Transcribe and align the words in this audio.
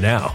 now. 0.00 0.34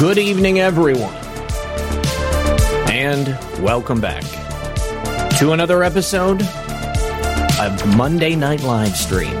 Good 0.00 0.16
evening, 0.16 0.60
everyone, 0.60 1.14
and 2.90 3.38
welcome 3.62 4.00
back 4.00 4.22
to 5.38 5.52
another 5.52 5.82
episode 5.82 6.40
of 7.60 7.96
Monday 7.98 8.34
Night 8.34 8.62
Live 8.62 8.96
Stream. 8.96 9.38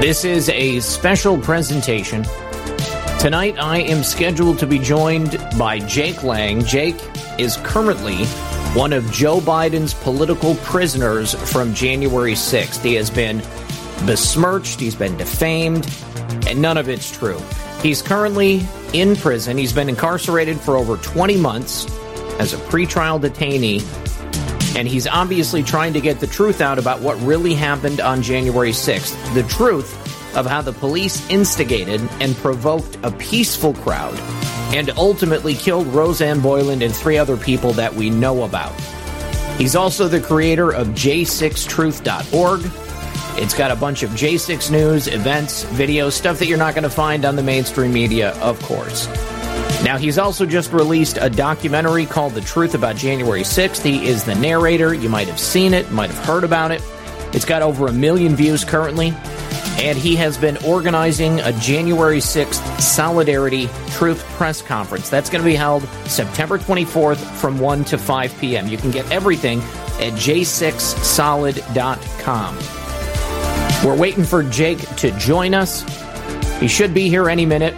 This 0.00 0.24
is 0.24 0.48
a 0.48 0.80
special 0.80 1.38
presentation. 1.38 2.24
Tonight, 3.20 3.56
I 3.58 3.80
am 3.80 4.02
scheduled 4.02 4.58
to 4.60 4.66
be 4.66 4.78
joined 4.78 5.38
by 5.58 5.80
Jake 5.80 6.22
Lang. 6.22 6.64
Jake 6.64 6.96
is 7.38 7.58
currently 7.58 8.24
one 8.72 8.94
of 8.94 9.12
Joe 9.12 9.38
Biden's 9.38 9.92
political 9.92 10.54
prisoners 10.54 11.34
from 11.52 11.74
January 11.74 12.32
6th. 12.32 12.82
He 12.82 12.94
has 12.94 13.10
been 13.10 13.40
besmirched, 14.06 14.80
he's 14.80 14.96
been 14.96 15.18
defamed, 15.18 15.94
and 16.46 16.62
none 16.62 16.78
of 16.78 16.88
it's 16.88 17.14
true. 17.14 17.38
He's 17.84 18.00
currently 18.00 18.66
in 18.94 19.14
prison. 19.14 19.58
He's 19.58 19.74
been 19.74 19.90
incarcerated 19.90 20.58
for 20.58 20.78
over 20.78 20.96
20 20.96 21.36
months 21.36 21.84
as 22.40 22.54
a 22.54 22.56
pretrial 22.56 23.20
detainee, 23.20 23.84
and 24.74 24.88
he's 24.88 25.06
obviously 25.06 25.62
trying 25.62 25.92
to 25.92 26.00
get 26.00 26.18
the 26.18 26.26
truth 26.26 26.62
out 26.62 26.78
about 26.78 27.02
what 27.02 27.20
really 27.20 27.52
happened 27.52 28.00
on 28.00 28.22
January 28.22 28.70
6th. 28.70 29.34
The 29.34 29.42
truth 29.42 29.94
of 30.34 30.46
how 30.46 30.62
the 30.62 30.72
police 30.72 31.28
instigated 31.28 32.00
and 32.20 32.34
provoked 32.36 32.96
a 33.02 33.10
peaceful 33.10 33.74
crowd 33.74 34.18
and 34.74 34.88
ultimately 34.96 35.52
killed 35.52 35.86
Roseanne 35.88 36.40
Boyland 36.40 36.82
and 36.82 36.96
three 36.96 37.18
other 37.18 37.36
people 37.36 37.74
that 37.74 37.92
we 37.92 38.08
know 38.08 38.44
about. 38.44 38.72
He's 39.58 39.76
also 39.76 40.08
the 40.08 40.22
creator 40.22 40.72
of 40.72 40.88
J6Truth.org 40.88 42.62
it's 43.36 43.54
got 43.54 43.70
a 43.70 43.76
bunch 43.76 44.02
of 44.02 44.10
J6 44.10 44.70
news, 44.70 45.08
events, 45.08 45.64
videos, 45.64 46.12
stuff 46.12 46.38
that 46.38 46.46
you're 46.46 46.58
not 46.58 46.74
going 46.74 46.84
to 46.84 46.90
find 46.90 47.24
on 47.24 47.36
the 47.36 47.42
mainstream 47.42 47.92
media, 47.92 48.32
of 48.40 48.60
course. 48.62 49.08
Now, 49.82 49.98
he's 49.98 50.18
also 50.18 50.46
just 50.46 50.72
released 50.72 51.18
a 51.20 51.28
documentary 51.28 52.06
called 52.06 52.32
The 52.32 52.40
Truth 52.40 52.74
About 52.74 52.96
January 52.96 53.42
6th. 53.42 53.82
He 53.82 54.06
is 54.06 54.24
the 54.24 54.34
narrator. 54.36 54.94
You 54.94 55.08
might 55.08 55.28
have 55.28 55.38
seen 55.38 55.74
it, 55.74 55.90
might 55.90 56.10
have 56.10 56.24
heard 56.24 56.44
about 56.44 56.70
it. 56.70 56.82
It's 57.32 57.44
got 57.44 57.60
over 57.60 57.88
a 57.88 57.92
million 57.92 58.36
views 58.36 58.64
currently. 58.64 59.12
And 59.78 59.98
he 59.98 60.14
has 60.16 60.38
been 60.38 60.56
organizing 60.64 61.40
a 61.40 61.52
January 61.54 62.18
6th 62.18 62.80
Solidarity 62.80 63.68
Truth 63.90 64.22
Press 64.36 64.62
Conference. 64.62 65.10
That's 65.10 65.28
going 65.28 65.42
to 65.42 65.48
be 65.48 65.56
held 65.56 65.82
September 66.06 66.58
24th 66.58 67.18
from 67.40 67.58
1 67.58 67.84
to 67.86 67.98
5 67.98 68.38
p.m. 68.38 68.68
You 68.68 68.78
can 68.78 68.92
get 68.92 69.10
everything 69.10 69.58
at 69.98 70.12
j6solid.com. 70.12 72.58
We're 73.84 73.98
waiting 73.98 74.24
for 74.24 74.42
Jake 74.42 74.78
to 74.96 75.10
join 75.18 75.52
us. 75.52 75.82
He 76.58 76.68
should 76.68 76.94
be 76.94 77.10
here 77.10 77.28
any 77.28 77.44
minute. 77.44 77.74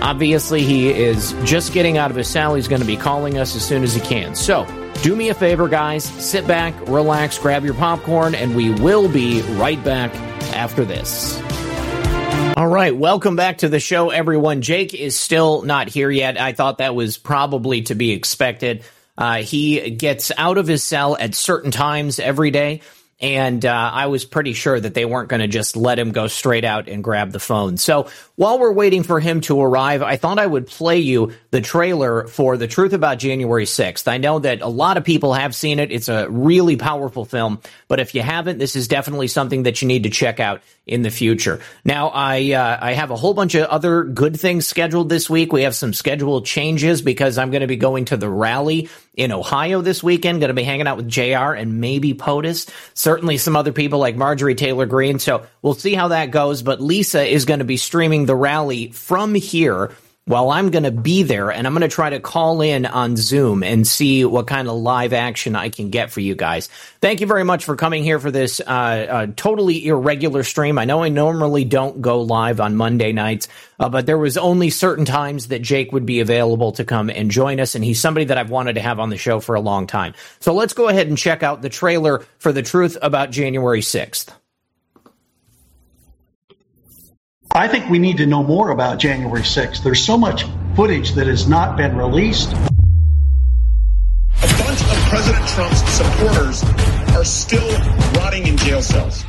Obviously, 0.00 0.62
he 0.62 0.88
is 0.88 1.34
just 1.44 1.74
getting 1.74 1.98
out 1.98 2.10
of 2.10 2.16
his 2.16 2.28
cell. 2.28 2.54
He's 2.54 2.66
going 2.66 2.80
to 2.80 2.86
be 2.86 2.96
calling 2.96 3.36
us 3.36 3.54
as 3.54 3.62
soon 3.62 3.82
as 3.82 3.92
he 3.94 4.00
can. 4.00 4.34
So, 4.34 4.66
do 5.02 5.14
me 5.14 5.28
a 5.28 5.34
favor, 5.34 5.68
guys. 5.68 6.04
Sit 6.04 6.46
back, 6.46 6.74
relax, 6.88 7.38
grab 7.38 7.62
your 7.62 7.74
popcorn, 7.74 8.34
and 8.34 8.56
we 8.56 8.70
will 8.70 9.06
be 9.06 9.42
right 9.56 9.82
back 9.84 10.14
after 10.54 10.86
this. 10.86 11.38
All 12.56 12.68
right, 12.68 12.96
welcome 12.96 13.36
back 13.36 13.58
to 13.58 13.68
the 13.68 13.80
show, 13.80 14.08
everyone. 14.08 14.62
Jake 14.62 14.94
is 14.94 15.14
still 15.14 15.60
not 15.60 15.90
here 15.90 16.10
yet. 16.10 16.40
I 16.40 16.54
thought 16.54 16.78
that 16.78 16.94
was 16.94 17.18
probably 17.18 17.82
to 17.82 17.94
be 17.94 18.12
expected. 18.12 18.82
Uh, 19.18 19.42
he 19.42 19.90
gets 19.90 20.32
out 20.38 20.56
of 20.56 20.66
his 20.66 20.82
cell 20.82 21.18
at 21.18 21.34
certain 21.34 21.70
times 21.70 22.18
every 22.18 22.50
day 22.50 22.80
and 23.20 23.64
uh, 23.64 23.90
I 23.92 24.06
was 24.06 24.24
pretty 24.24 24.52
sure 24.52 24.78
that 24.78 24.94
they 24.94 25.04
weren't 25.04 25.28
going 25.28 25.40
to 25.40 25.48
just 25.48 25.76
let 25.76 25.98
him 25.98 26.12
go 26.12 26.28
straight 26.28 26.64
out 26.64 26.88
and 26.88 27.02
grab 27.02 27.32
the 27.32 27.40
phone. 27.40 27.76
So 27.76 28.08
while 28.38 28.60
we're 28.60 28.72
waiting 28.72 29.02
for 29.02 29.18
him 29.18 29.40
to 29.40 29.60
arrive, 29.60 30.00
I 30.00 30.16
thought 30.16 30.38
I 30.38 30.46
would 30.46 30.68
play 30.68 30.98
you 30.98 31.32
the 31.50 31.60
trailer 31.60 32.28
for 32.28 32.56
The 32.56 32.68
Truth 32.68 32.92
About 32.92 33.18
January 33.18 33.64
6th. 33.64 34.06
I 34.06 34.18
know 34.18 34.38
that 34.38 34.60
a 34.60 34.68
lot 34.68 34.96
of 34.96 35.02
people 35.02 35.34
have 35.34 35.56
seen 35.56 35.80
it. 35.80 35.90
It's 35.90 36.08
a 36.08 36.30
really 36.30 36.76
powerful 36.76 37.24
film, 37.24 37.60
but 37.88 37.98
if 37.98 38.14
you 38.14 38.22
haven't, 38.22 38.58
this 38.58 38.76
is 38.76 38.86
definitely 38.86 39.26
something 39.26 39.64
that 39.64 39.82
you 39.82 39.88
need 39.88 40.04
to 40.04 40.10
check 40.10 40.38
out 40.38 40.62
in 40.88 41.02
the 41.02 41.10
future. 41.10 41.60
Now, 41.84 42.08
I 42.08 42.52
uh, 42.52 42.78
I 42.80 42.92
have 42.94 43.10
a 43.10 43.16
whole 43.16 43.34
bunch 43.34 43.54
of 43.54 43.66
other 43.68 44.04
good 44.04 44.40
things 44.40 44.66
scheduled 44.66 45.08
this 45.08 45.28
week. 45.28 45.52
We 45.52 45.62
have 45.62 45.74
some 45.74 45.92
schedule 45.92 46.40
changes 46.40 47.02
because 47.02 47.38
I'm 47.38 47.50
going 47.50 47.60
to 47.60 47.66
be 47.66 47.76
going 47.76 48.06
to 48.06 48.16
the 48.16 48.28
rally 48.28 48.88
in 49.14 49.30
Ohio 49.30 49.82
this 49.82 50.02
weekend. 50.02 50.40
Going 50.40 50.48
to 50.48 50.54
be 50.54 50.64
hanging 50.64 50.86
out 50.86 50.96
with 50.96 51.08
JR 51.08 51.52
and 51.52 51.80
maybe 51.80 52.14
POTUS. 52.14 52.70
Certainly 52.94 53.38
some 53.38 53.54
other 53.54 53.72
people 53.72 53.98
like 53.98 54.16
Marjorie 54.16 54.54
Taylor 54.54 54.86
Greene. 54.86 55.18
So 55.18 55.46
we'll 55.60 55.74
see 55.74 55.94
how 55.94 56.08
that 56.08 56.30
goes. 56.30 56.62
But 56.62 56.80
Lisa 56.80 57.22
is 57.22 57.44
going 57.44 57.58
to 57.58 57.64
be 57.64 57.76
streaming 57.76 58.24
the 58.28 58.36
rally 58.36 58.90
from 58.92 59.34
here 59.34 59.90
well, 60.28 60.50
I'm 60.50 60.70
going 60.70 60.82
to 60.82 60.90
be 60.90 61.22
there 61.22 61.50
and 61.50 61.66
I'm 61.66 61.72
going 61.72 61.88
to 61.88 61.94
try 61.94 62.10
to 62.10 62.20
call 62.20 62.60
in 62.60 62.84
on 62.84 63.16
Zoom 63.16 63.62
and 63.62 63.86
see 63.86 64.26
what 64.26 64.46
kind 64.46 64.68
of 64.68 64.74
live 64.76 65.14
action 65.14 65.56
I 65.56 65.70
can 65.70 65.88
get 65.88 66.10
for 66.10 66.20
you 66.20 66.34
guys. 66.34 66.68
Thank 67.00 67.22
you 67.22 67.26
very 67.26 67.44
much 67.44 67.64
for 67.64 67.76
coming 67.76 68.04
here 68.04 68.18
for 68.18 68.30
this 68.30 68.60
uh, 68.60 68.66
uh, 68.68 69.26
totally 69.34 69.86
irregular 69.86 70.42
stream. 70.42 70.78
I 70.78 70.84
know 70.84 71.02
I 71.02 71.08
normally 71.08 71.64
don't 71.64 72.02
go 72.02 72.20
live 72.20 72.60
on 72.60 72.76
Monday 72.76 73.12
nights, 73.12 73.48
uh, 73.80 73.88
but 73.88 74.04
there 74.04 74.18
was 74.18 74.36
only 74.36 74.68
certain 74.68 75.06
times 75.06 75.48
that 75.48 75.62
Jake 75.62 75.92
would 75.92 76.04
be 76.04 76.20
available 76.20 76.72
to 76.72 76.84
come 76.84 77.08
and 77.08 77.30
join 77.30 77.58
us, 77.58 77.74
and 77.74 77.82
he's 77.82 77.98
somebody 77.98 78.26
that 78.26 78.36
I've 78.36 78.50
wanted 78.50 78.74
to 78.74 78.82
have 78.82 79.00
on 79.00 79.08
the 79.08 79.16
show 79.16 79.40
for 79.40 79.54
a 79.54 79.60
long 79.60 79.86
time. 79.86 80.12
So 80.40 80.52
let's 80.52 80.74
go 80.74 80.88
ahead 80.88 81.08
and 81.08 81.16
check 81.16 81.42
out 81.42 81.62
the 81.62 81.70
trailer 81.70 82.22
for 82.38 82.52
the 82.52 82.62
truth 82.62 82.98
about 83.00 83.30
January 83.30 83.80
6th. 83.80 84.28
I 87.58 87.66
think 87.66 87.90
we 87.90 87.98
need 87.98 88.18
to 88.18 88.26
know 88.26 88.44
more 88.44 88.70
about 88.70 89.00
January 89.00 89.42
6th. 89.42 89.82
There's 89.82 90.06
so 90.06 90.16
much 90.16 90.44
footage 90.76 91.14
that 91.14 91.26
has 91.26 91.48
not 91.48 91.76
been 91.76 91.96
released. 91.96 92.52
A 92.52 92.56
bunch 94.62 94.80
of 94.80 94.96
President 95.10 95.48
Trump's 95.48 95.82
supporters 95.90 96.62
are 97.16 97.24
still 97.24 97.68
rotting 98.12 98.46
in 98.46 98.56
jail 98.58 98.80
cells. 98.80 99.24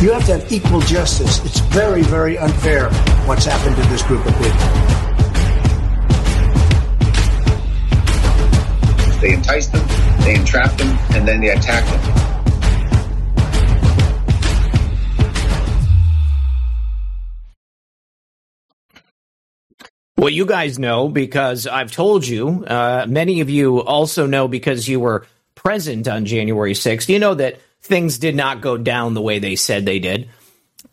You 0.00 0.12
have 0.12 0.24
to 0.24 0.38
have 0.38 0.50
equal 0.50 0.80
justice. 0.80 1.44
It's 1.44 1.60
very, 1.60 2.00
very 2.00 2.38
unfair 2.38 2.88
what's 3.26 3.44
happened 3.44 3.76
to 3.76 3.82
this 3.90 4.02
group 4.04 4.24
of 4.24 4.32
people. 4.38 4.99
They 9.20 9.34
entice 9.34 9.66
them, 9.66 9.86
they 10.20 10.34
entrap 10.34 10.76
them, 10.78 10.98
and 11.10 11.28
then 11.28 11.40
they 11.40 11.50
attack 11.50 11.84
them. 11.84 12.30
Well, 20.20 20.28
you 20.28 20.44
guys 20.44 20.78
know 20.78 21.08
because 21.08 21.66
I've 21.66 21.92
told 21.92 22.26
you. 22.26 22.64
Uh, 22.66 23.06
many 23.08 23.40
of 23.40 23.48
you 23.48 23.82
also 23.82 24.26
know 24.26 24.48
because 24.48 24.86
you 24.86 25.00
were 25.00 25.26
present 25.54 26.08
on 26.08 26.26
January 26.26 26.74
6th. 26.74 27.08
You 27.08 27.18
know 27.18 27.32
that 27.34 27.58
things 27.80 28.18
did 28.18 28.34
not 28.34 28.60
go 28.60 28.76
down 28.76 29.14
the 29.14 29.22
way 29.22 29.38
they 29.38 29.56
said 29.56 29.86
they 29.86 29.98
did. 29.98 30.28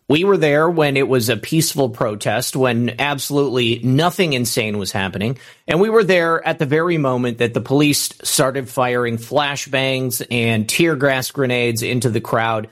We 0.10 0.24
were 0.24 0.38
there 0.38 0.70
when 0.70 0.96
it 0.96 1.08
was 1.08 1.28
a 1.28 1.36
peaceful 1.36 1.90
protest, 1.90 2.56
when 2.56 2.96
absolutely 2.98 3.80
nothing 3.80 4.32
insane 4.32 4.78
was 4.78 4.94
happening. 4.94 5.38
And 5.68 5.82
we 5.82 5.90
were 5.90 6.06
there 6.06 6.46
at 6.48 6.60
the 6.60 6.66
very 6.66 6.98
moment 6.98 7.40
that 7.40 7.54
the 7.54 7.60
police 7.60 8.14
started 8.24 8.70
firing 8.70 9.18
flashbangs 9.18 10.26
and 10.32 10.68
tear 10.68 10.96
gas 10.96 11.32
grenades 11.32 11.84
into 11.84 12.10
the 12.10 12.22
crowd. 12.22 12.70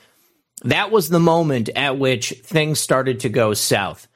That 0.63 0.92
was 0.92 1.10
the 1.10 1.20
moment 1.20 1.70
at 1.75 2.00
which 2.00 2.30
things 2.44 2.80
started 2.80 3.20
to 3.22 3.30
go 3.30 3.54
south. 3.54 4.08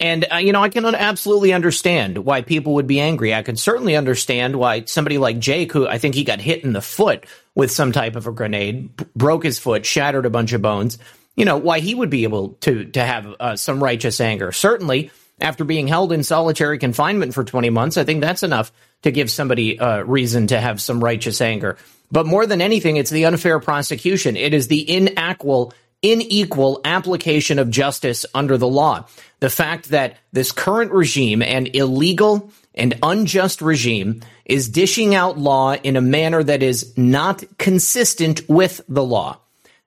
And, 0.00 0.26
uh, 0.32 0.38
you 0.38 0.52
know, 0.52 0.60
I 0.60 0.68
can 0.68 0.84
absolutely 0.84 1.52
understand 1.52 2.18
why 2.18 2.42
people 2.42 2.74
would 2.74 2.88
be 2.88 2.98
angry. 2.98 3.32
I 3.32 3.42
can 3.42 3.54
certainly 3.54 3.94
understand 3.94 4.56
why 4.56 4.84
somebody 4.86 5.18
like 5.18 5.38
Jake, 5.38 5.70
who 5.70 5.86
I 5.86 5.98
think 5.98 6.16
he 6.16 6.24
got 6.24 6.40
hit 6.40 6.64
in 6.64 6.72
the 6.72 6.82
foot 6.82 7.24
with 7.54 7.70
some 7.70 7.92
type 7.92 8.16
of 8.16 8.26
a 8.26 8.32
grenade, 8.32 8.96
b- 8.96 9.04
broke 9.14 9.44
his 9.44 9.60
foot, 9.60 9.86
shattered 9.86 10.26
a 10.26 10.30
bunch 10.30 10.52
of 10.52 10.62
bones 10.62 10.98
you 11.36 11.44
know, 11.44 11.56
why 11.56 11.80
he 11.80 11.94
would 11.94 12.10
be 12.10 12.24
able 12.24 12.50
to 12.60 12.84
to 12.86 13.04
have 13.04 13.34
uh, 13.40 13.56
some 13.56 13.82
righteous 13.82 14.20
anger. 14.20 14.52
Certainly, 14.52 15.10
after 15.40 15.64
being 15.64 15.88
held 15.88 16.12
in 16.12 16.22
solitary 16.22 16.78
confinement 16.78 17.34
for 17.34 17.44
20 17.44 17.70
months, 17.70 17.96
I 17.96 18.04
think 18.04 18.20
that's 18.20 18.42
enough 18.42 18.72
to 19.02 19.10
give 19.10 19.30
somebody 19.30 19.78
uh, 19.78 20.02
reason 20.02 20.46
to 20.48 20.60
have 20.60 20.80
some 20.80 21.02
righteous 21.02 21.40
anger. 21.40 21.76
But 22.10 22.26
more 22.26 22.46
than 22.46 22.60
anything, 22.60 22.96
it's 22.96 23.10
the 23.10 23.24
unfair 23.24 23.58
prosecution. 23.58 24.36
It 24.36 24.54
is 24.54 24.68
the 24.68 24.88
inequal 24.88 25.72
unequal 26.04 26.80
application 26.84 27.58
of 27.58 27.70
justice 27.70 28.26
under 28.34 28.58
the 28.58 28.68
law. 28.68 29.06
The 29.40 29.50
fact 29.50 29.88
that 29.88 30.18
this 30.32 30.52
current 30.52 30.92
regime, 30.92 31.42
an 31.42 31.66
illegal 31.68 32.52
and 32.74 32.98
unjust 33.02 33.62
regime, 33.62 34.22
is 34.44 34.68
dishing 34.68 35.14
out 35.14 35.38
law 35.38 35.74
in 35.74 35.96
a 35.96 36.02
manner 36.02 36.42
that 36.42 36.62
is 36.62 36.96
not 36.98 37.42
consistent 37.58 38.42
with 38.48 38.82
the 38.88 39.04
law. 39.04 39.40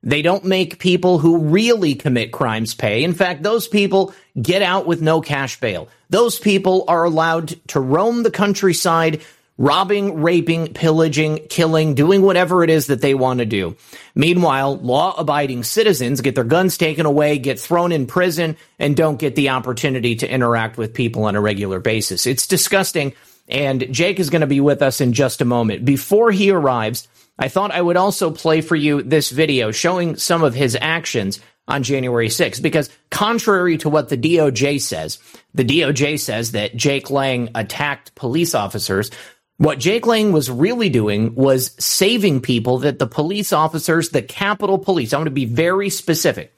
They 0.07 0.21
don't 0.21 0.45
make 0.45 0.79
people 0.79 1.19
who 1.19 1.37
really 1.37 1.93
commit 1.93 2.31
crimes 2.31 2.73
pay. 2.73 3.03
In 3.03 3.13
fact, 3.13 3.43
those 3.43 3.67
people 3.67 4.13
get 4.41 4.61
out 4.61 4.87
with 4.87 5.01
no 5.01 5.19
cash 5.19 5.59
bail. 5.59 5.89
Those 6.09 6.39
people 6.39 6.85
are 6.87 7.03
allowed 7.03 7.49
to 7.67 7.81
roam 7.81 8.23
the 8.23 8.31
countryside, 8.31 9.21
robbing, 9.57 10.21
raping, 10.21 10.73
pillaging, 10.73 11.47
killing, 11.49 11.93
doing 11.93 12.21
whatever 12.21 12.63
it 12.63 12.69
is 12.69 12.87
that 12.87 13.01
they 13.01 13.15
want 13.15 13.39
to 13.39 13.45
do. 13.45 13.75
Meanwhile, 14.15 14.77
law 14.77 15.13
abiding 15.17 15.63
citizens 15.63 16.21
get 16.21 16.35
their 16.35 16.45
guns 16.45 16.77
taken 16.77 17.05
away, 17.05 17.37
get 17.37 17.59
thrown 17.59 17.91
in 17.91 18.07
prison, 18.07 18.55
and 18.79 18.95
don't 18.95 19.19
get 19.19 19.35
the 19.35 19.49
opportunity 19.49 20.15
to 20.15 20.31
interact 20.31 20.77
with 20.77 20.93
people 20.93 21.25
on 21.25 21.35
a 21.35 21.41
regular 21.41 21.81
basis. 21.81 22.25
It's 22.25 22.47
disgusting. 22.47 23.11
And 23.49 23.93
Jake 23.93 24.21
is 24.21 24.29
going 24.29 24.39
to 24.41 24.47
be 24.47 24.61
with 24.61 24.81
us 24.81 25.01
in 25.01 25.11
just 25.11 25.41
a 25.41 25.45
moment. 25.45 25.83
Before 25.83 26.31
he 26.31 26.49
arrives, 26.51 27.09
I 27.39 27.49
thought 27.49 27.71
I 27.71 27.81
would 27.81 27.97
also 27.97 28.31
play 28.31 28.61
for 28.61 28.75
you 28.75 29.03
this 29.03 29.29
video 29.29 29.71
showing 29.71 30.15
some 30.15 30.43
of 30.43 30.53
his 30.53 30.77
actions 30.79 31.39
on 31.67 31.83
January 31.83 32.29
6th, 32.29 32.61
because 32.61 32.89
contrary 33.11 33.77
to 33.77 33.89
what 33.89 34.09
the 34.09 34.17
DOJ 34.17 34.81
says, 34.81 35.19
the 35.53 35.65
DOJ 35.65 36.19
says 36.19 36.53
that 36.53 36.75
Jake 36.75 37.09
Lang 37.11 37.49
attacked 37.55 38.15
police 38.15 38.55
officers. 38.55 39.11
What 39.57 39.79
Jake 39.79 40.07
Lang 40.07 40.31
was 40.31 40.49
really 40.49 40.87
doing 40.89 41.35
was 41.35 41.75
saving 41.77 42.41
people 42.41 42.79
that 42.79 42.99
the 42.99 43.07
police 43.07 43.51
officers, 43.51 44.09
the 44.09 44.21
Capitol 44.21 44.77
Police, 44.77 45.13
I 45.13 45.17
want 45.17 45.27
to 45.27 45.31
be 45.31 45.45
very 45.45 45.89
specific, 45.89 46.55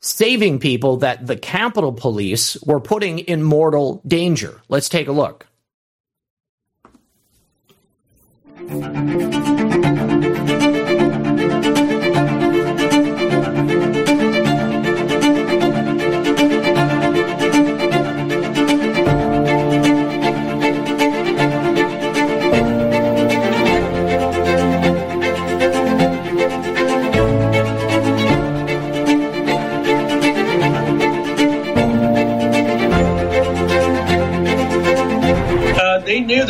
saving 0.00 0.58
people 0.58 0.98
that 0.98 1.26
the 1.26 1.36
Capitol 1.36 1.92
Police 1.92 2.56
were 2.62 2.80
putting 2.80 3.18
in 3.18 3.42
mortal 3.42 4.00
danger. 4.06 4.60
Let's 4.68 4.88
take 4.88 5.08
a 5.08 5.12
look. 5.12 5.46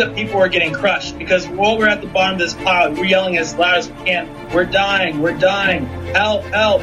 That 0.04 0.14
people 0.14 0.38
were 0.38 0.48
getting 0.48 0.72
crushed 0.72 1.18
because 1.18 1.48
while 1.48 1.78
we're 1.78 1.88
at 1.88 2.00
the 2.00 2.06
bottom 2.06 2.34
of 2.34 2.38
this 2.38 2.54
pile, 2.54 2.92
we're 2.92 3.04
yelling 3.04 3.38
as 3.38 3.54
loud 3.54 3.78
as 3.78 3.90
we 3.90 4.04
can, 4.04 4.52
we're 4.54 4.66
dying, 4.66 5.22
we're 5.22 5.36
dying, 5.36 5.86
help, 6.14 6.44
help. 6.44 6.82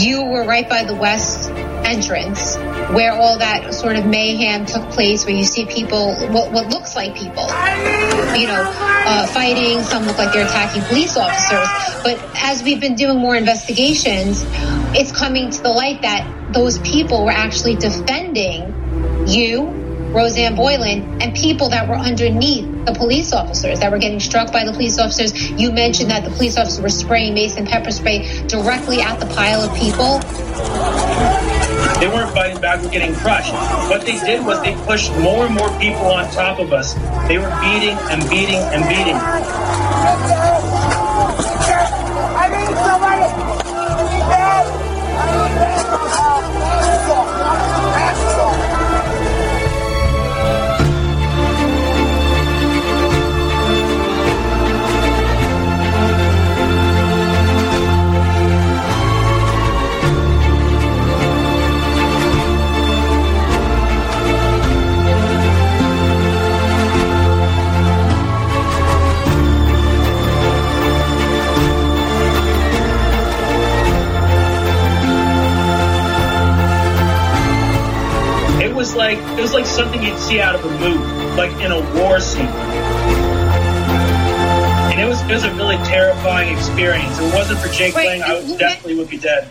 You 0.00 0.24
were 0.24 0.44
right 0.44 0.68
by 0.68 0.82
the 0.82 0.96
west 0.96 1.39
entrance 2.10 2.56
where 2.92 3.12
all 3.12 3.38
that 3.38 3.74
sort 3.74 3.96
of 3.96 4.06
mayhem 4.06 4.66
took 4.66 4.90
place, 4.90 5.24
where 5.24 5.34
you 5.34 5.44
see 5.44 5.66
people, 5.66 6.14
what, 6.28 6.50
what 6.52 6.68
looks 6.68 6.96
like 6.96 7.14
people, 7.14 7.44
you 8.36 8.46
know, 8.46 8.64
uh, 8.66 9.26
fighting. 9.28 9.82
Some 9.82 10.06
look 10.06 10.18
like 10.18 10.32
they're 10.32 10.46
attacking 10.46 10.82
police 10.82 11.16
officers. 11.16 11.68
But 12.02 12.18
as 12.42 12.62
we've 12.62 12.80
been 12.80 12.96
doing 12.96 13.18
more 13.18 13.36
investigations, 13.36 14.44
it's 14.96 15.12
coming 15.12 15.50
to 15.50 15.62
the 15.62 15.70
light 15.70 16.02
that 16.02 16.52
those 16.52 16.78
people 16.80 17.24
were 17.24 17.30
actually 17.30 17.76
defending 17.76 18.74
you 19.26 19.80
Roseanne 20.12 20.56
Boyland, 20.56 21.22
and 21.22 21.34
people 21.36 21.68
that 21.68 21.88
were 21.88 21.94
underneath 21.94 22.66
the 22.84 22.92
police 22.92 23.32
officers 23.32 23.78
that 23.80 23.92
were 23.92 23.98
getting 23.98 24.18
struck 24.18 24.52
by 24.52 24.64
the 24.64 24.72
police 24.72 24.98
officers. 24.98 25.50
You 25.52 25.70
mentioned 25.70 26.10
that 26.10 26.24
the 26.24 26.30
police 26.30 26.56
officers 26.56 26.80
were 26.80 26.88
spraying 26.88 27.34
mace 27.34 27.56
and 27.56 27.68
pepper 27.68 27.92
spray 27.92 28.44
directly 28.48 29.00
at 29.00 29.20
the 29.20 29.26
pile 29.26 29.60
of 29.60 29.76
people. 29.76 30.20
They 32.00 32.08
weren't 32.08 32.32
fighting 32.32 32.60
back, 32.62 32.82
we're 32.82 32.90
getting 32.90 33.14
crushed. 33.14 33.52
What 33.52 34.06
they 34.06 34.18
did 34.20 34.44
was 34.46 34.62
they 34.62 34.74
pushed 34.86 35.12
more 35.18 35.44
and 35.44 35.54
more 35.54 35.68
people 35.78 36.06
on 36.06 36.30
top 36.32 36.58
of 36.58 36.72
us. 36.72 36.94
They 37.28 37.36
were 37.36 37.52
beating 37.60 37.98
and 38.08 38.22
beating 38.30 38.56
and 38.72 38.88
beating. 38.88 40.59
Was 78.90 78.96
like 78.96 79.18
it 79.18 79.40
was 79.40 79.52
like 79.52 79.66
something 79.66 80.02
you'd 80.02 80.18
see 80.18 80.40
out 80.40 80.56
of 80.56 80.64
a 80.64 80.70
movie, 80.80 81.36
like 81.36 81.52
in 81.62 81.70
a 81.70 81.78
war 81.94 82.18
scene. 82.18 82.46
And 84.90 85.00
it 85.00 85.04
was 85.06 85.22
it 85.22 85.32
was 85.32 85.44
a 85.44 85.54
really 85.54 85.76
terrifying 85.76 86.52
experience. 86.56 87.16
If 87.20 87.32
it 87.32 87.34
wasn't 87.36 87.60
for 87.60 87.68
Jake 87.68 87.94
Wait, 87.94 88.06
Lang, 88.06 88.22
I 88.24 88.34
would 88.42 88.58
definitely 88.58 88.96
would 88.96 89.08
be 89.08 89.18
dead. 89.18 89.48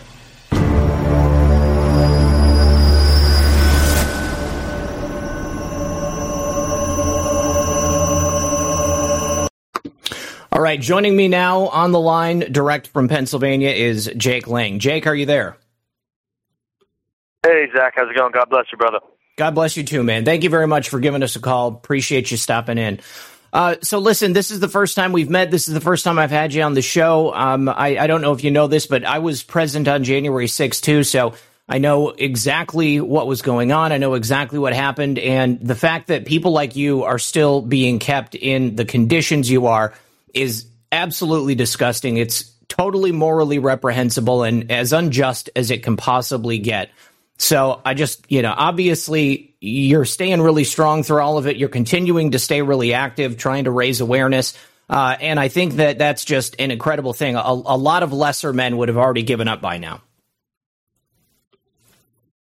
All 10.52 10.60
right, 10.60 10.78
joining 10.78 11.16
me 11.16 11.28
now 11.28 11.68
on 11.68 11.92
the 11.92 12.00
line, 12.00 12.40
direct 12.52 12.88
from 12.88 13.08
Pennsylvania, 13.08 13.70
is 13.70 14.12
Jake 14.18 14.46
Lang. 14.48 14.78
Jake, 14.80 15.06
are 15.06 15.14
you 15.14 15.24
there? 15.24 15.56
Hey, 17.42 17.68
Zak, 17.74 17.94
how's 17.96 18.10
it 18.10 18.16
going? 18.18 18.32
God 18.32 18.50
bless 18.50 18.66
you, 18.70 18.76
brother. 18.76 18.98
God 19.40 19.54
bless 19.54 19.74
you 19.74 19.84
too, 19.84 20.02
man. 20.02 20.26
Thank 20.26 20.44
you 20.44 20.50
very 20.50 20.66
much 20.66 20.90
for 20.90 21.00
giving 21.00 21.22
us 21.22 21.34
a 21.34 21.40
call. 21.40 21.68
Appreciate 21.68 22.30
you 22.30 22.36
stopping 22.36 22.76
in. 22.76 23.00
Uh, 23.54 23.76
so 23.80 23.98
listen, 23.98 24.34
this 24.34 24.50
is 24.50 24.60
the 24.60 24.68
first 24.68 24.96
time 24.96 25.12
we've 25.12 25.30
met. 25.30 25.50
This 25.50 25.66
is 25.66 25.72
the 25.72 25.80
first 25.80 26.04
time 26.04 26.18
I've 26.18 26.30
had 26.30 26.52
you 26.52 26.60
on 26.60 26.74
the 26.74 26.82
show. 26.82 27.32
Um, 27.32 27.66
I, 27.66 27.96
I 27.96 28.06
don't 28.06 28.20
know 28.20 28.32
if 28.32 28.44
you 28.44 28.50
know 28.50 28.66
this, 28.66 28.84
but 28.84 29.02
I 29.02 29.20
was 29.20 29.42
present 29.42 29.88
on 29.88 30.04
January 30.04 30.44
6th 30.44 30.82
too. 30.82 31.04
So 31.04 31.32
I 31.66 31.78
know 31.78 32.10
exactly 32.10 33.00
what 33.00 33.26
was 33.26 33.40
going 33.40 33.72
on. 33.72 33.92
I 33.92 33.96
know 33.96 34.12
exactly 34.12 34.58
what 34.58 34.74
happened. 34.74 35.18
And 35.18 35.58
the 35.58 35.74
fact 35.74 36.08
that 36.08 36.26
people 36.26 36.52
like 36.52 36.76
you 36.76 37.04
are 37.04 37.18
still 37.18 37.62
being 37.62 37.98
kept 37.98 38.34
in 38.34 38.76
the 38.76 38.84
conditions 38.84 39.50
you 39.50 39.68
are 39.68 39.94
is 40.34 40.66
absolutely 40.92 41.54
disgusting. 41.54 42.18
It's 42.18 42.52
totally 42.68 43.10
morally 43.10 43.58
reprehensible 43.58 44.42
and 44.42 44.70
as 44.70 44.92
unjust 44.92 45.48
as 45.56 45.70
it 45.70 45.82
can 45.82 45.96
possibly 45.96 46.58
get. 46.58 46.90
So 47.40 47.80
I 47.86 47.94
just, 47.94 48.30
you 48.30 48.42
know, 48.42 48.52
obviously 48.54 49.54
you're 49.60 50.04
staying 50.04 50.42
really 50.42 50.64
strong 50.64 51.02
through 51.02 51.22
all 51.22 51.38
of 51.38 51.46
it. 51.46 51.56
You're 51.56 51.70
continuing 51.70 52.32
to 52.32 52.38
stay 52.38 52.60
really 52.60 52.92
active, 52.92 53.38
trying 53.38 53.64
to 53.64 53.70
raise 53.70 54.02
awareness. 54.02 54.58
Uh, 54.90 55.16
and 55.18 55.40
I 55.40 55.48
think 55.48 55.74
that 55.74 55.98
that's 55.98 56.26
just 56.26 56.60
an 56.60 56.70
incredible 56.70 57.14
thing. 57.14 57.36
A, 57.36 57.40
a 57.40 57.78
lot 57.78 58.02
of 58.02 58.12
lesser 58.12 58.52
men 58.52 58.76
would 58.76 58.88
have 58.88 58.98
already 58.98 59.22
given 59.22 59.48
up 59.48 59.62
by 59.62 59.78
now. 59.78 60.02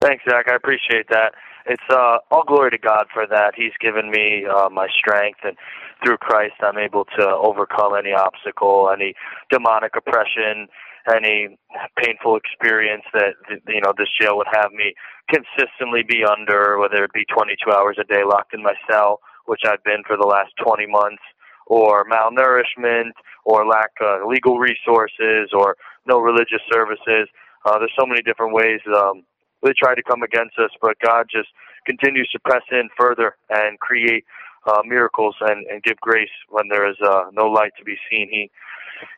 Thanks, 0.00 0.24
Zak. 0.28 0.50
I 0.50 0.56
appreciate 0.56 1.08
that. 1.10 1.34
It's 1.66 1.82
uh, 1.90 2.18
all 2.32 2.44
glory 2.44 2.70
to 2.72 2.78
God 2.78 3.06
for 3.14 3.24
that. 3.24 3.52
He's 3.54 3.74
given 3.80 4.10
me 4.10 4.46
uh, 4.46 4.68
my 4.68 4.88
strength, 4.98 5.40
and 5.44 5.56
through 6.02 6.16
Christ, 6.16 6.54
I'm 6.60 6.78
able 6.78 7.04
to 7.18 7.24
overcome 7.28 7.92
any 7.96 8.12
obstacle, 8.12 8.90
any 8.92 9.14
demonic 9.50 9.94
oppression, 9.96 10.68
any 11.14 11.58
painful 12.02 12.36
experience 12.36 13.04
that 13.12 13.34
you 13.68 13.80
know 13.80 13.92
this 13.96 14.08
jail 14.20 14.36
would 14.36 14.46
have 14.52 14.72
me 14.72 14.94
consistently 15.30 16.02
be 16.02 16.24
under, 16.24 16.78
whether 16.78 17.04
it 17.04 17.12
be 17.12 17.24
22 17.32 17.70
hours 17.70 17.96
a 18.00 18.04
day 18.04 18.22
locked 18.24 18.54
in 18.54 18.62
my 18.62 18.74
cell, 18.90 19.20
which 19.46 19.62
I've 19.66 19.82
been 19.84 20.02
for 20.06 20.16
the 20.16 20.26
last 20.26 20.52
20 20.64 20.86
months, 20.86 21.22
or 21.66 22.04
malnourishment, 22.08 23.12
or 23.44 23.66
lack 23.66 23.90
of 24.00 24.28
legal 24.28 24.58
resources, 24.58 25.50
or 25.52 25.76
no 26.06 26.18
religious 26.18 26.62
services. 26.72 27.28
Uh, 27.64 27.78
there's 27.78 27.92
so 27.98 28.06
many 28.06 28.22
different 28.22 28.54
ways 28.54 28.80
um, 28.96 29.24
they 29.62 29.72
try 29.76 29.94
to 29.94 30.02
come 30.02 30.22
against 30.22 30.58
us, 30.58 30.70
but 30.80 30.96
God 31.04 31.26
just 31.30 31.48
continues 31.84 32.28
to 32.30 32.38
press 32.40 32.62
in 32.70 32.88
further 32.98 33.36
and 33.50 33.78
create 33.80 34.24
uh, 34.66 34.82
miracles 34.84 35.34
and, 35.40 35.66
and 35.66 35.82
give 35.82 35.96
grace 36.00 36.30
when 36.48 36.68
there 36.68 36.88
is 36.88 36.96
uh, 37.04 37.24
no 37.32 37.46
light 37.46 37.72
to 37.78 37.84
be 37.84 37.96
seen. 38.10 38.28
He 38.30 38.50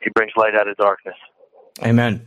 he 0.02 0.10
brings 0.10 0.32
light 0.36 0.54
out 0.54 0.68
of 0.68 0.76
darkness. 0.76 1.16
Amen. 1.82 2.24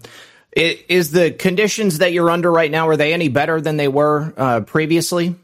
Is 0.55 1.11
the 1.11 1.31
conditions 1.31 1.97
that 1.97 2.13
you're 2.13 2.29
under 2.29 2.51
right 2.51 2.69
now 2.69 2.87
are 2.87 2.97
they 2.97 3.11
any 3.13 3.27
better 3.27 3.59
than 3.59 3.77
they 3.77 3.87
were 3.87 4.33
uh, 4.37 4.61
previously? 4.61 5.35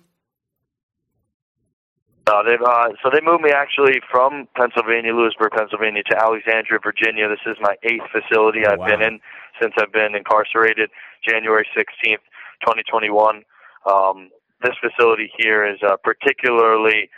Uh, 2.28 2.44
they've, 2.44 2.62
uh, 2.62 2.90
so 3.02 3.10
they 3.12 3.22
moved 3.26 3.42
me 3.42 3.50
actually 3.50 4.02
from 4.12 4.48
Pennsylvania, 4.56 5.16
Lewisburg, 5.16 5.52
Pennsylvania, 5.52 6.04
to 6.04 6.16
Alexandria, 6.16 6.80
Virginia. 6.84 7.28
This 7.28 7.40
is 7.48 7.58
my 7.60 7.76
eighth 7.82 8.06
facility 8.12 8.68
I've 8.68 8.78
wow. 8.78 8.86
been 8.86 9.02
in 9.02 9.20
since 9.60 9.74
I've 9.80 9.92
been 9.92 10.14
incarcerated. 10.14 10.92
January 11.28 11.68
16th, 11.76 12.22
2021. 12.62 13.44
Um, 13.90 14.30
this 14.62 14.76
facility 14.80 15.32
here 15.40 15.66
is 15.66 15.80
uh, 15.82 15.96
particularly 16.04 17.10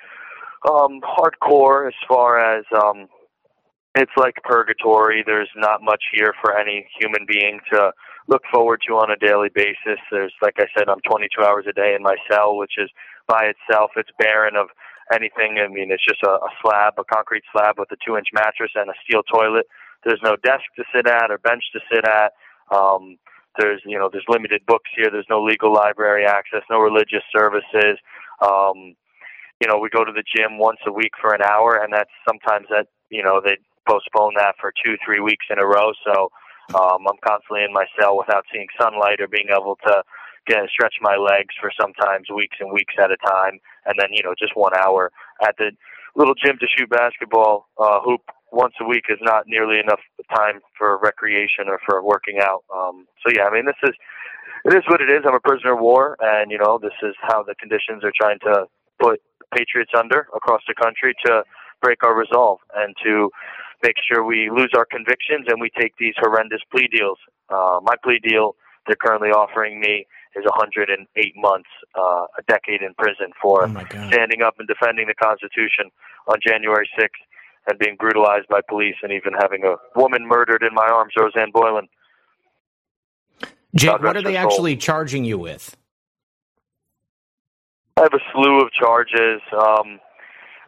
um, 0.69 1.01
hardcore 1.01 1.87
as 1.87 1.93
far 2.07 2.39
as 2.39 2.63
um, 2.73 3.07
it's 3.95 4.11
like 4.15 4.35
purgatory. 4.43 5.23
There's 5.25 5.49
not 5.55 5.83
much 5.83 6.03
here 6.13 6.33
for 6.41 6.57
any 6.57 6.87
human 6.99 7.25
being 7.27 7.59
to 7.71 7.91
look 8.27 8.43
forward 8.51 8.81
to 8.87 8.93
on 8.95 9.11
a 9.11 9.17
daily 9.17 9.49
basis. 9.53 9.99
There's, 10.11 10.33
like 10.41 10.55
I 10.57 10.67
said, 10.77 10.87
I'm 10.87 11.01
22 11.01 11.43
hours 11.43 11.65
a 11.67 11.73
day 11.73 11.93
in 11.95 12.03
my 12.03 12.15
cell, 12.29 12.57
which 12.57 12.73
is 12.77 12.89
by 13.27 13.51
itself, 13.51 13.91
it's 13.95 14.09
barren 14.17 14.55
of 14.55 14.67
anything. 15.13 15.59
I 15.59 15.67
mean, 15.67 15.91
it's 15.91 16.05
just 16.05 16.23
a, 16.23 16.31
a 16.31 16.49
slab, 16.61 16.93
a 16.97 17.03
concrete 17.03 17.43
slab 17.51 17.75
with 17.77 17.91
a 17.91 17.97
two 18.05 18.17
inch 18.17 18.27
mattress 18.33 18.71
and 18.75 18.89
a 18.89 18.93
steel 19.03 19.23
toilet. 19.23 19.67
There's 20.05 20.21
no 20.23 20.35
desk 20.43 20.63
to 20.77 20.83
sit 20.95 21.07
at 21.07 21.29
or 21.29 21.37
bench 21.37 21.63
to 21.73 21.79
sit 21.91 22.05
at. 22.07 22.31
Um, 22.73 23.17
there's, 23.59 23.81
you 23.85 23.99
know, 23.99 24.09
there's 24.11 24.25
limited 24.29 24.65
books 24.65 24.89
here. 24.95 25.09
There's 25.11 25.29
no 25.29 25.43
legal 25.43 25.73
library 25.73 26.25
access, 26.25 26.61
no 26.69 26.79
religious 26.79 27.23
services. 27.35 27.99
Um, 28.41 28.95
you 29.59 29.67
know, 29.67 29.77
we 29.77 29.89
go 29.89 30.05
to 30.05 30.11
the 30.11 30.23
gym 30.23 30.57
once 30.57 30.79
a 30.87 30.91
week 30.91 31.11
for 31.21 31.33
an 31.35 31.41
hour, 31.43 31.75
and 31.83 31.93
that's 31.93 32.09
sometimes 32.27 32.67
that, 32.69 32.87
you 33.09 33.21
know, 33.21 33.41
they 33.43 33.57
postpone 33.87 34.33
that 34.37 34.55
for 34.59 34.73
two, 34.83 34.95
three 35.05 35.19
weeks 35.19 35.45
in 35.49 35.59
a 35.59 35.65
row. 35.65 35.91
So 36.05 36.31
um, 36.75 37.05
I'm 37.07 37.19
constantly 37.25 37.63
in 37.63 37.73
my 37.73 37.85
cell 37.99 38.17
without 38.17 38.45
seeing 38.51 38.67
sunlight 38.79 39.19
or 39.19 39.27
being 39.27 39.49
able 39.51 39.77
to 39.87 40.03
get 40.47 40.69
stretch 40.69 40.95
my 41.01 41.15
legs 41.15 41.53
for 41.59 41.71
sometimes 41.79 42.29
weeks 42.33 42.57
and 42.59 42.71
weeks 42.71 42.95
at 42.97 43.11
a 43.11 43.17
time, 43.17 43.59
and 43.85 43.95
then 43.99 44.09
you 44.11 44.23
know 44.23 44.33
just 44.37 44.55
one 44.55 44.73
hour 44.77 45.11
at 45.43 45.55
the 45.57 45.71
little 46.15 46.33
gym 46.35 46.57
to 46.59 46.67
shoot 46.67 46.89
basketball 46.89 47.67
uh, 47.77 47.99
hoop 48.01 48.21
once 48.51 48.73
a 48.81 48.85
week 48.85 49.05
is 49.09 49.19
not 49.21 49.45
nearly 49.47 49.79
enough 49.79 50.01
time 50.35 50.59
for 50.77 50.99
recreation 50.99 51.67
or 51.67 51.79
for 51.85 52.03
working 52.03 52.39
out. 52.41 52.63
Um, 52.73 53.05
so 53.25 53.31
yeah, 53.35 53.43
I 53.43 53.53
mean 53.53 53.65
this 53.65 53.79
is 53.83 53.95
it 54.65 54.73
is 54.73 54.83
what 54.87 55.01
it 55.01 55.09
is. 55.09 55.23
I'm 55.25 55.35
a 55.35 55.39
prisoner 55.39 55.73
of 55.73 55.79
war, 55.79 56.17
and 56.19 56.51
you 56.51 56.57
know 56.57 56.79
this 56.81 56.95
is 57.03 57.15
how 57.21 57.43
the 57.43 57.55
conditions 57.55 58.03
are 58.03 58.13
trying 58.15 58.39
to 58.39 58.65
put 59.01 59.21
patriots 59.55 59.91
under 59.97 60.27
across 60.35 60.61
the 60.67 60.73
country 60.73 61.13
to 61.25 61.43
break 61.81 62.03
our 62.03 62.15
resolve 62.15 62.59
and 62.75 62.95
to 63.03 63.29
make 63.83 63.95
sure 64.07 64.23
we 64.23 64.49
lose 64.49 64.71
our 64.75 64.85
convictions 64.85 65.45
and 65.47 65.59
we 65.59 65.69
take 65.79 65.93
these 65.97 66.13
horrendous 66.17 66.61
plea 66.71 66.87
deals. 66.87 67.17
Uh, 67.49 67.79
my 67.83 67.95
plea 68.03 68.19
deal 68.19 68.55
they're 68.87 68.95
currently 68.95 69.29
offering 69.29 69.79
me 69.79 70.07
is 70.35 70.43
108 70.45 71.33
months, 71.35 71.69
uh, 71.95 72.25
a 72.37 72.41
decade 72.47 72.81
in 72.81 72.93
prison 72.95 73.31
for 73.41 73.65
oh 73.65 73.85
standing 74.07 74.41
up 74.41 74.55
and 74.59 74.67
defending 74.67 75.07
the 75.07 75.13
Constitution 75.13 75.91
on 76.27 76.37
January 76.45 76.89
6th 76.99 77.09
and 77.67 77.77
being 77.77 77.95
brutalized 77.99 78.47
by 78.47 78.61
police 78.67 78.95
and 79.03 79.11
even 79.11 79.33
having 79.39 79.63
a 79.63 79.75
woman 79.95 80.25
murdered 80.25 80.63
in 80.63 80.73
my 80.73 80.87
arms, 80.87 81.13
Roseanne 81.17 81.51
Boyland. 81.53 81.89
Jake, 83.75 84.01
what 84.01 84.17
are 84.17 84.21
they 84.21 84.35
actually 84.35 84.75
charging 84.75 85.23
you 85.23 85.37
with? 85.37 85.77
I 87.97 88.01
have 88.01 88.13
a 88.13 88.19
slew 88.33 88.61
of 88.61 88.71
charges. 88.71 89.41
Um, 89.53 89.99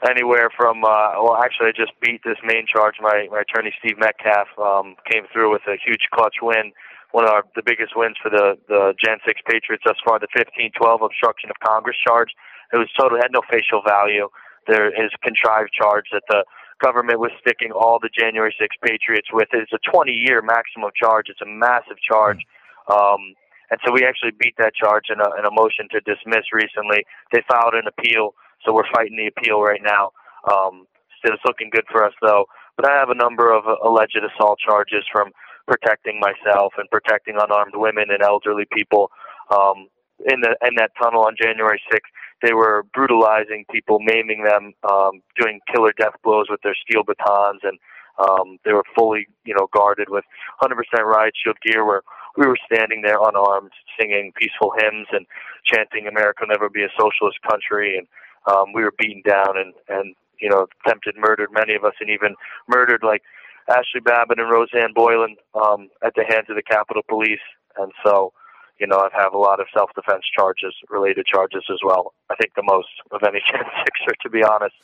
anywhere 0.09 0.49
from 0.55 0.83
uh, 0.83 1.15
well, 1.21 1.37
actually, 1.43 1.67
I 1.67 1.73
just 1.75 1.93
beat 2.01 2.21
this 2.23 2.37
main 2.43 2.65
charge. 2.67 2.95
My 3.01 3.27
my 3.31 3.41
attorney 3.41 3.73
Steve 3.79 3.97
Metcalf 3.97 4.47
um, 4.59 4.95
came 5.09 5.25
through 5.31 5.51
with 5.51 5.63
a 5.67 5.77
huge 5.83 6.07
clutch 6.13 6.37
win, 6.41 6.71
one 7.13 7.25
of 7.25 7.31
our, 7.31 7.43
the 7.55 7.63
biggest 7.63 7.95
wins 7.95 8.17
for 8.21 8.29
the 8.29 8.57
the 8.67 8.93
Jan 9.03 9.19
6 9.25 9.41
Patriots 9.47 9.83
thus 9.85 9.97
far. 10.03 10.19
The 10.19 10.27
15-12 10.33 10.73
obstruction 11.05 11.49
of 11.49 11.57
Congress 11.63 11.97
charge. 12.05 12.33
It 12.73 12.77
was 12.77 12.89
total 12.99 13.21
had 13.21 13.31
no 13.31 13.41
facial 13.49 13.81
value. 13.85 14.29
There 14.67 14.89
is 14.89 15.11
contrived 15.21 15.69
charge 15.71 16.09
that 16.11 16.23
the 16.27 16.43
government 16.81 17.19
was 17.19 17.29
sticking 17.39 17.71
all 17.71 17.99
the 18.01 18.09
January 18.09 18.53
6 18.57 18.75
Patriots 18.81 19.29
with. 19.31 19.47
It's 19.53 19.71
a 19.71 19.81
20-year 19.93 20.41
maximum 20.41 20.89
charge. 20.97 21.29
It's 21.29 21.41
a 21.41 21.47
massive 21.47 22.01
charge. 22.01 22.41
Um, 22.89 23.37
and 23.69 23.79
so 23.85 23.93
we 23.93 24.03
actually 24.05 24.31
beat 24.37 24.55
that 24.57 24.73
charge 24.73 25.13
in 25.13 25.21
a, 25.21 25.29
in 25.37 25.45
a 25.45 25.53
motion 25.53 25.87
to 25.93 26.01
dismiss 26.01 26.49
recently. 26.51 27.05
They 27.31 27.43
filed 27.47 27.73
an 27.77 27.85
appeal 27.85 28.33
so 28.65 28.73
we're 28.73 28.89
fighting 28.93 29.17
the 29.17 29.27
appeal 29.27 29.61
right 29.61 29.81
now. 29.83 30.11
Um, 30.51 30.87
it's 31.23 31.43
looking 31.45 31.69
good 31.71 31.85
for 31.91 32.03
us 32.05 32.13
though. 32.21 32.45
But 32.75 32.89
I 32.89 32.97
have 32.97 33.09
a 33.09 33.15
number 33.15 33.53
of 33.53 33.63
alleged 33.83 34.17
assault 34.17 34.59
charges 34.59 35.05
from 35.11 35.31
protecting 35.67 36.19
myself 36.19 36.73
and 36.77 36.89
protecting 36.89 37.35
unarmed 37.39 37.73
women 37.75 38.05
and 38.09 38.21
elderly 38.21 38.65
people. 38.71 39.11
Um, 39.51 39.87
in 40.25 40.41
the 40.41 40.55
in 40.65 40.75
that 40.77 40.91
tunnel 41.01 41.23
on 41.23 41.35
January 41.41 41.81
6th, 41.91 41.99
they 42.41 42.53
were 42.53 42.85
brutalizing 42.93 43.65
people, 43.71 43.99
maiming 43.99 44.43
them, 44.43 44.73
um, 44.89 45.21
doing 45.39 45.59
killer 45.73 45.93
death 45.97 46.15
blows 46.23 46.47
with 46.49 46.61
their 46.61 46.75
steel 46.75 47.03
batons, 47.03 47.61
and 47.63 47.77
um, 48.19 48.57
they 48.65 48.73
were 48.73 48.83
fully, 48.95 49.27
you 49.45 49.53
know, 49.53 49.67
guarded 49.73 50.09
with 50.09 50.23
100% 50.61 50.71
riot 51.03 51.33
shield 51.41 51.57
gear. 51.65 51.85
Where 51.85 52.01
we 52.37 52.47
were 52.47 52.57
standing 52.71 53.01
there 53.01 53.17
unarmed, 53.21 53.71
singing 53.99 54.33
peaceful 54.35 54.73
hymns 54.77 55.07
and 55.11 55.25
chanting 55.65 56.07
"America 56.07 56.41
will 56.41 56.53
never 56.53 56.69
be 56.69 56.83
a 56.83 56.89
socialist 56.99 57.39
country," 57.47 57.97
and 57.97 58.07
um, 58.45 58.73
we 58.73 58.83
were 58.83 58.93
beaten 58.97 59.21
down 59.25 59.57
and 59.57 59.73
and 59.87 60.15
you 60.39 60.49
know 60.49 60.67
attempted 60.85 61.15
murdered 61.17 61.49
many 61.51 61.75
of 61.75 61.83
us 61.83 61.93
and 61.99 62.09
even 62.09 62.35
murdered 62.67 63.03
like 63.03 63.23
Ashli 63.69 64.03
Babbitt 64.03 64.39
and 64.39 64.49
Roseanne 64.49 64.93
Boyland 64.93 65.37
um, 65.55 65.89
at 66.03 66.13
the 66.15 66.25
hands 66.27 66.47
of 66.49 66.55
the 66.55 66.63
Capitol 66.63 67.01
Police, 67.07 67.39
and 67.77 67.91
so 68.03 68.33
you 68.79 68.87
know 68.87 68.97
I 68.97 69.09
have 69.13 69.33
a 69.33 69.37
lot 69.37 69.59
of 69.59 69.67
self 69.73 69.91
defense 69.95 70.23
charges, 70.35 70.75
related 70.89 71.25
charges 71.25 71.63
as 71.71 71.79
well. 71.83 72.13
I 72.29 72.35
think 72.35 72.53
the 72.55 72.63
most 72.63 72.89
of 73.11 73.21
any 73.23 73.39
Gen 73.51 73.63
Sixer, 73.85 74.15
to 74.23 74.29
be 74.29 74.43
honest. 74.43 74.75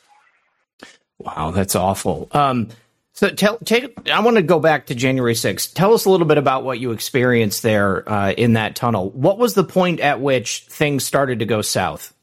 Wow, 1.18 1.50
that's 1.50 1.74
awful. 1.74 2.28
Um, 2.32 2.68
so 3.12 3.28
tell, 3.28 3.58
take, 3.58 4.08
I 4.10 4.20
want 4.20 4.38
to 4.38 4.42
go 4.42 4.58
back 4.58 4.86
to 4.86 4.94
January 4.94 5.34
6th. 5.34 5.74
Tell 5.74 5.92
us 5.92 6.06
a 6.06 6.10
little 6.10 6.26
bit 6.26 6.38
about 6.38 6.64
what 6.64 6.78
you 6.78 6.92
experienced 6.92 7.62
there 7.62 8.08
uh, 8.10 8.32
in 8.32 8.54
that 8.54 8.74
tunnel. 8.74 9.10
What 9.10 9.36
was 9.36 9.52
the 9.52 9.64
point 9.64 10.00
at 10.00 10.22
which 10.22 10.64
things 10.70 11.04
started 11.04 11.40
to 11.40 11.44
go 11.44 11.60
south? 11.60 12.14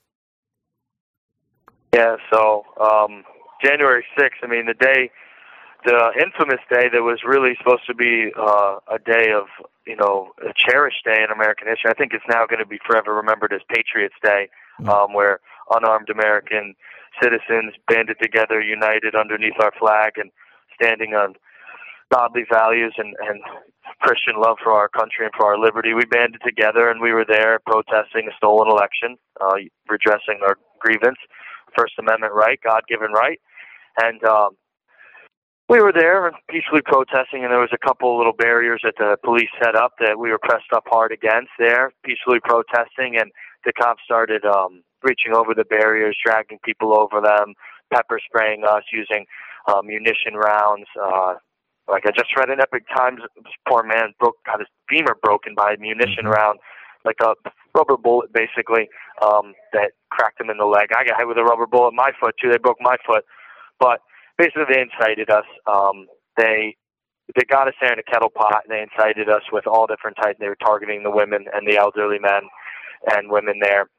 Yeah, 1.98 2.18
so 2.32 2.64
um, 2.80 3.24
January 3.66 4.06
6th, 4.16 4.44
I 4.44 4.48
mean, 4.48 4.68
the 4.68 4.76
day, 4.76 5.10
the 5.84 6.12
infamous 6.22 6.62
day 6.70 6.90
that 6.94 7.02
was 7.02 7.22
really 7.26 7.56
supposed 7.58 7.88
to 7.88 7.96
be 7.96 8.32
uh, 8.38 8.78
a 8.88 9.00
day 9.00 9.32
of, 9.34 9.48
you 9.88 9.96
know, 9.96 10.30
a 10.48 10.54
cherished 10.56 11.04
day 11.06 11.24
in 11.24 11.32
American 11.32 11.68
history. 11.68 11.90
I 11.90 11.96
think 11.96 12.14
it's 12.14 12.30
now 12.30 12.46
going 12.46 12.60
to 12.60 12.68
be 12.68 12.78
forever 12.86 13.16
remembered 13.16 13.52
as 13.52 13.62
Patriots 13.68 14.14
Day, 14.24 14.48
mm. 14.80 14.88
um, 14.90 15.16
where 15.16 15.40
unarmed 15.72 16.12
American 16.12 16.76
citizens 17.20 17.74
banded 17.88 18.18
together, 18.22 18.62
united 18.62 19.16
underneath 19.16 19.58
our 19.60 19.74
flag, 19.80 20.18
and 20.18 20.30
standing 20.80 21.16
on 21.16 21.34
godly 22.14 22.46
values 22.48 22.94
and, 23.00 23.16
and 23.28 23.42
Christian 24.02 24.36
love 24.40 24.58
for 24.64 24.74
our 24.74 24.90
country 24.90 25.26
and 25.26 25.34
for 25.36 25.46
our 25.46 25.60
liberty. 25.60 25.94
We 25.94 26.06
banded 26.06 26.42
together 26.46 26.90
and 26.90 27.02
we 27.02 27.14
were 27.14 27.26
there 27.28 27.60
protesting 27.66 28.28
a 28.30 28.36
stolen 28.38 28.70
election, 28.70 29.18
uh, 29.42 29.56
redressing 29.90 30.40
our 30.44 30.58
grievance. 30.80 31.18
First 31.78 31.94
Amendment 32.00 32.34
right, 32.34 32.60
God 32.64 32.82
given 32.88 33.12
right. 33.12 33.40
And 34.02 34.24
um, 34.24 34.58
we 35.70 35.82
were 35.82 35.92
there 35.92 36.32
peacefully 36.50 36.82
protesting, 36.86 37.44
and 37.44 37.52
there 37.52 37.60
was 37.60 37.74
a 37.74 37.86
couple 37.86 38.18
little 38.18 38.34
barriers 38.34 38.82
that 38.84 38.96
the 38.98 39.18
police 39.24 39.50
set 39.62 39.76
up 39.76 39.94
that 40.00 40.18
we 40.18 40.30
were 40.30 40.40
pressed 40.40 40.72
up 40.74 40.86
hard 40.88 41.12
against 41.12 41.52
there, 41.60 41.92
peacefully 42.06 42.40
protesting, 42.42 43.18
and 43.20 43.32
the 43.66 43.74
cops 43.74 44.02
started 44.06 44.46
um, 44.46 44.82
reaching 45.04 45.36
over 45.36 45.54
the 45.54 45.66
barriers, 45.66 46.18
dragging 46.24 46.60
people 46.64 46.98
over 46.98 47.20
them, 47.20 47.54
pepper 47.94 48.20
spraying 48.24 48.64
us, 48.64 48.84
using 48.94 49.26
uh, 49.68 49.82
munition 49.84 50.36
rounds. 50.36 50.88
Uh, 51.02 51.36
like 51.88 52.06
I 52.06 52.12
just 52.12 52.36
read 52.36 52.50
in 52.50 52.60
Epoch 52.60 52.84
Times, 52.96 53.22
this 53.36 53.54
poor 53.68 53.84
man 53.84 54.14
broke 54.20 54.36
got 54.46 54.60
his 54.60 54.68
femur 54.90 55.16
broken 55.22 55.56
by 55.56 55.74
a 55.74 55.78
munition 55.80 56.26
mm-hmm. 56.26 56.36
round, 56.36 56.60
like 57.06 57.18
a 57.22 57.34
rubber 57.76 57.98
bullet 57.98 58.32
basically 58.34 58.90
um, 59.22 59.54
that 59.74 59.92
cracked 60.12 60.42
him 60.42 60.50
in 60.50 60.58
the 60.58 60.66
leg. 60.66 60.90
I 60.96 61.06
got 61.06 61.18
hit 61.18 61.28
with 61.28 61.38
a 61.38 61.44
rubber 61.44 61.68
bullet 61.68 61.90
in 61.90 61.96
my 61.96 62.12
foot 62.20 62.36
too. 62.42 62.50
They 62.52 62.58
broke 62.58 62.78
my 62.82 62.98
foot, 63.06 63.24
but 63.80 64.02
basically 64.38 64.66
they 64.70 64.82
incited 64.82 65.30
us. 65.30 65.46
Um, 65.66 66.08
they 66.38 66.76
they 67.36 67.44
got 67.44 67.68
us 67.68 67.74
there 67.82 67.92
in 67.92 68.00
a 68.00 68.04
kettle 68.04 68.30
pot. 68.30 68.64
And 68.64 68.72
they 68.72 68.82
incited 68.82 69.30
us 69.30 69.44
with 69.52 69.68
all 69.68 69.88
different 69.88 70.18
types. 70.18 70.40
They 70.40 70.48
were 70.48 70.56
targeting 70.56 71.04
the 71.04 71.12
women 71.12 71.46
and 71.54 71.68
the 71.68 71.78
elderly 71.78 72.20
men 72.20 72.48
and 73.12 73.30
women 73.30 73.60
there, 73.62 73.90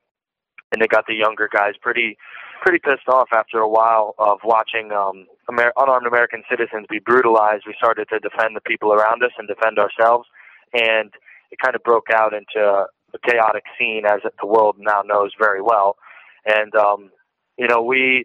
and 0.72 0.82
they 0.82 0.86
got 0.86 1.04
the 1.06 1.14
younger 1.14 1.48
guys 1.52 1.74
pretty 1.80 2.16
pretty 2.62 2.78
pissed 2.78 3.08
off 3.08 3.28
after 3.32 3.58
a 3.58 3.68
while 3.68 4.14
of 4.18 4.38
watching 4.44 4.90
um, 4.90 5.26
Amer- 5.50 5.72
unarmed 5.76 6.06
American 6.06 6.42
citizens 6.50 6.86
be 6.90 6.98
brutalized. 6.98 7.64
We 7.66 7.74
started 7.78 8.08
to 8.08 8.18
defend 8.18 8.56
the 8.56 8.60
people 8.60 8.92
around 8.92 9.22
us 9.22 9.30
and 9.38 9.46
defend 9.46 9.78
ourselves, 9.78 10.26
and 10.72 11.12
it 11.50 11.58
kind 11.62 11.76
of 11.76 11.82
broke 11.84 12.08
out 12.12 12.32
into 12.34 12.58
a 12.60 13.18
chaotic 13.24 13.62
scene 13.78 14.02
as 14.06 14.20
the 14.40 14.46
world 14.46 14.76
now 14.78 15.02
knows 15.04 15.30
very 15.38 15.62
well. 15.62 15.96
And 16.44 16.74
um, 16.74 17.10
you 17.56 17.68
know, 17.68 17.82
we 17.82 18.24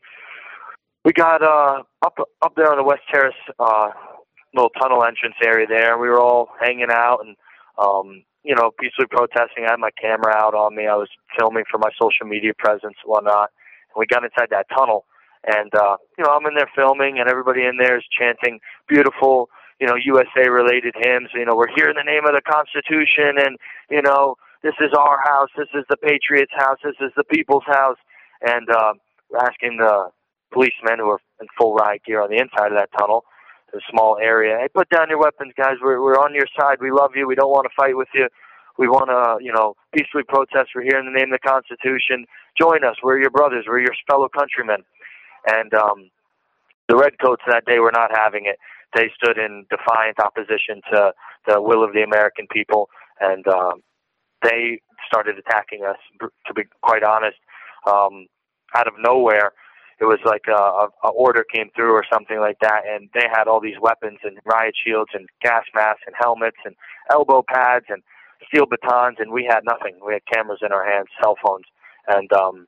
we 1.06 1.14
got 1.14 1.44
uh, 1.44 1.84
up 2.04 2.18
up 2.42 2.56
there 2.56 2.72
on 2.72 2.78
the 2.78 2.84
West 2.84 3.04
Terrace 3.12 3.34
uh, 3.60 3.90
little 4.54 4.70
tunnel 4.70 5.04
entrance 5.04 5.36
area 5.44 5.68
there. 5.68 5.98
We 5.98 6.10
were 6.10 6.20
all 6.20 6.50
hanging 6.62 6.92
out 6.92 7.20
and 7.24 7.36
um, 7.78 8.24
you 8.44 8.56
know 8.56 8.72
peacefully 8.80 9.08
protesting. 9.10 9.66
I 9.66 9.72
had 9.72 9.80
my 9.80 9.92
camera 10.00 10.34
out 10.36 10.54
on 10.54 10.76
me. 10.76 10.88
I 10.88 10.96
was 10.96 11.10
filming 11.38 11.64
for 11.70 11.78
my 11.78 11.90
social 12.00 12.28
media 12.28 12.54
presence 12.58 12.96
and 13.04 13.10
whatnot. 13.10 13.50
And 13.94 14.00
we 14.00 14.06
got 14.06 14.24
inside 14.24 14.50
that 14.52 14.68
tunnel, 14.76 15.06
and 15.46 15.74
uh, 15.76 15.98
you 16.18 16.24
know 16.24 16.32
I'm 16.32 16.46
in 16.46 16.56
there 16.56 16.70
filming, 16.76 17.20
and 17.20 17.30
everybody 17.30 17.66
in 17.66 17.78
there 17.78 17.98
is 17.98 18.04
chanting 18.12 18.60
beautiful 18.88 19.50
you 19.80 19.88
know 19.88 19.96
USA 19.96 20.50
related 20.50 20.96
hymns. 21.00 21.30
You 21.34 21.46
know 21.46 21.56
we're 21.56 21.74
here 21.76 21.90
in 21.90 21.96
the 21.96 22.04
name 22.04 22.26
of 22.26 22.34
the 22.34 22.42
Constitution, 22.42 23.40
and 23.40 23.58
you 23.90 24.02
know 24.02 24.36
this 24.64 24.76
is 24.80 24.92
our 24.98 25.20
house. 25.24 25.50
This 25.58 25.68
is 25.76 25.84
the 25.90 25.98
Patriots' 25.98 26.54
house. 26.56 26.80
This 26.84 26.96
is 27.02 27.12
the 27.18 27.26
people's 27.26 27.66
house. 27.68 27.98
And 28.42 28.68
uh, 28.70 28.94
asking 29.40 29.78
the 29.78 30.10
policemen 30.54 31.00
who 31.00 31.10
are 31.10 31.20
in 31.42 31.48
full 31.58 31.76
riot 31.76 32.02
gear 32.06 32.22
on 32.22 32.30
the 32.30 32.38
inside 32.38 32.72
of 32.72 32.78
that 32.80 32.90
tunnel, 32.98 33.26
a 33.74 33.80
small 33.90 34.18
area, 34.22 34.58
hey, 34.60 34.68
put 34.74 34.90
down 34.90 35.10
your 35.10 35.20
weapons, 35.20 35.54
guys. 35.58 35.78
We're 35.82 36.02
we're 36.02 36.20
on 36.20 36.34
your 36.34 36.48
side. 36.60 36.78
We 36.80 36.92
love 36.92 37.12
you. 37.16 37.28
We 37.28 37.36
don't 37.36 37.50
want 37.50 37.66
to 37.66 37.74
fight 37.76 37.98
with 37.98 38.10
you. 38.14 38.28
We 38.78 38.88
want 38.88 39.10
to, 39.10 39.44
you 39.44 39.54
know, 39.54 39.76
peacefully 39.94 40.24
protest. 40.28 40.72
We're 40.76 40.84
here 40.84 41.00
in 41.00 41.06
the 41.06 41.12
name 41.12 41.32
of 41.32 41.40
the 41.42 41.48
Constitution. 41.48 42.26
Join 42.58 42.84
us. 42.84 42.96
We're 43.04 43.20
your 43.20 43.30
brothers. 43.30 43.66
We're 43.68 43.82
your 43.82 43.94
fellow 44.10 44.30
countrymen. 44.30 44.84
And 45.48 45.74
um, 45.74 46.10
the 46.90 46.96
redcoats 46.96 47.44
that 47.48 47.66
day 47.66 47.80
were 47.80 47.92
not 47.94 48.10
having 48.16 48.46
it. 48.46 48.58
They 48.96 49.12
stood 49.16 49.38
in 49.38 49.66
defiant 49.70 50.20
opposition 50.20 50.82
to 50.92 51.14
the 51.48 51.62
will 51.62 51.84
of 51.84 51.94
the 51.94 52.04
American 52.04 52.48
people, 52.52 52.90
and 53.20 53.48
um, 53.48 53.82
they 54.44 54.82
started 55.08 55.38
attacking 55.38 55.84
us. 55.84 55.98
To 56.48 56.54
be 56.54 56.64
quite 56.82 57.04
honest, 57.04 57.38
um, 57.88 58.28
out 58.76 58.88
of 58.88 58.94
nowhere, 59.00 59.52
it 60.04 60.06
was 60.06 60.20
like 60.26 60.44
a, 60.50 60.52
a, 60.52 60.90
a 61.06 61.10
order 61.16 61.46
came 61.48 61.70
through 61.74 61.94
or 61.94 62.04
something 62.12 62.38
like 62.38 62.60
that, 62.60 62.82
and 62.86 63.08
they 63.14 63.24
had 63.32 63.48
all 63.48 63.62
these 63.62 63.80
weapons 63.80 64.20
and 64.24 64.38
riot 64.44 64.76
shields 64.76 65.12
and 65.14 65.30
gas 65.42 65.64
masks 65.74 66.04
and 66.06 66.14
helmets 66.20 66.58
and 66.66 66.76
elbow 67.10 67.42
pads 67.48 67.86
and 67.88 68.04
steel 68.46 68.66
batons, 68.66 69.16
and 69.20 69.32
we 69.32 69.48
had 69.50 69.62
nothing. 69.64 69.96
We 70.06 70.12
had 70.12 70.24
cameras 70.28 70.60
in 70.62 70.74
our 70.74 70.84
hands, 70.84 71.08
cell 71.24 71.36
phones, 71.42 71.64
and 72.10 72.28
um, 72.34 72.68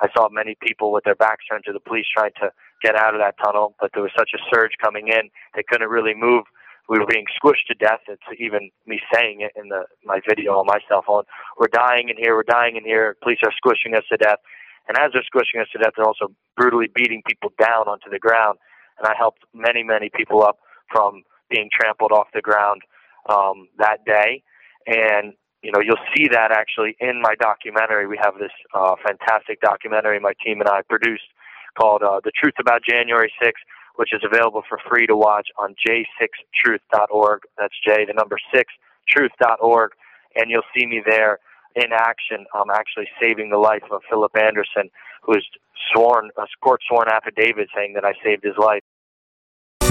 I 0.00 0.08
saw 0.16 0.28
many 0.28 0.56
people 0.60 0.90
with 0.90 1.04
their 1.04 1.14
backs 1.14 1.46
turned 1.48 1.62
to 1.66 1.72
the 1.72 1.78
police 1.78 2.06
trying 2.12 2.34
to 2.42 2.50
get 2.82 2.96
out 2.96 3.14
of 3.14 3.20
that 3.20 3.36
tunnel, 3.38 3.76
but 3.80 3.92
there 3.94 4.02
was 4.02 4.10
such 4.18 4.30
a 4.34 4.42
surge 4.52 4.72
coming 4.82 5.06
in, 5.06 5.30
they 5.54 5.62
couldn't 5.62 5.88
really 5.88 6.14
move. 6.14 6.42
We 6.88 6.98
were 6.98 7.06
being 7.06 7.26
squished 7.38 7.66
to 7.68 7.74
death. 7.74 8.00
It's 8.08 8.26
even 8.40 8.70
me 8.88 8.98
saying 9.14 9.40
it 9.42 9.52
in 9.54 9.68
the 9.68 9.84
my 10.04 10.18
video 10.28 10.58
on 10.58 10.66
my 10.66 10.80
cell 10.88 11.04
phone. 11.06 11.22
We're 11.56 11.70
dying 11.72 12.08
in 12.08 12.16
here. 12.18 12.34
We're 12.34 12.42
dying 12.42 12.74
in 12.74 12.84
here. 12.84 13.16
Police 13.22 13.38
are 13.44 13.52
squishing 13.56 13.94
us 13.94 14.02
to 14.10 14.16
death. 14.16 14.40
And 14.88 14.98
as 14.98 15.12
they're 15.12 15.24
squishing 15.24 15.60
us 15.60 15.68
to 15.72 15.78
death, 15.78 15.92
they're 15.96 16.06
also 16.06 16.28
brutally 16.56 16.88
beating 16.94 17.22
people 17.26 17.50
down 17.58 17.88
onto 17.88 18.10
the 18.10 18.18
ground. 18.18 18.58
And 18.98 19.06
I 19.06 19.14
helped 19.16 19.42
many, 19.54 19.82
many 19.82 20.10
people 20.14 20.42
up 20.42 20.58
from 20.90 21.22
being 21.48 21.68
trampled 21.72 22.12
off 22.12 22.28
the 22.34 22.40
ground 22.40 22.82
um, 23.28 23.68
that 23.78 24.04
day. 24.04 24.42
And 24.86 25.34
you 25.62 25.70
know, 25.70 25.80
you'll 25.80 26.02
see 26.14 26.26
that 26.28 26.50
actually 26.50 26.96
in 27.00 27.22
my 27.22 27.34
documentary. 27.40 28.06
We 28.06 28.18
have 28.20 28.34
this 28.38 28.50
uh, 28.74 28.96
fantastic 29.06 29.60
documentary 29.60 30.18
my 30.18 30.32
team 30.44 30.60
and 30.60 30.68
I 30.68 30.82
produced 30.88 31.30
called 31.78 32.02
uh, 32.02 32.20
"The 32.24 32.32
Truth 32.34 32.54
About 32.60 32.82
January 32.82 33.32
6th," 33.42 33.62
which 33.94 34.12
is 34.12 34.22
available 34.24 34.62
for 34.68 34.78
free 34.90 35.06
to 35.06 35.16
watch 35.16 35.48
on 35.58 35.74
j6truth.org. 35.86 37.42
That's 37.58 37.74
J, 37.86 38.04
the 38.06 38.12
number 38.12 38.38
six, 38.52 38.72
truth.org, 39.08 39.92
and 40.34 40.50
you'll 40.50 40.66
see 40.76 40.86
me 40.86 41.00
there 41.06 41.38
in 41.74 41.92
action. 41.92 42.46
I'm 42.54 42.70
actually 42.70 43.08
saving 43.20 43.50
the 43.50 43.58
life 43.58 43.84
of 43.90 44.02
Philip 44.08 44.36
Anderson, 44.36 44.90
who 45.22 45.34
has 45.34 45.44
sworn 45.92 46.30
uh, 46.38 46.42
a 46.42 46.46
court 46.62 46.80
sworn 46.88 47.08
affidavit 47.08 47.68
saying 47.74 47.94
that 47.94 48.04
I 48.04 48.12
saved 48.24 48.44
his 48.44 48.56
life. 48.58 48.82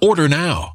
Order 0.00 0.28
now. 0.28 0.74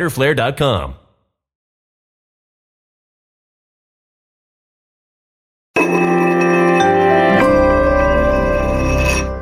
riderflare.com. 0.00 1.09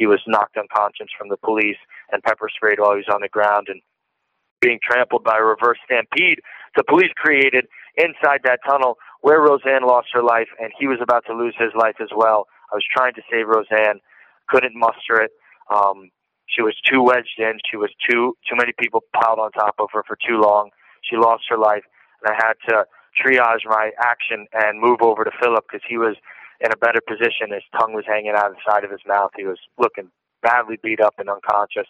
He 0.00 0.06
was 0.06 0.20
knocked 0.26 0.56
unconscious 0.56 1.12
from 1.12 1.28
the 1.28 1.36
police 1.36 1.76
and 2.10 2.22
pepper 2.22 2.48
sprayed 2.48 2.80
while 2.80 2.96
he 2.96 3.04
was 3.04 3.12
on 3.12 3.20
the 3.20 3.28
ground 3.28 3.68
and 3.68 3.82
being 4.62 4.80
trampled 4.80 5.24
by 5.24 5.36
a 5.36 5.44
reverse 5.44 5.78
stampede 5.84 6.40
the 6.76 6.84
police 6.84 7.10
created 7.16 7.66
inside 7.96 8.40
that 8.44 8.60
tunnel 8.68 8.96
where 9.22 9.40
Roseanne 9.40 9.82
lost 9.86 10.08
her 10.12 10.22
life 10.22 10.48
and 10.60 10.72
he 10.78 10.86
was 10.86 10.98
about 11.02 11.24
to 11.26 11.34
lose 11.34 11.54
his 11.58 11.70
life 11.74 11.96
as 12.00 12.08
well. 12.14 12.46
I 12.72 12.76
was 12.76 12.84
trying 12.90 13.14
to 13.14 13.22
save 13.30 13.48
Roseanne, 13.48 14.00
couldn't 14.48 14.74
muster 14.74 15.20
it. 15.20 15.32
Um, 15.74 16.10
she 16.46 16.62
was 16.62 16.74
too 16.88 17.02
wedged 17.02 17.38
in. 17.38 17.58
She 17.70 17.76
was 17.76 17.90
too 18.08 18.34
too 18.48 18.56
many 18.56 18.72
people 18.78 19.02
piled 19.14 19.38
on 19.38 19.52
top 19.52 19.76
of 19.78 19.88
her 19.92 20.02
for 20.06 20.16
too 20.16 20.38
long. 20.38 20.70
She 21.02 21.16
lost 21.16 21.44
her 21.48 21.58
life, 21.58 21.84
and 22.22 22.34
I 22.34 22.46
had 22.46 22.54
to 22.68 22.84
triage 23.14 23.66
my 23.66 23.90
action 24.02 24.46
and 24.52 24.80
move 24.80 24.98
over 25.00 25.24
to 25.24 25.30
Philip 25.40 25.64
because 25.70 25.84
he 25.88 25.98
was 25.98 26.16
in 26.60 26.72
a 26.72 26.76
better 26.76 27.00
position. 27.00 27.52
His 27.52 27.64
tongue 27.78 27.92
was 27.92 28.04
hanging 28.06 28.36
out 28.36 28.50
of 28.50 28.56
the 28.56 28.64
side 28.68 28.84
of 28.84 28.90
his 28.90 29.04
mouth. 29.06 29.30
He 29.36 29.44
was 29.44 29.58
looking 29.78 30.10
badly 30.42 30.78
beat 30.82 31.00
up 31.00 31.14
and 31.18 31.28
unconscious. 31.28 31.88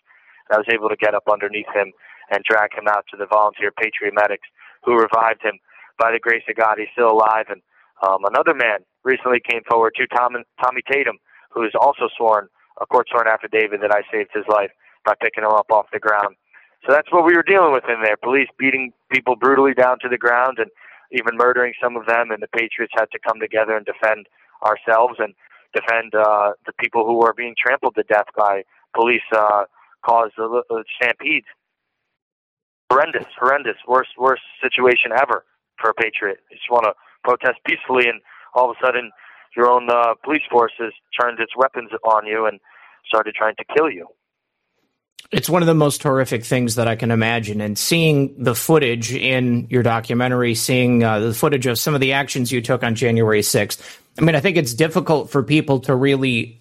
And 0.49 0.53
I 0.55 0.59
was 0.59 0.71
able 0.73 0.89
to 0.89 0.97
get 0.97 1.15
up 1.15 1.25
underneath 1.31 1.71
him 1.75 1.93
and 2.31 2.45
drag 2.45 2.75
him 2.75 2.87
out 2.89 3.05
to 3.11 3.17
the 3.17 3.27
volunteer 3.27 3.71
Patriot 3.73 4.15
medics 4.15 4.47
who 4.85 4.95
revived 4.95 5.43
him. 5.43 5.59
By 5.99 6.13
the 6.13 6.23
grace 6.23 6.45
of 6.49 6.57
God, 6.57 6.79
he's 6.79 6.89
still 6.93 7.11
alive. 7.11 7.47
And 7.51 7.61
um, 8.07 8.25
another 8.25 8.55
man 8.55 8.81
recently 9.05 9.41
came 9.41 9.63
forward 9.69 9.95
too, 9.97 10.07
Tom, 10.07 10.37
Tommy 10.63 10.83
Tatum, 10.91 11.19
who 11.51 11.63
has 11.63 11.73
also 11.79 12.09
sworn 12.17 12.49
a 12.81 12.87
court 12.87 13.09
sworn 13.11 13.29
affidavit 13.29 13.81
that 13.83 13.93
I 13.93 14.03
saved 14.11 14.31
his 14.33 14.47
life 14.49 14.71
by 15.05 15.15
picking 15.21 15.45
him 15.45 15.51
up 15.51 15.71
off 15.71 15.87
the 15.93 15.99
ground. 15.99 16.37
So 16.87 16.93
that's 16.93 17.13
what 17.13 17.27
we 17.27 17.37
were 17.37 17.45
dealing 17.45 17.73
with 17.73 17.85
in 17.89 18.01
there. 18.03 18.17
Police 18.17 18.49
beating 18.59 18.93
people 19.11 19.37
brutally 19.37 19.75
down 19.75 19.99
to 20.01 20.09
the 20.09 20.17
ground 20.17 20.59
and 20.59 20.71
even 21.13 21.37
murdering 21.37 21.75
some 21.83 21.97
of 21.97 22.07
them, 22.07 22.31
and 22.31 22.43
the 22.43 22.49
Patriots 22.49 22.95
had 22.97 23.11
to 23.13 23.19
come 23.19 23.41
together 23.41 23.77
and 23.77 23.85
defend 23.85 24.27
ourselves 24.65 25.17
and 25.19 25.35
defend 25.75 26.15
uh, 26.15 26.53
the 26.67 26.73
people 26.79 27.07
who 27.07 27.23
are 27.23 27.33
being 27.33 27.55
trampled 27.59 27.95
to 27.95 28.03
death 28.05 28.27
by 28.37 28.63
police 28.95 29.23
uh, 29.35 29.65
caused 30.05 30.35
uh, 30.39 30.61
stampedes. 30.97 31.47
Horrendous, 32.91 33.27
horrendous, 33.39 33.77
worst, 33.87 34.11
worst 34.19 34.43
situation 34.63 35.13
ever 35.15 35.45
for 35.81 35.91
a 35.91 35.95
patriot. 35.95 36.39
You 36.51 36.57
just 36.57 36.71
want 36.71 36.85
to 36.85 36.95
protest 37.23 37.61
peacefully, 37.65 38.09
and 38.09 38.21
all 38.55 38.71
of 38.71 38.77
a 38.81 38.85
sudden, 38.85 39.11
your 39.57 39.71
own 39.71 39.89
uh, 39.89 40.15
police 40.25 40.43
forces 40.51 40.93
turned 41.19 41.39
its 41.39 41.57
weapons 41.57 41.91
on 42.05 42.27
you 42.27 42.47
and 42.47 42.59
started 43.07 43.35
trying 43.35 43.55
to 43.57 43.65
kill 43.77 43.91
you. 43.91 44.07
It's 45.31 45.49
one 45.49 45.63
of 45.63 45.67
the 45.67 45.75
most 45.75 46.03
horrific 46.03 46.45
things 46.45 46.75
that 46.75 46.89
I 46.89 46.97
can 46.97 47.11
imagine. 47.11 47.61
And 47.61 47.79
seeing 47.79 48.43
the 48.43 48.55
footage 48.55 49.13
in 49.13 49.69
your 49.71 49.83
documentary, 49.83 50.55
seeing 50.55 51.05
uh, 51.05 51.21
the 51.21 51.35
footage 51.35 51.67
of 51.67 51.79
some 51.79 51.95
of 51.95 52.01
the 52.01 52.15
actions 52.15 52.51
you 52.51 52.61
took 52.61 52.83
on 52.83 52.95
January 52.95 53.41
6th, 53.41 53.99
I 54.19 54.23
mean, 54.23 54.35
I 54.35 54.41
think 54.41 54.57
it's 54.57 54.75
difficult 54.75 55.31
for 55.31 55.43
people 55.43 55.81
to 55.81 55.95
really 55.95 56.61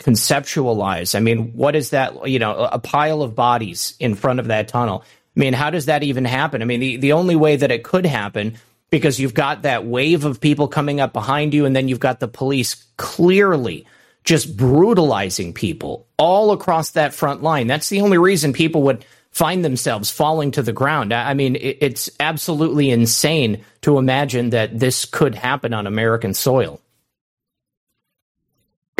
conceptualize. 0.00 1.14
I 1.14 1.20
mean, 1.20 1.52
what 1.54 1.74
is 1.74 1.90
that? 1.90 2.28
You 2.28 2.38
know, 2.38 2.54
a 2.56 2.78
pile 2.78 3.22
of 3.22 3.34
bodies 3.34 3.94
in 3.98 4.14
front 4.14 4.38
of 4.38 4.46
that 4.46 4.68
tunnel. 4.68 5.02
I 5.36 5.40
mean, 5.40 5.52
how 5.52 5.70
does 5.70 5.86
that 5.86 6.02
even 6.02 6.24
happen? 6.24 6.62
I 6.62 6.64
mean, 6.64 6.80
the, 6.80 6.96
the 6.96 7.12
only 7.12 7.36
way 7.36 7.56
that 7.56 7.70
it 7.70 7.84
could 7.84 8.06
happen 8.06 8.58
because 8.90 9.20
you've 9.20 9.34
got 9.34 9.62
that 9.62 9.84
wave 9.84 10.24
of 10.24 10.40
people 10.40 10.68
coming 10.68 11.00
up 11.00 11.12
behind 11.12 11.52
you, 11.52 11.66
and 11.66 11.76
then 11.76 11.88
you've 11.88 12.00
got 12.00 12.20
the 12.20 12.28
police 12.28 12.86
clearly 12.96 13.86
just 14.28 14.58
brutalizing 14.58 15.54
people 15.54 16.06
all 16.18 16.52
across 16.52 16.90
that 16.90 17.14
front 17.14 17.42
line. 17.42 17.66
That's 17.66 17.88
the 17.88 18.02
only 18.02 18.18
reason 18.18 18.52
people 18.52 18.82
would 18.82 19.06
find 19.30 19.64
themselves 19.64 20.10
falling 20.10 20.50
to 20.50 20.62
the 20.62 20.72
ground. 20.74 21.14
I 21.14 21.32
mean, 21.32 21.56
it's 21.58 22.10
absolutely 22.20 22.90
insane 22.90 23.64
to 23.80 23.96
imagine 23.96 24.50
that 24.50 24.78
this 24.78 25.06
could 25.06 25.34
happen 25.34 25.72
on 25.72 25.86
American 25.86 26.34
soil. 26.34 26.78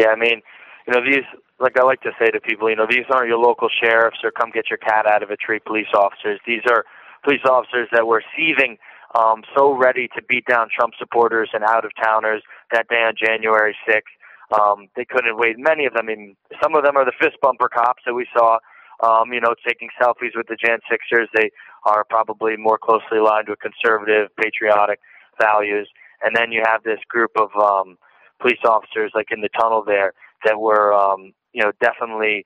Yeah, 0.01 0.09
I 0.09 0.17
mean, 0.17 0.41
you 0.87 0.95
know, 0.95 1.05
these, 1.05 1.25
like 1.61 1.79
I 1.79 1.83
like 1.83 2.01
to 2.03 2.13
say 2.19 2.31
to 2.31 2.41
people, 2.41 2.71
you 2.71 2.77
know, 2.77 2.87
these 2.89 3.05
aren't 3.11 3.29
your 3.29 3.37
local 3.37 3.69
sheriffs 3.69 4.21
or 4.25 4.31
come 4.31 4.51
get 4.51 4.71
your 4.71 4.79
cat 4.79 5.05
out 5.07 5.23
of 5.23 5.29
a 5.29 5.37
tree 5.37 5.59
police 5.59 5.93
officers. 5.93 6.41
These 6.47 6.63
are 6.71 6.87
police 7.23 7.45
officers 7.45 7.89
that 7.93 8.07
were 8.07 8.23
seething, 8.35 8.79
um, 9.15 9.43
so 9.55 9.77
ready 9.77 10.09
to 10.17 10.23
beat 10.27 10.47
down 10.47 10.69
Trump 10.75 10.95
supporters 10.99 11.51
and 11.53 11.65
out 11.65 11.85
of 11.85 11.91
towners 12.03 12.43
that 12.73 12.89
day 12.89 13.03
on 13.03 13.13
January 13.15 13.77
6th. 13.87 14.17
Um, 14.53 14.89
they 14.97 15.05
couldn't 15.05 15.37
wait. 15.37 15.57
Many 15.59 15.87
of 15.87 15.93
them, 15.93 16.09
I 16.09 16.15
mean, 16.15 16.37
some 16.63 16.75
of 16.75 16.85
them 16.85 16.97
are 16.97 17.05
the 17.05 17.13
fist 17.21 17.37
bumper 17.43 17.69
cops 17.69 18.03
that 18.07 18.15
we 18.15 18.27
saw, 18.33 18.59
um, 19.05 19.33
you 19.33 19.41
know, 19.41 19.55
taking 19.67 19.89
selfies 20.01 20.35
with 20.35 20.47
the 20.49 20.57
Jan 20.57 20.79
Sixers. 20.91 21.29
They 21.35 21.51
are 21.85 22.05
probably 22.09 22.57
more 22.57 22.79
closely 22.79 23.19
aligned 23.19 23.49
with 23.49 23.59
conservative, 23.61 24.29
patriotic 24.41 25.01
values. 25.41 25.89
And 26.23 26.35
then 26.35 26.51
you 26.51 26.63
have 26.65 26.83
this 26.83 26.99
group 27.09 27.31
of 27.37 27.51
um, 27.61 27.99
police 28.41 28.59
officers, 28.65 29.13
like 29.15 29.29
in 29.31 29.41
the 29.41 29.51
tunnel 29.59 29.85
there, 29.87 30.13
that 30.45 30.59
were, 30.59 30.93
um, 30.95 31.33
you 31.53 31.63
know, 31.63 31.73
definitely 31.81 32.45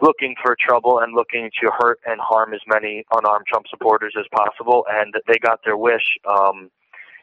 looking 0.00 0.34
for 0.42 0.56
trouble 0.58 0.98
and 0.98 1.14
looking 1.14 1.50
to 1.62 1.70
hurt 1.78 1.98
and 2.06 2.20
harm 2.20 2.54
as 2.54 2.60
many 2.66 3.04
unarmed 3.12 3.46
Trump 3.46 3.66
supporters 3.68 4.14
as 4.18 4.26
possible. 4.34 4.84
And 4.90 5.14
they 5.28 5.38
got 5.38 5.60
their 5.64 5.76
wish. 5.76 6.18
Um, 6.28 6.70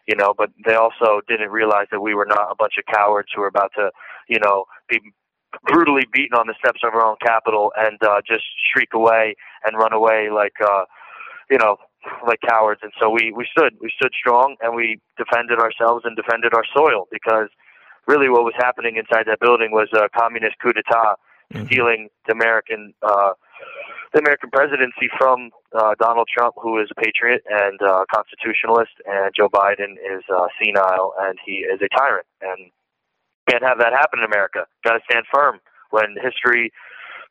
you 0.10 0.15
know, 0.15 0.34
but 0.36 0.50
they 0.65 0.74
also 0.74 1.22
didn't 1.28 1.52
realize 1.52 1.86
that 1.91 2.02
we 2.02 2.15
were 2.15 2.26
not 2.26 2.50
a 2.50 2.56
bunch 2.58 2.74
of 2.80 2.86
cowards 2.91 3.30
who 3.34 3.41
were 3.41 3.48
about 3.48 3.72
to, 3.76 3.91
you 4.28 4.39
know, 4.39 4.65
be 4.89 5.00
brutally 5.67 6.02
beaten 6.12 6.34
on 6.34 6.48
the 6.48 6.56
steps 6.58 6.82
of 6.84 6.95
our 6.95 7.06
own 7.06 7.15
Capitol 7.22 7.72
and 7.78 8.02
uh, 8.02 8.19
just 8.28 8.43
shriek 8.74 8.89
away 8.95 9.36
and 9.63 9.78
run 9.78 9.93
away 9.93 10.30
like, 10.34 10.58
uh, 10.65 10.86
you 11.52 11.60
know, 11.60 11.78
like 12.26 12.39
cowards. 12.41 12.82
And 12.82 12.91
so 13.00 13.08
we 13.08 13.32
we 13.36 13.45
stood 13.52 13.78
we 13.80 13.91
stood 13.95 14.12
strong 14.17 14.56
and 14.62 14.76
we 14.76 15.00
defended 15.15 15.60
ourselves 15.60 16.06
and 16.06 16.15
defended 16.15 16.56
our 16.56 16.65
soil 16.76 17.08
because 17.12 17.50
really 18.08 18.30
what 18.30 18.43
was 18.43 18.56
happening 18.58 18.95
inside 18.95 19.28
that 19.28 19.39
building 19.39 19.69
was 19.72 19.89
a 19.93 20.10
communist 20.17 20.56
coup 20.60 20.74
d'état 20.74 21.17
mm-hmm. 21.54 21.65
stealing 21.67 22.10
the 22.26 22.34
American. 22.34 22.95
Uh, 23.04 23.34
the 24.13 24.19
American 24.19 24.50
presidency 24.50 25.10
from 25.17 25.52
uh, 25.78 25.93
Donald 26.00 26.28
Trump, 26.36 26.56
who 26.62 26.80
is 26.82 26.89
a 26.91 27.00
patriot 27.00 27.43
and 27.50 27.80
uh, 27.82 28.06
constitutionalist, 28.13 28.91
and 29.06 29.32
Joe 29.36 29.50
Biden 29.50 29.93
is 30.02 30.24
uh, 30.34 30.48
senile 30.58 31.13
and 31.19 31.38
he 31.45 31.65
is 31.67 31.80
a 31.82 31.89
tyrant. 31.95 32.26
And 32.41 32.72
can't 33.50 33.63
have 33.63 33.80
that 33.80 33.93
happen 33.93 34.19
in 34.19 34.26
America. 34.26 34.65
Got 34.84 34.93
to 34.93 35.00
stand 35.10 35.26
firm 35.34 35.60
when 35.89 36.15
history 36.22 36.72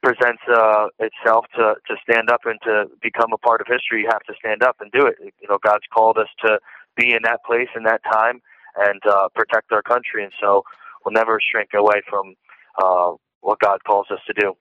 presents 0.02 0.42
uh, 0.48 0.86
itself 0.98 1.46
to 1.56 1.74
to 1.86 1.94
stand 2.02 2.30
up 2.30 2.40
and 2.44 2.58
to 2.62 2.86
become 3.02 3.32
a 3.32 3.38
part 3.38 3.60
of 3.60 3.66
history. 3.68 4.02
You 4.02 4.08
have 4.10 4.22
to 4.24 4.34
stand 4.38 4.62
up 4.62 4.76
and 4.80 4.90
do 4.92 5.06
it. 5.06 5.16
You 5.20 5.48
know, 5.48 5.58
God's 5.62 5.86
called 5.92 6.18
us 6.18 6.28
to 6.44 6.58
be 6.96 7.12
in 7.12 7.22
that 7.24 7.44
place 7.44 7.68
in 7.76 7.84
that 7.84 8.02
time 8.10 8.40
and 8.76 9.00
uh, 9.06 9.28
protect 9.34 9.72
our 9.72 9.82
country, 9.82 10.24
and 10.24 10.32
so 10.40 10.62
we'll 11.04 11.12
never 11.12 11.38
shrink 11.40 11.70
away 11.74 12.02
from 12.08 12.34
uh, 12.82 13.12
what 13.40 13.58
God 13.60 13.82
calls 13.84 14.06
us 14.10 14.20
to 14.26 14.32
do. 14.32 14.54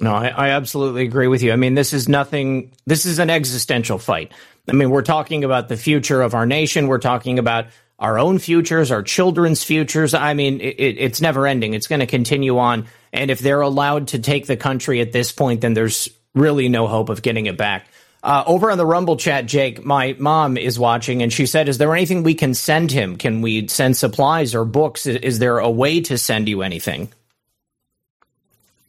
No, 0.00 0.12
I, 0.12 0.28
I, 0.28 0.48
absolutely 0.50 1.02
agree 1.02 1.28
with 1.28 1.42
you. 1.42 1.52
I 1.52 1.56
mean, 1.56 1.74
this 1.74 1.92
is 1.92 2.08
nothing, 2.08 2.72
this 2.86 3.06
is 3.06 3.18
an 3.18 3.30
existential 3.30 3.98
fight. 3.98 4.32
I 4.68 4.72
mean, 4.72 4.90
we're 4.90 5.02
talking 5.02 5.44
about 5.44 5.68
the 5.68 5.76
future 5.76 6.22
of 6.22 6.34
our 6.34 6.46
nation. 6.46 6.88
We're 6.88 6.98
talking 6.98 7.38
about 7.38 7.66
our 7.98 8.18
own 8.18 8.38
futures, 8.38 8.90
our 8.90 9.02
children's 9.02 9.62
futures. 9.62 10.14
I 10.14 10.34
mean, 10.34 10.60
it, 10.60 10.96
it's 10.98 11.20
never 11.20 11.46
ending. 11.46 11.74
It's 11.74 11.86
going 11.86 12.00
to 12.00 12.06
continue 12.06 12.58
on. 12.58 12.86
And 13.12 13.30
if 13.30 13.38
they're 13.38 13.60
allowed 13.60 14.08
to 14.08 14.18
take 14.18 14.46
the 14.46 14.56
country 14.56 15.00
at 15.00 15.12
this 15.12 15.32
point, 15.32 15.60
then 15.60 15.74
there's 15.74 16.08
really 16.34 16.68
no 16.68 16.86
hope 16.86 17.08
of 17.08 17.22
getting 17.22 17.46
it 17.46 17.56
back. 17.56 17.86
Uh, 18.22 18.42
over 18.46 18.70
on 18.70 18.78
the 18.78 18.86
Rumble 18.86 19.18
chat, 19.18 19.44
Jake, 19.44 19.84
my 19.84 20.16
mom 20.18 20.56
is 20.56 20.78
watching, 20.78 21.22
and 21.22 21.30
she 21.30 21.44
said, 21.44 21.68
"Is 21.68 21.76
there 21.76 21.94
anything 21.94 22.22
we 22.22 22.34
can 22.34 22.54
send 22.54 22.90
him? 22.90 23.16
Can 23.16 23.42
we 23.42 23.68
send 23.68 23.98
supplies 23.98 24.54
or 24.54 24.64
books? 24.64 25.04
Is, 25.04 25.16
is 25.16 25.38
there 25.40 25.58
a 25.58 25.70
way 25.70 26.00
to 26.00 26.16
send 26.16 26.48
you 26.48 26.62
anything?" 26.62 27.12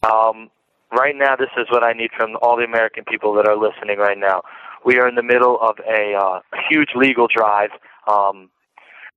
Um, 0.04 0.50
right 0.96 1.16
now, 1.16 1.36
this 1.36 1.50
is 1.58 1.68
what 1.70 1.84
I 1.84 1.94
need 1.94 2.10
from 2.16 2.38
all 2.42 2.58
the 2.58 2.64
American 2.64 3.04
people 3.06 3.34
that 3.36 3.48
are 3.48 3.56
listening 3.58 4.00
right 4.00 4.18
now. 4.18 4.42
We 4.86 4.98
are 5.00 5.08
in 5.08 5.16
the 5.16 5.24
middle 5.24 5.58
of 5.62 5.78
a 5.88 6.16
uh, 6.16 6.42
huge 6.70 6.90
legal 6.96 7.28
drive. 7.34 7.70
Um, 8.08 8.50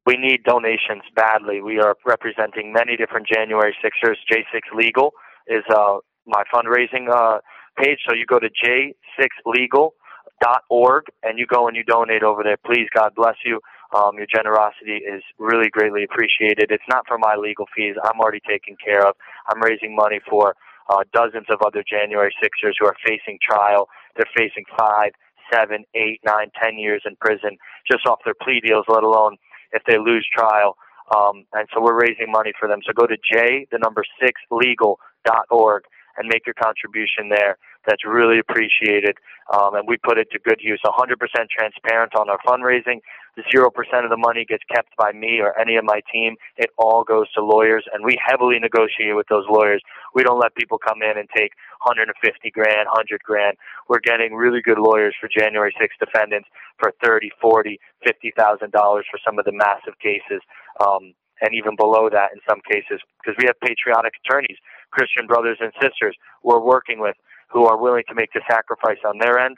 we 0.07 0.17
need 0.17 0.45
donations 0.45 1.03
badly. 1.15 1.61
We 1.61 1.79
are 1.81 1.97
representing 2.07 2.73
many 2.73 2.97
different 2.97 3.27
January 3.27 3.77
Sixers. 3.83 4.19
J6 4.33 4.61
Legal 4.75 5.13
is 5.47 5.63
uh, 5.71 5.99
my 6.27 6.45
fundraising 6.55 7.11
uh, 7.13 7.41
page. 7.77 7.99
So 8.09 8.15
you 8.15 8.25
go 8.25 8.39
to 8.39 8.49
j6legal.org 8.49 11.05
and 11.23 11.39
you 11.39 11.47
go 11.47 11.69
and 11.69 11.77
you 11.77 11.85
donate 11.85 12.23
over 12.23 12.43
there. 12.43 12.57
Please, 12.65 12.89
God 12.95 13.15
bless 13.15 13.37
you. 13.45 13.61
Um, 13.95 14.17
your 14.17 14.27
generosity 14.27 15.03
is 15.05 15.23
really 15.39 15.69
greatly 15.71 16.05
appreciated. 16.05 16.71
It's 16.71 16.83
not 16.89 17.07
for 17.07 17.19
my 17.19 17.37
legal 17.37 17.67
fees. 17.75 17.97
I'm 18.05 18.21
already 18.21 18.41
taken 18.49 18.77
care 18.83 19.07
of. 19.07 19.15
I'm 19.49 19.61
raising 19.63 19.95
money 19.95 20.21
for 20.29 20.55
uh, 20.89 21.05
dozens 21.13 21.47
of 21.51 21.61
other 21.65 21.85
January 21.89 22.35
Sixers 22.43 22.77
who 22.79 22.87
are 22.87 22.97
facing 23.07 23.39
trial. 23.43 23.89
They're 24.17 24.31
facing 24.37 24.65
five, 24.79 25.11
seven, 25.53 25.85
eight, 25.95 26.21
nine, 26.25 26.51
ten 26.61 26.79
years 26.79 27.03
in 27.07 27.17
prison 27.17 27.57
just 27.91 28.07
off 28.07 28.21
their 28.25 28.35
plea 28.43 28.61
deals, 28.61 28.85
let 28.89 29.03
alone 29.03 29.37
if 29.73 29.83
they 29.87 29.99
lose 29.99 30.27
trial. 30.35 30.77
Um, 31.17 31.45
and 31.55 31.67
so 31.73 31.81
we're 31.81 31.99
raising 31.99 32.31
money 32.31 32.53
for 32.59 32.69
them. 32.69 32.81
So 32.87 32.93
go 32.93 33.07
to 33.07 33.17
J, 33.17 33.67
the 33.73 33.79
number 33.79 34.05
six, 34.21 34.41
legal.org 34.51 35.83
and 36.19 36.29
make 36.29 36.45
your 36.45 36.55
contribution 36.55 37.31
there. 37.31 37.57
That's 37.89 38.05
really 38.05 38.39
appreciated. 38.39 39.17
Um, 39.53 39.75
and 39.75 39.89
we 39.89 39.97
put 39.97 40.19
it 40.19 40.29
to 40.33 40.39
good 40.39 40.61
use. 40.61 40.81
100% 40.85 41.17
transparent 41.51 42.15
on 42.17 42.29
our 42.31 42.39
fundraising. 42.47 43.01
0% 43.39 43.71
of 44.05 44.11
the 44.11 44.19
money 44.19 44.45
gets 44.45 44.65
kept 44.75 44.95
by 44.99 45.13
me 45.13 45.41
or 45.41 45.59
any 45.59 45.77
of 45.77 45.85
my 45.85 46.01
team. 46.13 46.37
It 46.59 46.71
all 46.79 47.05
goes 47.05 47.33
to 47.33 47.43
lawyers, 47.43 47.85
and 47.95 48.05
we 48.05 48.19
heavily 48.25 48.59
negotiate 48.61 49.17
with 49.17 49.27
those 49.29 49.47
lawyers. 49.51 49.83
We 50.15 50.23
don't 50.25 50.39
let 50.41 50.55
people 50.55 50.79
come 50.79 51.03
in 51.03 51.17
and 51.19 51.29
take 51.35 51.53
150 51.87 52.13
grand, 52.51 52.87
100 52.93 53.23
grand. 53.25 53.57
We're 53.89 54.05
getting 54.05 54.35
really 54.35 54.61
good 54.61 54.79
lawyers 54.79 55.17
for 55.21 55.29
January 55.29 55.75
6 55.81 55.95
defendants 55.99 56.49
for 56.79 56.93
30, 57.03 57.31
40, 57.41 57.81
50,000 58.07 58.73
dollars 58.73 59.07
for 59.11 59.19
some 59.25 59.39
of 59.39 59.47
the 59.47 59.53
massive 59.53 59.99
cases. 60.03 60.43
Um, 60.85 61.15
and 61.41 61.55
even 61.55 61.77
below 61.77 62.11
that 62.11 62.31
in 62.35 62.41
some 62.49 62.61
cases, 62.69 63.01
because 63.23 63.37
we 63.39 63.47
have 63.47 63.57
patriotic 63.65 64.13
attorneys, 64.27 64.59
Christian 64.93 65.27
brothers 65.27 65.59
and 65.61 65.73
sisters 65.81 66.17
we're 66.43 66.61
working 66.61 67.01
with 67.01 67.17
who 67.51 67.67
are 67.67 67.81
willing 67.81 68.05
to 68.09 68.15
make 68.15 68.33
the 68.33 68.43
sacrifice 68.51 68.99
on 69.07 69.19
their 69.19 69.39
end, 69.39 69.57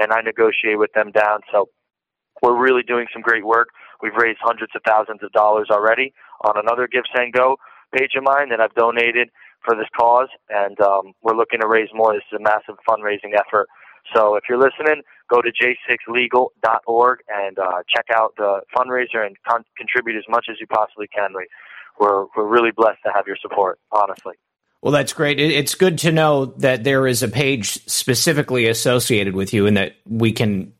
and 0.00 0.12
I 0.12 0.20
negotiate 0.20 0.78
with 0.78 0.92
them 0.92 1.10
down. 1.10 1.40
So 1.52 1.68
we're 2.42 2.58
really 2.60 2.82
doing 2.82 3.06
some 3.12 3.22
great 3.22 3.44
work. 3.44 3.68
We've 4.02 4.14
raised 4.14 4.38
hundreds 4.40 4.72
of 4.74 4.82
thousands 4.86 5.22
of 5.22 5.32
dollars 5.32 5.68
already 5.70 6.12
on 6.42 6.54
another 6.56 6.88
Give 6.90 7.04
Send 7.14 7.32
Go 7.32 7.56
page 7.96 8.12
of 8.16 8.22
mine 8.22 8.48
that 8.50 8.60
I've 8.60 8.74
donated 8.74 9.30
for 9.64 9.74
this 9.76 9.88
cause, 9.98 10.28
and 10.48 10.80
um, 10.80 11.12
we're 11.22 11.36
looking 11.36 11.60
to 11.60 11.66
raise 11.66 11.88
more. 11.92 12.14
This 12.14 12.22
is 12.32 12.38
a 12.38 12.42
massive 12.42 12.76
fundraising 12.88 13.34
effort. 13.34 13.68
So 14.14 14.36
if 14.36 14.44
you're 14.48 14.58
listening, 14.58 15.02
go 15.28 15.42
to 15.42 15.50
j6legal.org 15.50 17.18
and 17.28 17.58
uh, 17.58 17.82
check 17.94 18.06
out 18.14 18.32
the 18.36 18.60
fundraiser 18.76 19.26
and 19.26 19.36
con- 19.48 19.64
contribute 19.76 20.16
as 20.16 20.24
much 20.28 20.46
as 20.50 20.56
you 20.60 20.66
possibly 20.66 21.06
can. 21.08 21.32
We, 21.36 21.46
we're, 21.98 22.24
we're 22.36 22.46
really 22.46 22.70
blessed 22.74 23.00
to 23.04 23.12
have 23.14 23.26
your 23.26 23.36
support, 23.40 23.78
honestly. 23.92 24.34
Well, 24.82 24.92
that's 24.92 25.12
great. 25.12 25.38
It's 25.38 25.74
good 25.74 25.98
to 25.98 26.12
know 26.12 26.46
that 26.58 26.84
there 26.84 27.06
is 27.06 27.22
a 27.22 27.28
page 27.28 27.86
specifically 27.86 28.66
associated 28.66 29.34
with 29.34 29.52
you 29.52 29.66
and 29.66 29.76
that 29.76 29.96
we 30.06 30.32
can 30.32 30.72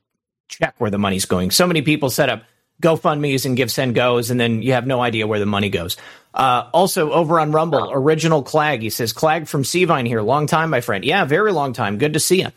check 0.49 0.75
where 0.79 0.91
the 0.91 0.99
money's 0.99 1.27
going. 1.27 1.51
So 1.51 1.67
many 1.67 1.83
people 1.83 2.09
set 2.09 2.31
up 2.31 2.45
GoFundMe's 2.83 3.45
and 3.45 3.57
Give 3.57 3.71
Send 3.71 3.95
Goes, 3.95 4.31
and 4.31 4.41
then 4.41 4.63
you 4.63 4.73
have 4.73 4.87
no 4.87 5.03
idea 5.03 5.27
where 5.27 5.39
the 5.39 5.47
money 5.47 5.69
goes. 5.69 5.99
Uh, 6.33 6.69
also, 6.73 7.11
over 7.11 7.41
on 7.41 7.51
Rumble, 7.51 7.91
Original 7.93 8.43
Clag, 8.43 8.83
he 8.83 8.91
says, 8.91 9.13
Clag 9.13 9.49
from 9.49 9.65
Seavine 9.65 10.07
here. 10.07 10.23
Long 10.23 10.47
time, 10.47 10.71
my 10.71 10.81
friend. 10.81 11.05
Yeah, 11.05 11.25
very 11.25 11.53
long 11.53 11.73
time. 11.73 11.99
Good 11.99 12.13
to 12.13 12.21
see 12.21 12.43
you. 12.43 12.49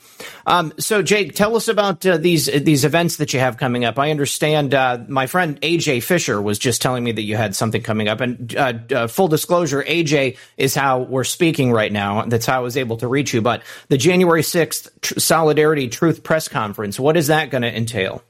Um, 0.46 0.74
so, 0.78 1.02
Jake, 1.02 1.34
tell 1.34 1.56
us 1.56 1.68
about 1.68 2.06
uh, 2.06 2.18
these 2.18 2.46
these 2.46 2.86
events 2.86 3.18
that 3.18 3.34
you 3.34 3.40
have 3.40 3.58
coming 3.58 3.84
up. 3.84 3.98
I 3.98 4.12
understand 4.12 4.76
uh, 4.76 5.00
my 5.08 5.26
friend 5.26 5.60
AJ 5.62 6.04
Fisher 6.04 6.40
was 6.40 6.60
just 6.60 6.82
telling 6.82 7.04
me 7.04 7.14
that 7.14 7.24
you 7.24 7.36
had 7.36 7.56
something 7.56 7.82
coming 7.82 8.08
up. 8.08 8.22
And 8.22 8.56
uh, 8.56 8.74
uh, 8.92 9.08
full 9.08 9.28
disclosure, 9.28 9.84
AJ 9.84 10.38
is 10.56 10.76
how 10.76 11.00
we're 11.00 11.24
speaking 11.24 11.72
right 11.72 11.92
now. 11.92 12.26
That's 12.26 12.46
how 12.46 12.58
I 12.58 12.62
was 12.62 12.78
able 12.78 12.98
to 12.98 13.08
reach 13.08 13.34
you. 13.34 13.42
But 13.42 13.64
the 13.88 13.98
January 13.98 14.44
6th 14.44 14.90
Tr- 15.02 15.20
Solidarity 15.20 15.88
Truth 15.88 16.24
Press 16.24 16.48
Conference, 16.48 17.00
what 17.00 17.18
is 17.18 17.28
that 17.28 17.50
going 17.50 17.64
to 17.64 17.76
entail? 17.76 18.24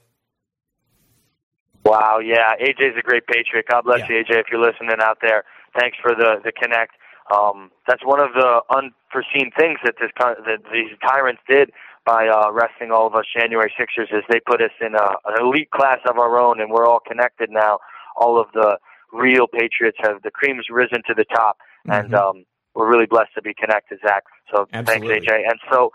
Wow, 1.86 2.20
yeah, 2.24 2.56
AJ's 2.62 2.98
a 2.98 3.02
great 3.02 3.28
patriot. 3.28 3.66
God 3.70 3.84
bless 3.84 4.00
yeah. 4.10 4.18
you, 4.18 4.24
AJ, 4.24 4.40
if 4.40 4.46
you're 4.52 4.62
listening 4.62 4.96
out 5.02 5.18
there. 5.22 5.44
Thanks 5.78 5.98
for 6.02 6.16
the 6.16 6.40
the 6.44 6.52
connect. 6.52 6.94
Um, 7.34 7.72
that's 7.88 8.04
one 8.06 8.20
of 8.20 8.34
the 8.34 8.62
unforeseen 8.70 9.52
things 9.58 9.80
that 9.84 9.96
this 10.00 10.12
that 10.18 10.60
these 10.72 10.92
tyrants 11.06 11.42
did 11.48 11.72
by 12.06 12.28
uh, 12.28 12.50
arresting 12.50 12.92
all 12.92 13.08
of 13.08 13.16
us 13.16 13.26
January 13.36 13.74
Sixers 13.80 14.10
is 14.12 14.24
they 14.30 14.40
put 14.46 14.62
us 14.62 14.72
in 14.82 14.96
a, 14.96 15.08
an 15.26 15.42
elite 15.42 15.72
class 15.72 16.00
of 16.08 16.18
our 16.18 16.40
own, 16.40 16.60
and 16.60 16.72
we're 16.72 16.86
all 16.86 17.00
connected 17.00 17.50
now. 17.50 17.80
All 18.18 18.40
of 18.40 18.48
the 18.54 18.78
real 19.12 19.48
patriots 19.48 19.98
have 20.02 20.22
the 20.22 20.32
cream's 20.32 20.66
risen 20.70 21.02
to 21.08 21.14
the 21.14 21.26
top, 21.26 21.58
mm-hmm. 21.88 22.06
and 22.06 22.16
um, 22.16 22.46
we're 22.76 22.90
really 22.90 23.06
blessed 23.06 23.34
to 23.36 23.42
be 23.42 23.54
connected, 23.54 24.00
Zak. 24.06 24.24
So 24.54 24.68
Absolutely. 24.74 25.20
thanks, 25.20 25.28
AJ. 25.28 25.50
And 25.50 25.60
so, 25.72 25.92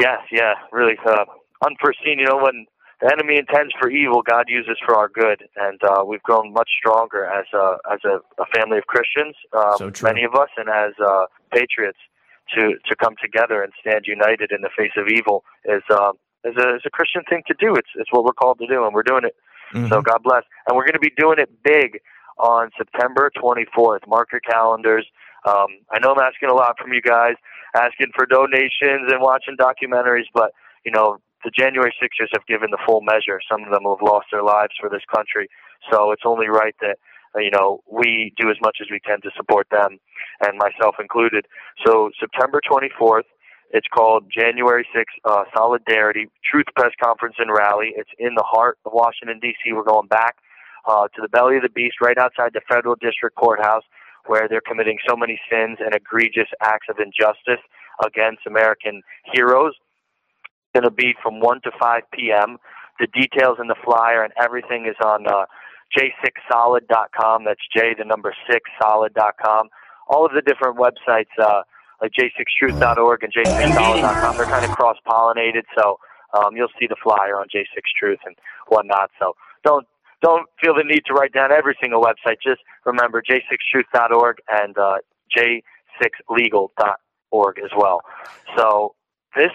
yes, 0.00 0.18
yeah, 0.32 0.54
really 0.72 0.96
uh, 1.06 1.24
unforeseen. 1.64 2.18
You 2.18 2.26
know 2.26 2.38
when 2.42 2.66
the 3.00 3.12
enemy 3.12 3.38
intends 3.38 3.72
for 3.78 3.90
evil, 3.90 4.22
God 4.22 4.46
uses 4.48 4.76
for 4.84 4.96
our 4.96 5.08
good, 5.08 5.48
and 5.56 5.80
uh, 5.84 6.04
we've 6.04 6.22
grown 6.22 6.52
much 6.52 6.70
stronger 6.78 7.24
as 7.26 7.46
a 7.54 7.76
as 7.90 8.00
a, 8.04 8.18
a 8.42 8.46
family 8.54 8.78
of 8.78 8.86
Christians, 8.86 9.36
um, 9.56 9.76
so 9.78 9.92
many 10.02 10.24
of 10.24 10.34
us, 10.34 10.48
and 10.56 10.68
as 10.68 10.92
uh, 10.98 11.26
patriots 11.52 11.98
to 12.54 12.74
to 12.86 12.96
come 12.96 13.14
together 13.22 13.62
and 13.62 13.72
stand 13.80 14.06
united 14.06 14.50
in 14.50 14.62
the 14.62 14.70
face 14.76 14.92
of 14.96 15.06
evil 15.08 15.44
is 15.64 15.82
uh, 15.90 16.12
is 16.44 16.56
a 16.56 16.76
is 16.76 16.82
a 16.86 16.90
Christian 16.90 17.22
thing 17.28 17.42
to 17.46 17.54
do. 17.58 17.74
It's 17.74 17.90
it's 17.94 18.12
what 18.12 18.24
we're 18.24 18.32
called 18.32 18.58
to 18.58 18.66
do, 18.66 18.84
and 18.84 18.92
we're 18.92 19.04
doing 19.04 19.24
it. 19.24 19.36
Mm-hmm. 19.72 19.88
So 19.88 20.02
God 20.02 20.22
bless, 20.24 20.42
and 20.66 20.76
we're 20.76 20.84
going 20.84 20.94
to 20.94 20.98
be 20.98 21.12
doing 21.16 21.38
it 21.38 21.50
big 21.62 22.00
on 22.38 22.70
September 22.76 23.30
24th. 23.36 24.06
Mark 24.08 24.32
your 24.32 24.40
calendars. 24.40 25.06
Um, 25.46 25.66
I 25.90 25.98
know 26.00 26.12
I'm 26.12 26.18
asking 26.18 26.48
a 26.48 26.54
lot 26.54 26.76
from 26.80 26.92
you 26.92 27.02
guys, 27.02 27.34
asking 27.76 28.08
for 28.14 28.26
donations 28.26 29.12
and 29.12 29.20
watching 29.20 29.56
documentaries, 29.56 30.26
but 30.34 30.52
you 30.84 30.90
know 30.90 31.18
the 31.44 31.50
January 31.50 31.94
Sixers 32.00 32.30
have 32.32 32.46
given 32.46 32.70
the 32.70 32.78
full 32.84 33.00
measure. 33.00 33.40
Some 33.50 33.62
of 33.62 33.70
them 33.70 33.84
have 33.84 34.02
lost 34.02 34.26
their 34.32 34.42
lives 34.42 34.72
for 34.80 34.90
this 34.90 35.02
country, 35.14 35.48
so 35.90 36.12
it's 36.12 36.22
only 36.24 36.48
right 36.48 36.74
that 36.80 36.98
uh, 37.34 37.38
you 37.38 37.50
know 37.50 37.82
we 37.90 38.32
do 38.36 38.50
as 38.50 38.56
much 38.60 38.78
as 38.80 38.88
we 38.90 39.00
can 39.00 39.20
to 39.22 39.30
support 39.36 39.68
them, 39.70 39.98
and 40.40 40.58
myself 40.58 40.96
included. 40.98 41.46
So 41.86 42.10
September 42.18 42.60
24th, 42.68 43.28
it's 43.70 43.86
called 43.86 44.24
January 44.32 44.86
6th 44.94 45.04
uh, 45.24 45.44
Solidarity 45.54 46.26
Truth 46.42 46.66
Press 46.74 46.92
Conference 47.02 47.36
and 47.38 47.52
Rally. 47.52 47.92
It's 47.96 48.10
in 48.18 48.34
the 48.34 48.44
heart 48.44 48.78
of 48.84 48.92
Washington 48.92 49.38
D.C. 49.40 49.72
We're 49.72 49.84
going 49.84 50.08
back 50.08 50.36
uh, 50.88 51.06
to 51.14 51.22
the 51.22 51.28
belly 51.28 51.56
of 51.56 51.62
the 51.62 51.68
beast, 51.68 51.96
right 52.00 52.18
outside 52.18 52.52
the 52.54 52.62
federal 52.68 52.96
district 52.96 53.36
courthouse, 53.36 53.84
where 54.26 54.48
they're 54.48 54.64
committing 54.66 54.98
so 55.08 55.16
many 55.16 55.38
sins 55.50 55.78
and 55.80 55.94
egregious 55.94 56.48
acts 56.62 56.86
of 56.88 56.96
injustice 56.98 57.62
against 58.04 58.46
American 58.46 59.02
heroes 59.32 59.74
going 60.74 60.84
to 60.84 60.90
be 60.90 61.14
from 61.22 61.40
1 61.40 61.62
to 61.62 61.70
5 61.80 62.02
p.m. 62.12 62.58
The 63.00 63.06
details 63.06 63.58
in 63.60 63.68
the 63.68 63.76
flyer 63.84 64.22
and 64.22 64.32
everything 64.42 64.86
is 64.86 64.96
on 65.04 65.26
uh, 65.26 65.46
j6solid.com. 65.96 67.44
That's 67.44 67.60
J, 67.74 67.94
the 67.96 68.04
number 68.04 68.34
6, 68.50 68.60
solid.com. 68.80 69.68
All 70.08 70.26
of 70.26 70.32
the 70.32 70.42
different 70.42 70.78
websites, 70.78 71.30
uh, 71.40 71.62
like 72.00 72.12
j6truth.org 72.12 73.22
and 73.22 73.32
j6solid.com, 73.32 74.36
they're 74.36 74.46
kind 74.46 74.64
of 74.64 74.70
cross 74.70 74.96
pollinated, 75.06 75.64
so 75.76 75.98
um, 76.34 76.56
you'll 76.56 76.68
see 76.78 76.86
the 76.86 76.96
flyer 77.02 77.40
on 77.40 77.46
j6truth 77.48 78.18
and 78.24 78.36
whatnot. 78.68 79.10
So 79.18 79.34
don't 79.64 79.86
don't 80.20 80.46
feel 80.60 80.74
the 80.74 80.84
need 80.84 81.04
to 81.06 81.14
write 81.14 81.32
down 81.32 81.50
every 81.52 81.76
single 81.80 82.02
website. 82.02 82.36
Just 82.42 82.60
remember 82.84 83.22
j6truth.org 83.22 84.38
and 84.50 84.76
uh, 84.76 84.98
j6legal.org 85.36 87.58
as 87.58 87.70
well. 87.76 88.02
So 88.56 88.94
this 89.36 89.52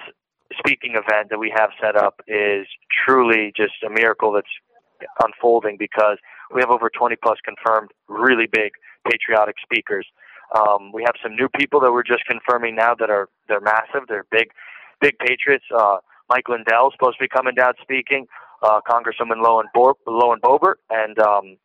speaking 0.66 0.92
event 0.92 1.30
that 1.30 1.40
we 1.40 1.52
have 1.56 1.70
set 1.82 1.96
up 1.96 2.22
is 2.28 2.68
truly 3.06 3.52
just 3.56 3.74
a 3.86 3.90
miracle 3.90 4.32
that's 4.32 4.48
unfolding 5.24 5.78
because 5.78 6.18
we 6.54 6.62
have 6.62 6.70
over 6.70 6.90
20 6.90 7.16
plus 7.22 7.38
confirmed 7.44 7.90
really 8.08 8.48
big 8.48 8.72
patriotic 9.10 9.56
speakers. 9.62 10.06
Um, 10.56 10.92
we 10.94 11.04
have 11.04 11.16
some 11.22 11.36
new 11.36 11.50
people 11.50 11.80
that 11.82 11.92
we're 11.92 12.04
just 12.04 12.26
confirming 12.26 12.76
now 12.76 12.94
that 12.96 13.10
are 13.10 13.28
they're 13.48 13.62
massive. 13.62 14.08
They're 14.08 14.26
big, 14.32 14.50
big 15.02 15.18
patriots. 15.20 15.66
Uh, 15.76 15.98
Mike 16.30 16.48
Lindell 16.48 16.88
is 16.88 16.94
supposed 16.94 17.18
to 17.18 17.24
be 17.24 17.28
coming 17.28 17.56
down 17.56 17.74
speaking. 17.82 18.28
Uh, 18.62 18.80
Congresswoman 18.88 19.44
Lowen, 19.44 19.66
Bo- 19.74 19.98
Lauren 20.08 20.40
Boebert 20.40 20.76
and 20.90 21.20
um, 21.20 21.58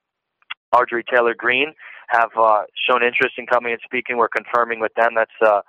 Marjorie 0.74 1.04
Taylor 1.04 1.34
Greene 1.36 1.74
have 2.08 2.30
uh, 2.40 2.62
shown 2.88 3.02
interest 3.04 3.34
in 3.36 3.46
coming 3.46 3.72
and 3.72 3.80
speaking. 3.84 4.16
We're 4.16 4.28
confirming 4.28 4.80
with 4.80 4.92
them. 4.94 5.10
That's 5.14 5.30
uh, 5.44 5.60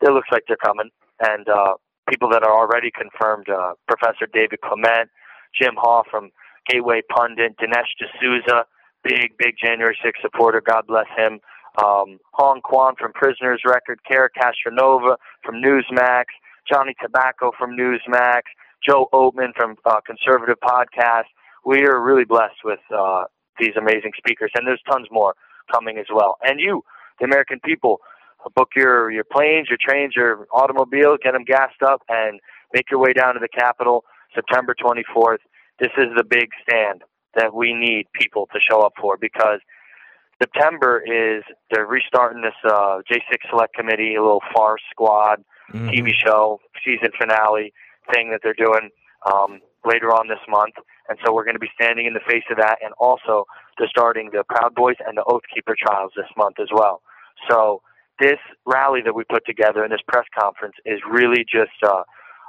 it 0.00 0.10
looks 0.10 0.28
like 0.32 0.44
they're 0.48 0.56
coming, 0.56 0.90
and 1.20 1.48
uh, 1.48 1.74
people 2.08 2.28
that 2.30 2.42
are 2.42 2.52
already 2.52 2.90
confirmed: 2.90 3.48
uh, 3.48 3.74
Professor 3.88 4.26
David 4.32 4.60
Clement, 4.60 5.10
Jim 5.58 5.74
Hoft 5.76 6.06
from 6.10 6.30
Gateway 6.68 7.02
Pundit, 7.08 7.56
Dinesh 7.58 7.92
D'Souza, 7.98 8.66
big 9.02 9.36
big 9.38 9.54
January 9.62 9.96
6th 10.04 10.20
supporter. 10.22 10.60
God 10.60 10.86
bless 10.86 11.06
him. 11.16 11.40
Um, 11.82 12.20
Hong 12.32 12.60
Kwan 12.60 12.94
from 12.98 13.12
Prisoners 13.12 13.62
Record, 13.66 14.00
Kara 14.08 14.28
Castronuova 14.30 15.16
from 15.44 15.56
Newsmax, 15.56 16.26
Johnny 16.70 16.94
Tobacco 17.02 17.50
from 17.58 17.76
Newsmax, 17.76 18.42
Joe 18.86 19.08
Oltmann 19.12 19.54
from 19.56 19.76
uh, 19.84 20.00
Conservative 20.06 20.56
Podcast. 20.62 21.24
We 21.64 21.84
are 21.86 22.00
really 22.00 22.24
blessed 22.24 22.62
with 22.64 22.80
uh, 22.96 23.24
these 23.58 23.72
amazing 23.76 24.12
speakers, 24.16 24.52
and 24.54 24.66
there's 24.66 24.82
tons 24.90 25.08
more 25.10 25.34
coming 25.72 25.98
as 25.98 26.06
well. 26.14 26.36
And 26.42 26.60
you, 26.60 26.84
the 27.18 27.24
American 27.24 27.60
people, 27.64 28.00
book 28.50 28.70
your 28.76 29.10
your 29.10 29.24
planes, 29.24 29.68
your 29.68 29.78
trains, 29.80 30.14
your 30.16 30.46
automobiles, 30.52 31.18
get 31.22 31.32
them 31.32 31.44
gassed 31.44 31.82
up, 31.82 32.02
and 32.08 32.40
make 32.72 32.90
your 32.90 33.00
way 33.00 33.12
down 33.12 33.34
to 33.34 33.40
the 33.40 33.48
Capitol 33.48 34.04
September 34.34 34.74
24th. 34.74 35.38
This 35.78 35.90
is 35.96 36.08
the 36.16 36.24
big 36.24 36.48
stand 36.62 37.02
that 37.36 37.54
we 37.54 37.74
need 37.74 38.06
people 38.12 38.48
to 38.52 38.60
show 38.60 38.80
up 38.80 38.92
for 39.00 39.16
because 39.16 39.60
September 40.42 41.02
is 41.04 41.42
they're 41.70 41.86
restarting 41.86 42.42
this 42.42 42.54
uh, 42.64 43.00
J6 43.10 43.50
Select 43.50 43.74
Committee, 43.74 44.14
a 44.14 44.22
little 44.22 44.42
farce 44.54 44.82
squad 44.90 45.44
mm-hmm. 45.72 45.88
TV 45.88 46.10
show 46.14 46.60
season 46.84 47.10
finale 47.18 47.72
thing 48.12 48.30
that 48.30 48.40
they're 48.42 48.54
doing 48.54 48.90
um, 49.32 49.60
later 49.84 50.08
on 50.08 50.28
this 50.28 50.42
month, 50.48 50.74
and 51.08 51.18
so 51.24 51.32
we're 51.32 51.44
going 51.44 51.56
to 51.56 51.60
be 51.60 51.70
standing 51.74 52.06
in 52.06 52.14
the 52.14 52.24
face 52.28 52.44
of 52.50 52.56
that, 52.58 52.78
and 52.82 52.92
also 52.98 53.44
they're 53.78 53.88
starting 53.88 54.30
the 54.32 54.44
Proud 54.48 54.74
Boys 54.74 54.96
and 55.06 55.16
the 55.16 55.24
Oath 55.24 55.42
Keeper 55.52 55.74
trials 55.78 56.12
this 56.16 56.28
month 56.36 56.56
as 56.60 56.68
well. 56.72 57.02
So 57.50 57.82
this 58.20 58.38
rally 58.66 59.00
that 59.04 59.14
we 59.14 59.24
put 59.24 59.44
together 59.46 59.82
and 59.82 59.92
this 59.92 60.00
press 60.06 60.26
conference 60.38 60.74
is 60.84 61.00
really 61.10 61.44
just 61.44 61.72
uh, 61.82 62.02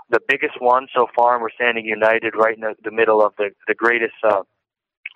the 0.09 0.19
biggest 0.27 0.61
one 0.61 0.87
so 0.93 1.07
far, 1.15 1.33
and 1.33 1.41
we're 1.41 1.49
standing 1.51 1.85
united 1.85 2.35
right 2.35 2.55
in 2.55 2.61
the, 2.61 2.75
the 2.83 2.91
middle 2.91 3.25
of 3.25 3.33
the 3.37 3.49
the 3.67 3.75
greatest. 3.75 4.15
Uh, 4.23 4.41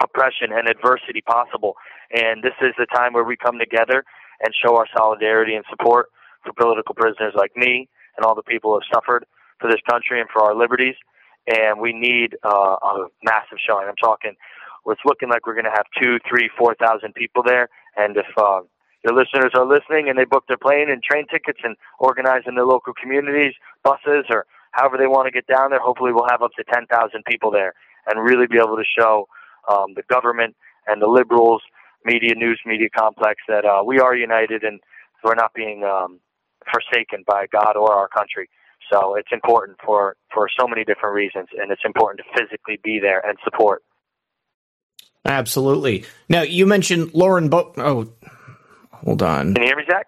oppression 0.01 0.51
and 0.51 0.69
adversity 0.69 1.21
possible. 1.21 1.75
And 2.11 2.43
this 2.43 2.55
is 2.61 2.73
the 2.77 2.87
time 2.93 3.13
where 3.13 3.23
we 3.23 3.37
come 3.37 3.59
together 3.59 4.03
and 4.41 4.53
show 4.63 4.77
our 4.77 4.87
solidarity 4.95 5.55
and 5.55 5.65
support 5.69 6.07
for 6.43 6.53
political 6.53 6.95
prisoners 6.95 7.33
like 7.35 7.51
me 7.55 7.89
and 8.17 8.25
all 8.25 8.35
the 8.35 8.43
people 8.43 8.71
who 8.71 8.79
have 8.79 8.89
suffered 8.93 9.25
for 9.59 9.69
this 9.69 9.81
country 9.89 10.19
and 10.21 10.29
for 10.31 10.43
our 10.43 10.55
liberties. 10.55 10.95
And 11.47 11.79
we 11.79 11.93
need 11.93 12.37
uh, 12.43 12.75
a 12.81 13.07
massive 13.23 13.57
showing. 13.67 13.87
I'm 13.87 13.95
talking, 13.95 14.35
it's 14.87 15.01
looking 15.05 15.29
like 15.29 15.45
we're 15.45 15.55
going 15.55 15.65
to 15.65 15.75
have 15.75 15.85
two, 16.01 16.17
three, 16.29 16.49
four 16.57 16.75
thousand 16.75 17.13
people 17.13 17.43
there. 17.43 17.69
And 17.97 18.15
if 18.17 18.25
uh, 18.37 18.61
your 19.03 19.13
listeners 19.13 19.51
are 19.55 19.65
listening 19.65 20.09
and 20.09 20.17
they 20.17 20.25
book 20.25 20.45
their 20.47 20.57
plane 20.57 20.89
and 20.89 21.01
train 21.01 21.25
tickets 21.27 21.59
and 21.63 21.75
organize 21.99 22.43
in 22.47 22.55
their 22.55 22.65
local 22.65 22.93
communities, 22.93 23.53
buses, 23.83 24.25
or 24.29 24.45
however 24.71 24.97
they 24.97 25.07
want 25.07 25.25
to 25.25 25.31
get 25.31 25.47
down 25.47 25.71
there, 25.71 25.79
hopefully 25.79 26.11
we'll 26.11 26.27
have 26.29 26.41
up 26.41 26.51
to 26.57 26.63
10,000 26.63 26.87
people 27.25 27.51
there 27.51 27.73
and 28.07 28.23
really 28.23 28.47
be 28.47 28.57
able 28.57 28.75
to 28.75 28.83
show 28.97 29.27
um, 29.69 29.93
the 29.95 30.03
government 30.09 30.55
and 30.87 31.01
the 31.01 31.07
liberals, 31.07 31.61
media, 32.03 32.33
news 32.35 32.59
media 32.65 32.89
complex 32.89 33.41
that 33.47 33.65
uh, 33.65 33.83
we 33.85 33.99
are 33.99 34.15
united 34.15 34.63
and 34.63 34.79
we're 35.23 35.35
not 35.35 35.53
being 35.53 35.83
um, 35.83 36.19
forsaken 36.71 37.23
by 37.27 37.45
God 37.51 37.75
or 37.75 37.93
our 37.93 38.07
country. 38.07 38.49
So 38.91 39.15
it's 39.15 39.29
important 39.31 39.77
for, 39.85 40.15
for 40.33 40.49
so 40.59 40.67
many 40.67 40.83
different 40.83 41.13
reasons, 41.13 41.47
and 41.57 41.71
it's 41.71 41.81
important 41.85 42.21
to 42.25 42.41
physically 42.41 42.79
be 42.83 42.99
there 42.99 43.21
and 43.25 43.37
support. 43.43 43.83
Absolutely. 45.25 46.05
Now, 46.27 46.41
you 46.41 46.65
mentioned 46.65 47.13
Lauren 47.13 47.49
Bo- 47.49 47.73
Oh, 47.77 48.07
hold 49.03 49.23
on. 49.23 49.53
Can 49.53 49.63
you 49.63 49.69
hear 49.69 49.77
me, 49.77 49.83
Zak? 49.89 50.07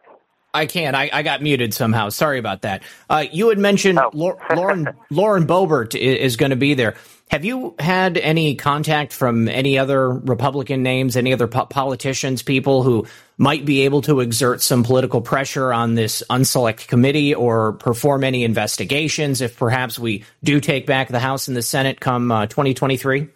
I 0.53 0.65
can. 0.65 0.95
I, 0.95 1.09
I 1.11 1.23
got 1.23 1.41
muted 1.41 1.73
somehow. 1.73 2.09
Sorry 2.09 2.37
about 2.37 2.63
that. 2.63 2.83
Uh, 3.09 3.25
you 3.31 3.49
had 3.49 3.57
mentioned 3.57 3.99
oh. 3.99 4.11
Lauren 4.13 4.89
Lauren 5.09 5.47
Boebert 5.47 5.95
is, 5.95 6.17
is 6.19 6.35
going 6.35 6.49
to 6.49 6.55
be 6.55 6.73
there. 6.73 6.95
Have 7.29 7.45
you 7.45 7.75
had 7.79 8.17
any 8.17 8.55
contact 8.55 9.13
from 9.13 9.47
any 9.47 9.77
other 9.77 10.09
Republican 10.09 10.83
names, 10.83 11.15
any 11.15 11.31
other 11.31 11.47
po- 11.47 11.65
politicians, 11.65 12.43
people 12.43 12.83
who 12.83 13.07
might 13.37 13.63
be 13.63 13.81
able 13.83 14.01
to 14.01 14.19
exert 14.19 14.61
some 14.61 14.83
political 14.83 15.21
pressure 15.21 15.71
on 15.71 15.95
this 15.95 16.21
unselect 16.29 16.87
committee 16.87 17.33
or 17.33 17.73
perform 17.73 18.25
any 18.25 18.43
investigations 18.43 19.39
if 19.39 19.57
perhaps 19.57 19.97
we 19.97 20.25
do 20.43 20.59
take 20.59 20.85
back 20.85 21.07
the 21.07 21.21
House 21.21 21.47
and 21.47 21.55
the 21.55 21.61
Senate 21.61 22.01
come 22.01 22.29
uh, 22.33 22.47
2023? 22.47 23.29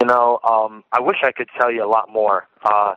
You 0.00 0.06
know, 0.06 0.38
um, 0.48 0.84
I 0.92 1.00
wish 1.00 1.16
I 1.24 1.32
could 1.32 1.48
tell 1.60 1.72
you 1.72 1.84
a 1.84 1.90
lot 1.90 2.08
more. 2.12 2.46
Uh, 2.64 2.94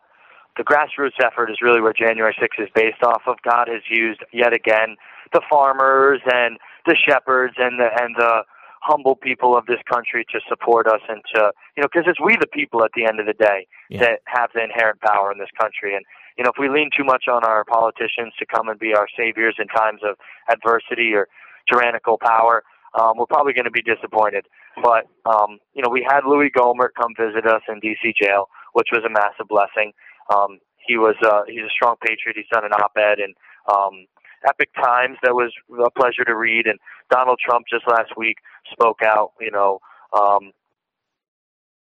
the 0.58 0.64
grassroots 0.64 1.20
effort 1.24 1.50
is 1.50 1.58
really 1.62 1.82
where 1.82 1.94
January 1.94 2.36
6th 2.40 2.64
is 2.64 2.70
based 2.76 3.02
off 3.04 3.24
of. 3.28 3.38
God 3.44 3.68
has 3.68 3.82
used 3.90 4.22
yet 4.34 4.54
again 4.54 4.98
the 5.34 5.42
farmers 5.50 6.22
and 6.26 6.58
the 6.86 6.96
shepherds 6.96 7.56
and 7.58 7.80
the 7.80 7.90
and 8.02 8.16
the 8.16 8.44
humble 8.82 9.16
people 9.16 9.58
of 9.58 9.66
this 9.66 9.80
country 9.92 10.26
to 10.32 10.40
support 10.48 10.88
us 10.88 11.02
and 11.10 11.22
to 11.34 11.52
you 11.76 11.82
know 11.82 11.90
because 11.92 12.08
it's 12.08 12.20
we 12.20 12.38
the 12.40 12.48
people 12.48 12.84
at 12.84 12.92
the 12.96 13.06
end 13.06 13.20
of 13.20 13.26
the 13.26 13.34
day 13.34 13.68
yeah. 13.90 14.00
that 14.00 14.20
have 14.26 14.50
the 14.56 14.64
inherent 14.64 15.00
power 15.02 15.32
in 15.32 15.38
this 15.38 15.52
country 15.60 15.96
and 15.96 16.06
you 16.38 16.44
know 16.44 16.50
if 16.50 16.60
we 16.60 16.70
lean 16.70 16.90
too 16.96 17.04
much 17.04 17.26
on 17.28 17.44
our 17.44 17.66
politicians 17.66 18.34
to 18.40 18.46
come 18.46 18.70
and 18.70 18.80
be 18.80 18.94
our 18.96 19.08
saviors 19.18 19.56
in 19.60 19.68
times 19.68 20.00
of 20.04 20.16
adversity 20.50 21.14
or 21.14 21.28
tyrannical 21.72 22.18
power 22.18 22.64
um, 23.00 23.18
we're 23.18 23.28
probably 23.28 23.54
going 23.54 23.66
to 23.66 23.72
be 23.72 23.84
disappointed 23.84 24.46
but 24.82 25.08
um, 25.26 25.60
you 25.74 25.84
know 25.84 25.90
we 25.90 26.06
had 26.08 26.22
Louis 26.26 26.50
Gohmert 26.50 26.96
come 27.00 27.14
visit 27.20 27.46
us 27.46 27.62
in 27.68 27.82
DC 27.82 28.16
jail 28.16 28.48
which 28.74 28.90
was 28.92 29.04
a 29.04 29.10
massive 29.10 29.48
blessing 29.50 29.92
um, 30.34 30.60
he 30.78 30.98
was 30.98 31.16
uh, 31.24 31.42
he's 31.48 31.64
a 31.64 31.74
strong 31.74 31.96
patriot 32.02 32.36
he's 32.36 32.50
done 32.52 32.66
an 32.66 32.74
op-ed 32.74 33.20
and 33.20 33.36
um, 33.72 34.06
Epoch 34.48 34.70
Times 34.76 35.18
that 35.24 35.34
was 35.34 35.52
a 35.70 35.92
pleasure 35.92 36.24
to 36.26 36.36
read 36.36 36.66
and 36.66 36.80
Donald 37.12 37.40
Trump 37.44 37.66
just 37.70 37.88
last 37.88 38.16
week 38.16 38.38
spoke 38.72 39.00
out, 39.04 39.32
you 39.42 39.52
know, 39.52 39.80
um, 40.18 40.52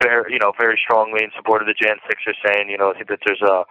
very, 0.02 0.32
you 0.32 0.38
know, 0.38 0.52
very 0.58 0.78
strongly 0.82 1.24
in 1.24 1.30
support 1.36 1.60
of 1.60 1.66
the 1.66 1.74
Jan 1.74 1.96
Sixers, 2.08 2.36
saying, 2.46 2.68
you 2.70 2.78
know, 2.78 2.92
that 2.96 3.18
there's 3.26 3.42
a 3.42 3.64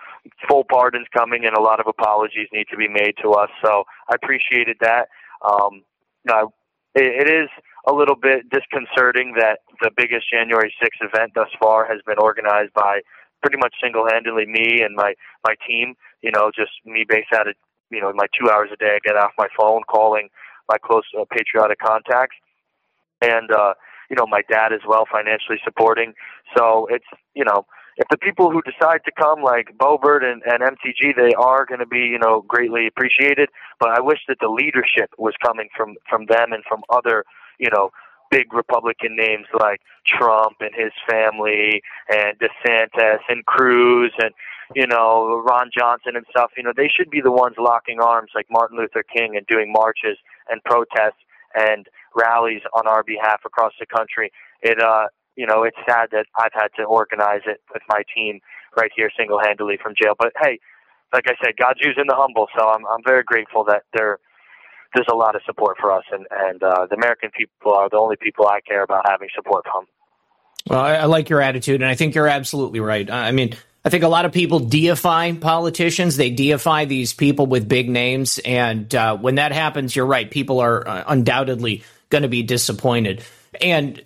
full 0.48 0.66
pardons 0.70 1.08
coming 1.16 1.46
and 1.46 1.56
a 1.56 1.62
lot 1.62 1.80
of 1.80 1.88
apologies 1.88 2.48
need 2.52 2.68
to 2.70 2.78
be 2.78 2.88
made 2.88 3.16
to 3.24 3.32
us. 3.32 3.50
So 3.64 3.84
I 4.10 4.16
appreciated 4.16 4.78
that. 4.82 5.08
Um, 5.42 5.84
it, 6.96 7.28
it 7.28 7.30
is 7.32 7.50
a 7.88 7.94
little 7.94 8.16
bit 8.16 8.50
disconcerting 8.50 9.36
that 9.40 9.60
the 9.82 9.92
biggest 9.96 10.30
January 10.30 10.74
6th 10.84 11.08
event 11.08 11.32
thus 11.34 11.50
far 11.62 11.86
has 11.88 12.02
been 12.06 12.20
organized 12.20 12.74
by 12.74 13.00
pretty 13.42 13.58
much 13.58 13.76
single-handedly 13.82 14.46
me 14.46 14.82
and 14.82 14.96
my 14.96 15.14
my 15.44 15.56
team. 15.68 15.96
You 16.22 16.32
know, 16.32 16.52
just 16.56 16.72
me 16.86 17.06
based 17.08 17.34
out 17.34 17.48
of 17.48 17.56
you 17.90 18.02
know 18.02 18.12
my 18.14 18.28
two 18.40 18.50
hours 18.50 18.70
a 18.74 18.78
day. 18.78 18.96
I 18.96 19.00
get 19.04 19.16
off 19.16 19.32
my 19.38 19.48
phone 19.58 19.82
calling 19.88 20.30
my 20.70 20.78
close 20.78 21.04
uh, 21.20 21.26
patriotic 21.30 21.80
contacts, 21.80 22.36
and 23.22 23.52
uh, 23.52 23.74
you 24.10 24.16
know 24.16 24.26
my 24.28 24.42
dad 24.50 24.74
as 24.74 24.82
well, 24.88 25.06
financially 25.12 25.60
supporting. 25.64 26.14
So 26.56 26.88
it's 26.90 27.06
you 27.34 27.46
know 27.46 27.66
if 27.98 28.08
the 28.10 28.18
people 28.18 28.52
who 28.52 28.62
decide 28.62 29.02
to 29.06 29.12
come, 29.12 29.42
like 29.42 29.76
Boebert 29.78 30.24
and, 30.24 30.44
and 30.46 30.62
MTG, 30.62 31.16
they 31.16 31.34
are 31.34 31.66
going 31.66 31.80
to 31.80 31.88
be 31.88 32.00
you 32.00 32.20
know 32.20 32.44
greatly 32.48 32.88
appreciated. 32.88 33.50
But 33.80 33.90
I 33.90 34.02
wish 34.02 34.20
that 34.28 34.38
the 34.40 34.50
leadership 34.50 35.12
was 35.18 35.34
coming 35.44 35.70
from 35.76 35.96
from 36.10 36.26
them 36.28 36.54
and 36.54 36.64
from 36.68 36.82
other 36.90 37.26
you 37.60 37.70
know 37.74 37.92
big 38.32 38.54
Republican 38.54 39.16
names 39.16 39.46
like 39.60 39.82
Trump 40.06 40.58
and 40.60 40.72
his 40.76 40.92
family 41.10 41.82
and 42.10 42.38
DeSantis 42.40 43.20
and 43.30 43.46
Cruz 43.46 44.14
and 44.20 44.32
you 44.76 44.88
know 44.88 45.44
Ron 45.46 45.70
Johnson 45.78 46.16
and 46.16 46.26
stuff. 46.30 46.52
You 46.58 46.64
know 46.64 46.74
they 46.76 46.90
should 46.90 47.10
be 47.10 47.22
the 47.22 47.32
ones 47.32 47.56
locking 47.58 48.00
arms 48.00 48.32
like 48.36 48.48
Martin 48.50 48.78
Luther 48.78 49.04
King 49.04 49.36
and 49.36 49.46
doing 49.48 49.72
marches 49.72 50.18
and 50.50 50.64
protests 50.64 51.22
and 51.56 51.88
rallies 52.16 52.62
on 52.74 52.88
our 52.88 53.04
behalf 53.04 53.42
across 53.46 53.74
the 53.80 53.86
country. 53.86 54.32
It 54.62 54.82
uh 54.82 55.08
you 55.36 55.46
know 55.46 55.64
it's 55.64 55.78
sad 55.88 56.10
that 56.12 56.26
I've 56.38 56.54
had 56.54 56.70
to 56.78 56.84
organize 56.84 57.42
it 57.46 57.62
with 57.74 57.84
my 57.90 58.04
team 58.16 58.40
right 58.76 58.92
here 58.96 59.10
single 59.18 59.40
handedly 59.44 59.78
from 59.82 59.94
jail. 60.02 60.14
But 60.18 60.34
hey, 60.42 60.60
like 61.14 61.26
I 61.28 61.36
said, 61.44 61.56
God's 61.58 61.80
using 61.82 62.06
the 62.08 62.16
humble, 62.16 62.48
so 62.58 62.70
I'm 62.70 62.86
I'm 62.88 63.04
very 63.06 63.24
grateful 63.24 63.64
that 63.66 63.84
there 63.94 64.20
there's 64.94 65.08
a 65.12 65.16
lot 65.16 65.36
of 65.36 65.42
support 65.46 65.78
for 65.80 65.92
us, 65.92 66.04
and 66.12 66.26
and 66.32 66.64
uh, 66.64 66.88
the 66.90 66.96
American 66.96 67.30
people 67.32 67.74
are 67.74 67.90
the 67.90 67.98
only 67.98 68.16
people 68.16 68.48
I 68.48 68.62
care 68.62 68.84
about 68.84 69.06
having 69.08 69.30
support 69.36 69.66
from. 69.66 69.86
Well, 70.70 70.80
I, 70.80 70.96
I 70.96 71.06
like 71.06 71.30
your 71.30 71.42
attitude, 71.42 71.82
and 71.82 71.90
I 71.90 71.96
think 71.96 72.16
you're 72.16 72.28
absolutely 72.28 72.80
right. 72.80 73.10
I 73.10 73.32
mean, 73.32 73.56
I 73.88 73.90
think 73.90 74.04
a 74.04 74.10
lot 74.10 74.26
of 74.26 74.34
people 74.34 74.60
deify 74.60 75.32
politicians. 75.32 76.18
They 76.18 76.30
deify 76.30 76.84
these 76.84 77.14
people 77.14 77.46
with 77.46 77.70
big 77.70 77.90
names. 77.90 78.38
And 78.40 78.94
uh, 78.94 79.16
when 79.16 79.36
that 79.36 79.54
happens, 79.54 79.96
you're 79.96 80.06
right. 80.06 80.30
People 80.30 80.60
are 80.60 80.86
uh, 80.86 81.04
undoubtedly 81.08 81.84
going 82.10 82.24
to 82.24 82.28
be 82.28 82.44
disappointed. 82.44 83.24
And 83.62 84.04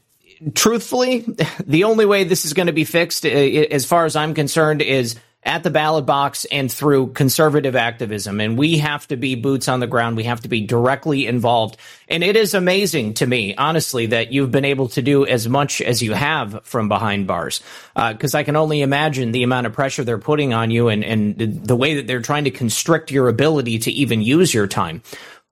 truthfully, 0.54 1.26
the 1.66 1.86
only 1.86 2.06
way 2.06 2.26
this 2.26 2.46
is 2.46 2.54
going 2.54 2.68
to 2.68 2.74
be 2.74 2.84
fixed, 2.84 3.26
uh, 3.26 3.30
as 3.30 3.86
far 3.86 4.06
as 4.06 4.16
I'm 4.16 4.36
concerned, 4.36 4.84
is 4.84 5.16
at 5.44 5.64
the 5.64 5.72
ballot 5.72 6.06
box 6.06 6.46
and 6.52 6.72
through 6.72 7.14
conservative 7.14 7.76
activism. 7.76 8.40
And 8.40 8.58
we 8.58 8.78
have 8.78 9.08
to 9.08 9.18
be 9.18 9.36
boots 9.36 9.68
on 9.68 9.80
the 9.80 9.88
ground. 9.88 10.16
We 10.16 10.26
have 10.26 10.42
to 10.42 10.48
be 10.48 10.62
directly 10.62 11.26
involved. 11.26 11.78
And 12.08 12.24
it 12.24 12.36
is 12.36 12.54
amazing 12.54 13.16
to 13.16 13.26
me, 13.26 13.56
honestly, 13.56 14.08
that 14.08 14.32
you've 14.32 14.52
been 14.52 14.66
able 14.66 14.90
to 14.90 15.02
do 15.02 15.26
as 15.26 15.50
much 15.50 15.82
as 15.82 16.02
you 16.02 16.14
have 16.14 16.64
from 16.64 16.90
behind 16.90 17.26
bars. 17.26 17.62
Because 17.96 18.36
uh, 18.36 18.38
I 18.40 18.44
can 18.44 18.56
only 18.56 18.82
imagine 18.82 19.32
the 19.32 19.44
amount 19.44 19.66
of 19.66 19.74
pressure 19.74 20.04
they're 20.04 20.20
putting 20.20 20.54
on 20.54 20.70
you 20.70 20.90
and, 20.90 21.04
and 21.04 21.38
the 21.38 21.76
way 21.76 21.96
that 21.96 22.06
they're 22.06 22.22
trying 22.22 22.44
to 22.44 22.52
constrict 22.52 23.10
your 23.10 23.28
ability 23.28 23.80
to 23.80 23.92
even 23.92 24.22
use 24.22 24.54
your 24.54 24.68
time. 24.68 25.02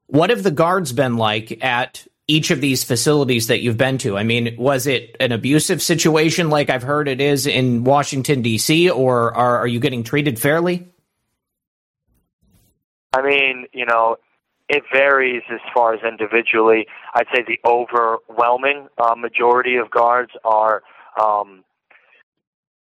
What 0.06 0.30
have 0.30 0.44
the 0.44 0.52
guards 0.52 0.94
been 0.94 1.18
like 1.18 1.64
at 1.64 2.06
each 2.30 2.52
of 2.52 2.62
these 2.62 2.84
facilities 2.84 3.48
that 3.48 3.62
you've 3.62 3.78
been 3.78 3.98
to? 4.00 4.18
I 4.18 4.24
mean, 4.24 4.56
was 4.58 4.88
it 4.88 5.18
an 5.20 5.32
abusive 5.32 5.82
situation 5.82 6.50
like 6.50 6.70
I've 6.70 6.84
heard 6.84 7.08
it 7.08 7.20
is 7.20 7.48
in 7.48 7.84
Washington, 7.84 8.42
D.C., 8.42 8.90
or 8.90 9.34
are, 9.36 9.58
are 9.58 9.68
you 9.68 9.80
getting 9.80 10.04
treated 10.04 10.38
fairly? 10.38 10.88
I 13.14 13.24
mean, 13.24 13.66
you 13.74 13.86
know, 13.86 14.18
it 14.70 14.84
varies 14.94 15.42
as 15.52 15.60
far 15.74 15.96
as 15.96 16.02
individually. 16.08 16.86
I'd 17.16 17.26
say 17.34 17.44
the 17.46 17.60
overwhelming 17.68 18.88
uh, 18.98 19.16
majority 19.16 19.78
of 19.78 19.90
guards 19.90 20.32
are. 20.46 20.84
Um, 21.20 21.64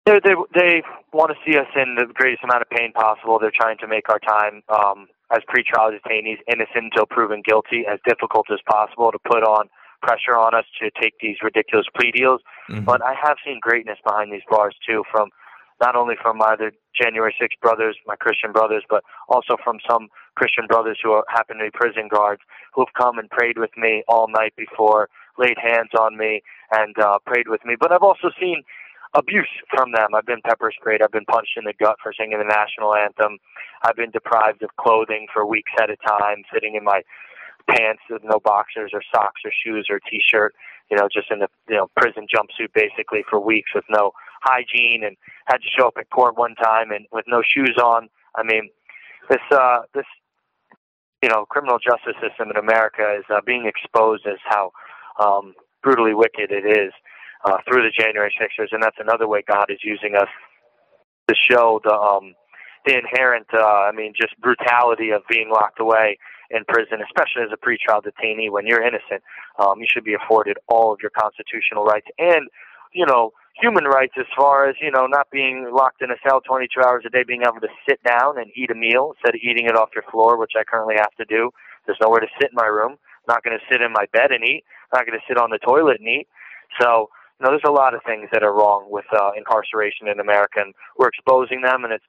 they 0.06 0.18
they 0.54 0.82
want 1.12 1.30
to 1.30 1.36
see 1.46 1.56
us 1.56 1.66
in 1.76 1.94
the 1.94 2.06
greatest 2.12 2.42
amount 2.42 2.62
of 2.62 2.70
pain 2.70 2.92
possible. 2.92 3.38
They're 3.38 3.52
trying 3.54 3.78
to 3.78 3.86
make 3.86 4.08
our 4.08 4.18
time 4.18 4.62
um, 4.68 5.06
as 5.30 5.40
pretrial 5.48 5.92
detainees 5.94 6.38
innocent 6.46 6.92
until 6.92 7.06
proven 7.06 7.42
guilty 7.44 7.84
as 7.90 7.98
difficult 8.06 8.46
as 8.52 8.58
possible 8.68 9.12
to 9.12 9.18
put 9.18 9.42
on 9.42 9.68
pressure 10.02 10.36
on 10.36 10.54
us 10.54 10.64
to 10.80 10.90
take 11.00 11.14
these 11.20 11.36
ridiculous 11.42 11.86
plea 11.94 12.10
deals. 12.10 12.40
Mm-hmm. 12.70 12.84
But 12.84 13.02
I 13.02 13.14
have 13.22 13.36
seen 13.44 13.58
greatness 13.60 13.98
behind 14.04 14.32
these 14.32 14.42
bars 14.50 14.74
too, 14.86 15.04
from 15.10 15.28
not 15.80 15.96
only 15.96 16.14
from 16.20 16.38
my 16.38 16.52
other 16.52 16.72
January 16.94 17.34
6 17.40 17.54
brothers, 17.62 17.96
my 18.06 18.16
Christian 18.16 18.52
brothers, 18.52 18.84
but 18.88 19.02
also 19.28 19.56
from 19.62 19.78
some 19.88 20.08
Christian 20.36 20.66
brothers 20.66 20.98
who 21.02 21.12
are, 21.12 21.24
happen 21.28 21.58
to 21.58 21.64
be 21.64 21.70
prison 21.72 22.08
guards 22.08 22.42
who 22.74 22.82
have 22.82 22.94
come 22.94 23.18
and 23.18 23.30
prayed 23.30 23.58
with 23.58 23.70
me 23.76 24.02
all 24.08 24.28
night 24.28 24.54
before, 24.56 25.08
laid 25.38 25.56
hands 25.58 25.90
on 25.98 26.16
me, 26.18 26.42
and 26.70 26.98
uh, 26.98 27.18
prayed 27.24 27.48
with 27.48 27.64
me. 27.64 27.76
But 27.78 27.92
I've 27.92 28.02
also 28.02 28.30
seen 28.38 28.62
abuse 29.14 29.48
from 29.68 29.92
them. 29.92 30.14
I've 30.14 30.26
been 30.26 30.42
pepper 30.42 30.72
sprayed. 30.74 31.02
I've 31.02 31.12
been 31.12 31.24
punched 31.24 31.56
in 31.56 31.64
the 31.64 31.74
gut 31.78 31.96
for 32.02 32.12
singing 32.12 32.38
the 32.38 32.44
national 32.44 32.94
anthem. 32.94 33.38
I've 33.82 33.96
been 33.96 34.10
deprived 34.10 34.62
of 34.62 34.70
clothing 34.76 35.26
for 35.32 35.44
weeks 35.46 35.72
at 35.80 35.90
a 35.90 35.96
time, 36.06 36.42
sitting 36.52 36.76
in 36.76 36.84
my 36.84 37.02
pants 37.68 38.02
with 38.08 38.22
no 38.24 38.40
boxers 38.42 38.90
or 38.94 39.02
socks 39.14 39.40
or 39.44 39.50
shoes 39.64 39.86
or 39.90 40.00
t-shirt. 40.10 40.54
You 40.90 40.96
know, 40.96 41.08
just 41.12 41.30
in 41.30 41.42
a 41.42 41.48
you 41.68 41.76
know 41.76 41.88
prison 41.96 42.26
jumpsuit 42.26 42.72
basically 42.74 43.24
for 43.28 43.38
weeks 43.40 43.70
with 43.74 43.84
no 43.88 44.12
hygiene, 44.42 45.04
and 45.04 45.16
had 45.46 45.58
to 45.58 45.68
show 45.76 45.86
up 45.86 45.94
at 45.98 46.10
court 46.10 46.36
one 46.36 46.54
time 46.56 46.90
and 46.90 47.06
with 47.12 47.24
no 47.28 47.42
shoes 47.42 47.76
on. 47.82 48.08
I 48.36 48.42
mean, 48.42 48.70
this 49.28 49.42
uh, 49.52 49.82
this 49.94 50.06
you 51.22 51.28
know 51.28 51.46
criminal 51.46 51.78
justice 51.78 52.20
system 52.20 52.50
in 52.50 52.56
America 52.56 53.16
is 53.18 53.24
uh, 53.30 53.40
being 53.46 53.66
exposed 53.66 54.26
as 54.26 54.38
how 54.44 54.72
um, 55.20 55.54
brutally 55.82 56.14
wicked 56.14 56.50
it 56.50 56.66
is 56.66 56.92
uh, 57.44 57.58
through 57.68 57.82
the 57.82 57.90
January 57.90 58.32
Sixers, 58.38 58.70
and 58.72 58.82
that's 58.82 58.96
another 58.98 59.26
way 59.28 59.42
God 59.46 59.66
is 59.70 59.78
using 59.82 60.14
us 60.16 60.28
to 61.28 61.34
show 61.50 61.80
the 61.84 61.92
um, 61.92 62.34
the 62.86 62.96
inherent, 62.96 63.46
uh, 63.52 63.88
I 63.88 63.92
mean, 63.92 64.12
just 64.18 64.38
brutality 64.40 65.10
of 65.10 65.22
being 65.28 65.50
locked 65.50 65.80
away 65.80 66.18
in 66.50 66.64
prison, 66.64 66.98
especially 67.04 67.42
as 67.44 67.52
a 67.52 67.60
pretrial 67.60 68.02
detainee. 68.02 68.50
When 68.50 68.66
you're 68.66 68.82
innocent, 68.82 69.22
um, 69.58 69.80
you 69.80 69.86
should 69.90 70.04
be 70.04 70.14
afforded 70.14 70.56
all 70.66 70.92
of 70.92 70.98
your 71.02 71.10
constitutional 71.10 71.84
rights 71.84 72.06
and, 72.18 72.48
you 72.94 73.04
know, 73.04 73.32
human 73.60 73.84
rights 73.84 74.14
as 74.18 74.26
far 74.36 74.68
as 74.68 74.76
you 74.80 74.90
know, 74.90 75.06
not 75.06 75.30
being 75.30 75.70
locked 75.72 76.02
in 76.02 76.10
a 76.10 76.16
cell 76.26 76.40
22 76.40 76.80
hours 76.80 77.04
a 77.06 77.10
day, 77.10 77.22
being 77.22 77.42
able 77.42 77.60
to 77.60 77.68
sit 77.86 78.02
down 78.02 78.38
and 78.38 78.50
eat 78.56 78.70
a 78.70 78.74
meal 78.74 79.12
instead 79.14 79.34
of 79.34 79.40
eating 79.44 79.66
it 79.66 79.76
off 79.76 79.90
your 79.94 80.04
floor, 80.10 80.38
which 80.38 80.52
I 80.56 80.64
currently 80.64 80.96
have 80.96 81.14
to 81.18 81.24
do. 81.24 81.50
There's 81.86 81.98
nowhere 82.00 82.20
to 82.20 82.32
sit 82.40 82.50
in 82.50 82.56
my 82.56 82.66
room. 82.66 82.92
I'm 82.92 83.28
not 83.28 83.44
going 83.44 83.58
to 83.58 83.64
sit 83.70 83.82
in 83.82 83.92
my 83.92 84.06
bed 84.12 84.32
and 84.32 84.42
eat. 84.42 84.64
I'm 84.90 85.00
not 85.00 85.06
going 85.06 85.18
to 85.18 85.24
sit 85.28 85.36
on 85.36 85.50
the 85.50 85.58
toilet 85.58 86.00
and 86.00 86.08
eat. 86.08 86.28
So 86.80 87.10
know, 87.44 87.50
there's 87.50 87.62
a 87.66 87.72
lot 87.72 87.94
of 87.94 88.00
things 88.04 88.28
that 88.32 88.42
are 88.42 88.52
wrong 88.52 88.86
with 88.88 89.06
uh, 89.12 89.30
incarceration 89.36 90.08
in 90.08 90.20
America, 90.20 90.60
and 90.60 90.74
we're 90.98 91.08
exposing 91.08 91.62
them. 91.62 91.84
And 91.84 91.92
it's, 91.92 92.04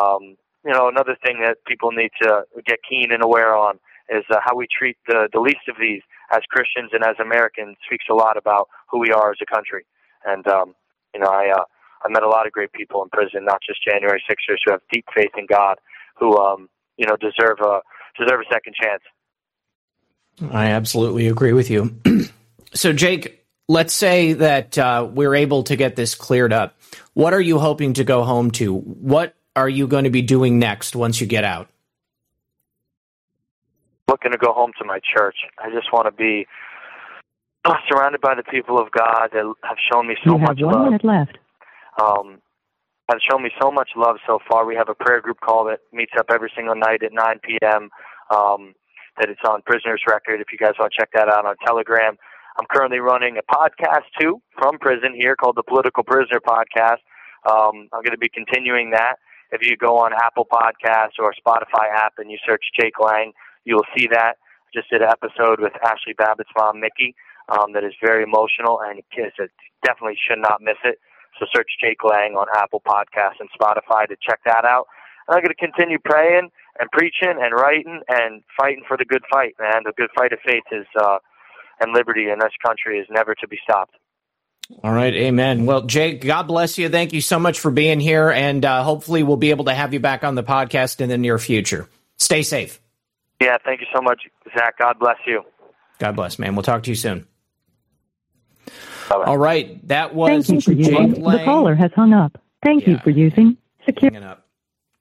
um, 0.00 0.36
you 0.64 0.72
know, 0.72 0.88
another 0.88 1.16
thing 1.24 1.40
that 1.42 1.58
people 1.66 1.92
need 1.92 2.10
to 2.22 2.44
get 2.66 2.78
keen 2.88 3.12
and 3.12 3.22
aware 3.22 3.54
on 3.54 3.78
is 4.08 4.24
uh, 4.30 4.36
how 4.44 4.54
we 4.54 4.66
treat 4.66 4.96
the 5.06 5.28
the 5.32 5.40
least 5.40 5.68
of 5.68 5.76
these 5.80 6.02
as 6.32 6.42
Christians 6.50 6.90
and 6.92 7.04
as 7.04 7.16
Americans 7.20 7.76
speaks 7.86 8.04
a 8.10 8.14
lot 8.14 8.36
about 8.36 8.68
who 8.90 8.98
we 8.98 9.10
are 9.10 9.30
as 9.30 9.38
a 9.40 9.46
country. 9.46 9.84
And 10.24 10.46
um, 10.46 10.74
you 11.14 11.20
know, 11.20 11.28
I 11.28 11.50
uh, 11.50 11.64
I 12.04 12.10
met 12.10 12.22
a 12.22 12.28
lot 12.28 12.46
of 12.46 12.52
great 12.52 12.72
people 12.72 13.02
in 13.02 13.08
prison, 13.10 13.44
not 13.44 13.60
just 13.66 13.82
January 13.84 14.22
Sixers 14.28 14.60
who 14.64 14.72
have 14.72 14.80
deep 14.92 15.06
faith 15.14 15.32
in 15.38 15.46
God, 15.46 15.78
who 16.16 16.36
um, 16.38 16.68
you 16.96 17.06
know 17.06 17.16
deserve 17.16 17.58
a 17.60 17.80
deserve 18.18 18.40
a 18.40 18.52
second 18.52 18.74
chance. 18.80 19.02
I 20.52 20.66
absolutely 20.66 21.28
agree 21.28 21.52
with 21.52 21.70
you. 21.70 21.96
so, 22.74 22.92
Jake, 22.92 23.43
let's 23.68 23.94
say 23.94 24.34
that 24.34 24.76
uh, 24.78 25.08
we're 25.10 25.34
able 25.34 25.62
to 25.64 25.76
get 25.76 25.96
this 25.96 26.14
cleared 26.14 26.52
up. 26.52 26.76
What 27.14 27.34
are 27.34 27.40
you 27.40 27.58
hoping 27.58 27.94
to 27.94 28.04
go 28.04 28.24
home 28.24 28.50
to? 28.52 28.74
What 28.74 29.34
are 29.56 29.68
you 29.68 29.86
going 29.86 30.04
to 30.04 30.10
be 30.10 30.22
doing 30.22 30.58
next 30.58 30.96
once 30.96 31.20
you 31.20 31.26
get 31.26 31.44
out? 31.44 31.68
Looking 34.08 34.32
to 34.32 34.38
go 34.38 34.52
home 34.52 34.72
to 34.78 34.84
my 34.84 35.00
church. 35.16 35.36
I 35.58 35.70
just 35.70 35.92
want 35.92 36.06
to 36.06 36.12
be 36.12 36.46
uh, 37.64 37.74
surrounded 37.88 38.20
by 38.20 38.34
the 38.34 38.42
people 38.42 38.78
of 38.78 38.90
God 38.90 39.30
that 39.32 39.54
have 39.62 39.76
shown 39.90 40.06
me 40.08 40.16
so 40.24 40.32
you 40.32 40.38
much 40.38 40.58
have 40.58 40.66
one 40.66 40.74
love. 40.74 40.84
minute 40.86 41.04
left. 41.04 41.38
Um, 42.00 42.40
have 43.08 43.18
shown 43.30 43.42
me 43.42 43.50
so 43.60 43.70
much 43.70 43.90
love 43.96 44.16
so 44.26 44.38
far. 44.48 44.64
We 44.64 44.76
have 44.76 44.88
a 44.88 44.94
prayer 44.94 45.20
group 45.20 45.40
call 45.40 45.64
that 45.66 45.80
meets 45.92 46.12
up 46.18 46.26
every 46.30 46.50
single 46.56 46.74
night 46.74 47.02
at 47.02 47.12
9 47.12 47.40
p.m. 47.42 47.90
Um, 48.34 48.74
that 49.18 49.28
it's 49.28 49.40
on 49.46 49.62
Prisoner's 49.62 50.02
Record. 50.08 50.40
If 50.40 50.48
you 50.52 50.58
guys 50.58 50.72
want 50.78 50.92
to 50.92 51.00
check 51.00 51.10
that 51.14 51.28
out 51.28 51.46
on 51.46 51.54
Telegram, 51.64 52.16
I'm 52.56 52.66
currently 52.70 53.00
running 53.00 53.36
a 53.36 53.42
podcast 53.42 54.06
too 54.20 54.40
from 54.56 54.78
prison 54.78 55.14
here 55.14 55.34
called 55.34 55.56
the 55.56 55.62
Political 55.62 56.04
Prisoner 56.04 56.40
Podcast. 56.40 57.02
Um, 57.50 57.88
I'm 57.92 58.02
going 58.02 58.14
to 58.14 58.18
be 58.18 58.28
continuing 58.28 58.90
that. 58.90 59.16
If 59.50 59.66
you 59.66 59.76
go 59.76 59.98
on 59.98 60.12
Apple 60.12 60.46
Podcasts 60.46 61.18
or 61.18 61.34
Spotify 61.34 61.90
app 61.92 62.14
and 62.18 62.30
you 62.30 62.38
search 62.46 62.62
Jake 62.78 62.98
Lang, 63.00 63.32
you 63.64 63.74
will 63.74 63.86
see 63.96 64.06
that. 64.12 64.36
I 64.38 64.70
just 64.72 64.88
did 64.90 65.02
an 65.02 65.08
episode 65.10 65.60
with 65.60 65.72
Ashli 65.84 66.16
Babbitt's 66.16 66.50
mom, 66.56 66.80
Micki, 66.80 67.14
um, 67.48 67.72
that 67.74 67.84
is 67.84 67.92
very 68.00 68.22
emotional 68.22 68.80
and 68.80 69.02
kids 69.14 69.34
definitely 69.84 70.16
should 70.16 70.38
not 70.38 70.62
miss 70.62 70.78
it. 70.84 70.98
So 71.38 71.46
search 71.54 71.68
Jake 71.82 72.04
Lang 72.04 72.34
on 72.34 72.46
Apple 72.56 72.82
Podcasts 72.86 73.40
and 73.40 73.48
Spotify 73.50 74.06
to 74.06 74.16
check 74.22 74.40
that 74.46 74.64
out. 74.64 74.86
And 75.26 75.36
I'm 75.36 75.42
going 75.42 75.54
to 75.54 75.58
continue 75.58 75.98
praying 75.98 76.50
and 76.78 76.90
preaching 76.92 77.34
and 77.42 77.52
writing 77.52 78.00
and 78.08 78.42
fighting 78.56 78.84
for 78.86 78.96
the 78.96 79.04
good 79.04 79.24
fight, 79.32 79.54
man. 79.58 79.82
The 79.84 79.92
good 79.96 80.10
fight 80.16 80.32
of 80.32 80.38
faith 80.46 80.64
is 80.70 80.86
uh, 81.00 81.18
and 81.80 81.92
liberty 81.92 82.30
in 82.30 82.38
this 82.38 82.52
country 82.64 82.98
is 82.98 83.06
never 83.10 83.34
to 83.34 83.48
be 83.48 83.58
stopped. 83.62 83.94
All 84.82 84.92
right, 84.92 85.12
amen. 85.12 85.66
Well, 85.66 85.82
Jake, 85.82 86.24
God 86.24 86.44
bless 86.44 86.78
you. 86.78 86.88
Thank 86.88 87.12
you 87.12 87.20
so 87.20 87.38
much 87.38 87.60
for 87.60 87.70
being 87.70 88.00
here, 88.00 88.30
and 88.30 88.64
uh, 88.64 88.82
hopefully 88.82 89.22
we'll 89.22 89.36
be 89.36 89.50
able 89.50 89.66
to 89.66 89.74
have 89.74 89.92
you 89.92 90.00
back 90.00 90.24
on 90.24 90.36
the 90.36 90.42
podcast 90.42 91.00
in 91.00 91.10
the 91.10 91.18
near 91.18 91.38
future. 91.38 91.88
Stay 92.16 92.42
safe. 92.42 92.80
Yeah, 93.42 93.58
thank 93.62 93.80
you 93.80 93.86
so 93.94 94.00
much, 94.00 94.22
Zak. 94.56 94.78
God 94.78 94.98
bless 94.98 95.18
you. 95.26 95.42
God 95.98 96.16
bless, 96.16 96.38
man. 96.38 96.54
We'll 96.54 96.62
talk 96.62 96.82
to 96.84 96.90
you 96.90 96.96
soon. 96.96 97.26
Bye-bye. 99.10 99.24
All 99.24 99.36
right, 99.36 99.86
that 99.88 100.14
was 100.14 100.46
Thank 100.46 100.48
you 100.48 100.60
for 100.62 100.82
Jake 100.82 100.92
using. 100.92 101.22
Lang. 101.22 101.38
The 101.38 101.44
caller 101.44 101.74
has 101.74 101.90
hung 101.94 102.14
up. 102.14 102.40
Thank 102.64 102.86
you 102.86 102.98
for 103.04 103.10
using 103.10 103.58
Securus. 103.84 104.14
Hanging 104.14 104.26
up. 104.26 104.46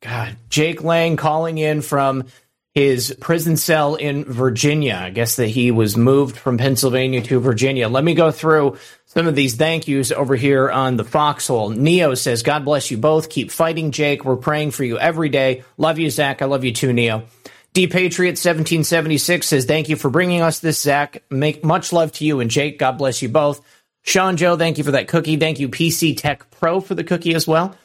God, 0.01 0.35
Jake 0.49 0.83
Lang 0.83 1.15
calling 1.15 1.57
in 1.57 1.81
from 1.81 2.25
his 2.73 3.15
prison 3.19 3.55
cell 3.55 3.95
in 3.95 4.25
Virginia. 4.25 4.99
I 4.99 5.11
guess 5.11 5.35
that 5.35 5.47
he 5.47 5.69
was 5.69 5.95
moved 5.95 6.37
from 6.37 6.57
Pennsylvania 6.57 7.21
to 7.21 7.39
Virginia. 7.39 7.87
Let 7.87 8.03
me 8.03 8.15
go 8.15 8.31
through 8.31 8.77
some 9.05 9.27
of 9.27 9.35
these 9.35 9.55
thank 9.55 9.87
yous 9.87 10.11
over 10.11 10.35
here 10.35 10.71
on 10.71 10.97
the 10.97 11.03
foxhole. 11.03 11.69
Neo 11.69 12.15
says, 12.15 12.41
God 12.41 12.65
bless 12.65 12.89
you 12.89 12.97
both. 12.97 13.29
Keep 13.29 13.51
fighting, 13.51 13.91
Jake. 13.91 14.25
We're 14.25 14.37
praying 14.37 14.71
for 14.71 14.83
you 14.83 14.97
every 14.97 15.29
day. 15.29 15.63
Love 15.77 15.99
you, 15.99 16.09
Zak. 16.09 16.41
I 16.41 16.45
love 16.45 16.63
you 16.63 16.73
too, 16.73 16.93
Neo. 16.93 17.25
D 17.73 17.87
Patriot 17.87 18.31
1776 18.31 19.47
says, 19.47 19.65
Thank 19.65 19.89
you 19.89 19.95
for 19.95 20.09
bringing 20.09 20.41
us 20.41 20.59
this, 20.59 20.81
Zak. 20.81 21.23
Make 21.29 21.63
much 21.63 21.93
love 21.93 22.11
to 22.13 22.25
you 22.25 22.39
and 22.39 22.49
Jake. 22.49 22.79
God 22.79 22.97
bless 22.97 23.21
you 23.21 23.29
both. 23.29 23.61
Sean 24.03 24.35
Joe, 24.35 24.57
thank 24.57 24.77
you 24.77 24.83
for 24.83 24.91
that 24.91 25.07
cookie. 25.07 25.37
Thank 25.37 25.59
you, 25.59 25.69
PC 25.69 26.17
Tech 26.17 26.49
Pro, 26.51 26.81
for 26.81 26.93
the 26.93 27.03
cookie 27.03 27.35
as 27.35 27.47
well. 27.47 27.75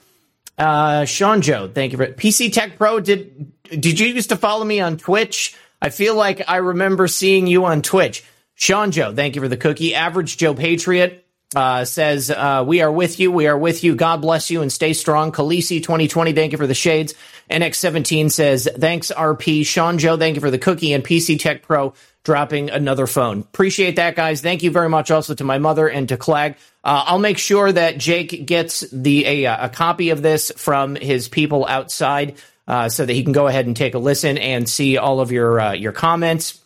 Uh, 0.58 1.04
Sean 1.04 1.40
Joe, 1.40 1.68
thank 1.68 1.92
you 1.92 1.98
for 1.98 2.06
PC 2.06 2.52
Tech 2.52 2.76
Pro. 2.76 3.00
Did 3.00 3.52
did 3.70 4.00
you 4.00 4.08
used 4.08 4.30
to 4.30 4.36
follow 4.36 4.64
me 4.64 4.80
on 4.80 4.96
Twitch? 4.96 5.56
I 5.80 5.90
feel 5.90 6.14
like 6.14 6.48
I 6.48 6.56
remember 6.56 7.08
seeing 7.08 7.46
you 7.46 7.64
on 7.64 7.82
Twitch. 7.82 8.24
Sean 8.54 8.90
Joe, 8.90 9.14
thank 9.14 9.36
you 9.36 9.40
for 9.40 9.48
the 9.48 9.56
cookie. 9.56 9.94
Average 9.94 10.36
Joe 10.36 10.54
Patriot 10.54 11.24
uh, 11.54 11.84
says, 11.84 12.30
uh, 12.30 12.64
We 12.66 12.82
are 12.82 12.90
with 12.90 13.20
you. 13.20 13.30
We 13.30 13.46
are 13.46 13.56
with 13.56 13.84
you. 13.84 13.94
God 13.94 14.20
bless 14.20 14.50
you 14.50 14.62
and 14.62 14.72
stay 14.72 14.92
strong. 14.92 15.30
Khaleesi 15.32 15.82
2020, 15.82 16.32
thank 16.32 16.52
you 16.52 16.58
for 16.58 16.66
the 16.66 16.74
shades. 16.74 17.14
NX17 17.50 18.30
says, 18.30 18.68
Thanks, 18.76 19.12
RP. 19.12 19.64
Sean 19.64 19.98
Joe, 19.98 20.16
thank 20.16 20.34
you 20.34 20.40
for 20.40 20.50
the 20.50 20.58
cookie. 20.58 20.92
And 20.92 21.04
PC 21.04 21.38
Tech 21.38 21.62
Pro 21.62 21.94
dropping 22.24 22.70
another 22.70 23.06
phone. 23.06 23.40
Appreciate 23.40 23.96
that, 23.96 24.16
guys. 24.16 24.40
Thank 24.40 24.62
you 24.62 24.70
very 24.70 24.88
much 24.88 25.10
also 25.10 25.34
to 25.34 25.44
my 25.44 25.58
mother 25.58 25.88
and 25.88 26.08
to 26.08 26.16
Clag. 26.16 26.56
Uh, 26.84 27.04
I'll 27.06 27.18
make 27.18 27.38
sure 27.38 27.70
that 27.70 27.98
Jake 27.98 28.44
gets 28.44 28.80
the 28.80 29.24
a, 29.24 29.44
a 29.44 29.68
copy 29.68 30.10
of 30.10 30.20
this 30.20 30.52
from 30.56 30.96
his 30.96 31.28
people 31.28 31.64
outside 31.66 32.36
uh, 32.68 32.88
so 32.90 33.04
that 33.06 33.12
he 33.12 33.24
can 33.24 33.32
go 33.32 33.46
ahead 33.46 33.66
and 33.66 33.74
take 33.74 33.94
a 33.94 33.98
listen 33.98 34.36
and 34.38 34.68
see 34.68 34.98
all 34.98 35.20
of 35.20 35.32
your 35.32 35.58
uh, 35.58 35.72
your 35.72 35.92
comments. 35.92 36.60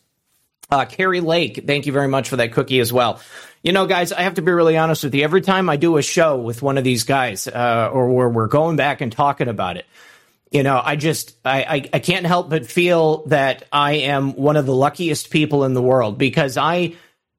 Uh, 0.71 0.85
Carrie 0.85 1.21
Lake, 1.21 1.65
thank 1.67 1.87
you 1.87 1.93
very 1.93 2.09
much 2.09 2.29
for 2.29 2.37
that 2.37 2.53
cookie 2.53 2.81
as 2.81 2.93
well. 2.93 3.21
You 3.63 3.73
know, 3.73 3.87
guys, 3.87 4.11
I 4.11 4.23
have 4.23 4.35
to 4.35 4.43
be 4.43 4.51
really 4.51 4.77
honest 4.77 5.05
with 5.05 5.15
you. 5.15 5.23
Every 5.23 5.43
time 5.43 5.71
I 5.71 5.77
do 5.77 5.97
a 5.99 6.03
show 6.03 6.39
with 6.39 6.63
one 6.63 6.79
of 6.79 6.85
these 6.85 7.05
guys, 7.05 7.47
uh, 7.47 7.91
or 7.93 8.09
where 8.13 8.29
we're 8.29 8.49
going 8.49 8.77
back 8.77 9.01
and 9.01 9.13
talking 9.13 9.49
about 9.49 9.77
it, 9.77 9.87
you 10.51 10.65
know, 10.65 10.81
I 10.83 10.97
just 10.97 11.37
I, 11.45 11.63
I, 11.63 11.91
I 11.93 11.99
can't 12.01 12.27
help 12.27 12.51
but 12.51 12.67
feel 12.67 13.25
that 13.27 13.69
I 13.73 13.93
am 13.93 14.35
one 14.35 14.57
of 14.57 14.67
the 14.67 14.75
luckiest 14.75 15.31
people 15.31 15.65
in 15.65 15.75
the 15.75 15.83
world 15.83 16.19
because 16.19 16.57
I 16.57 16.95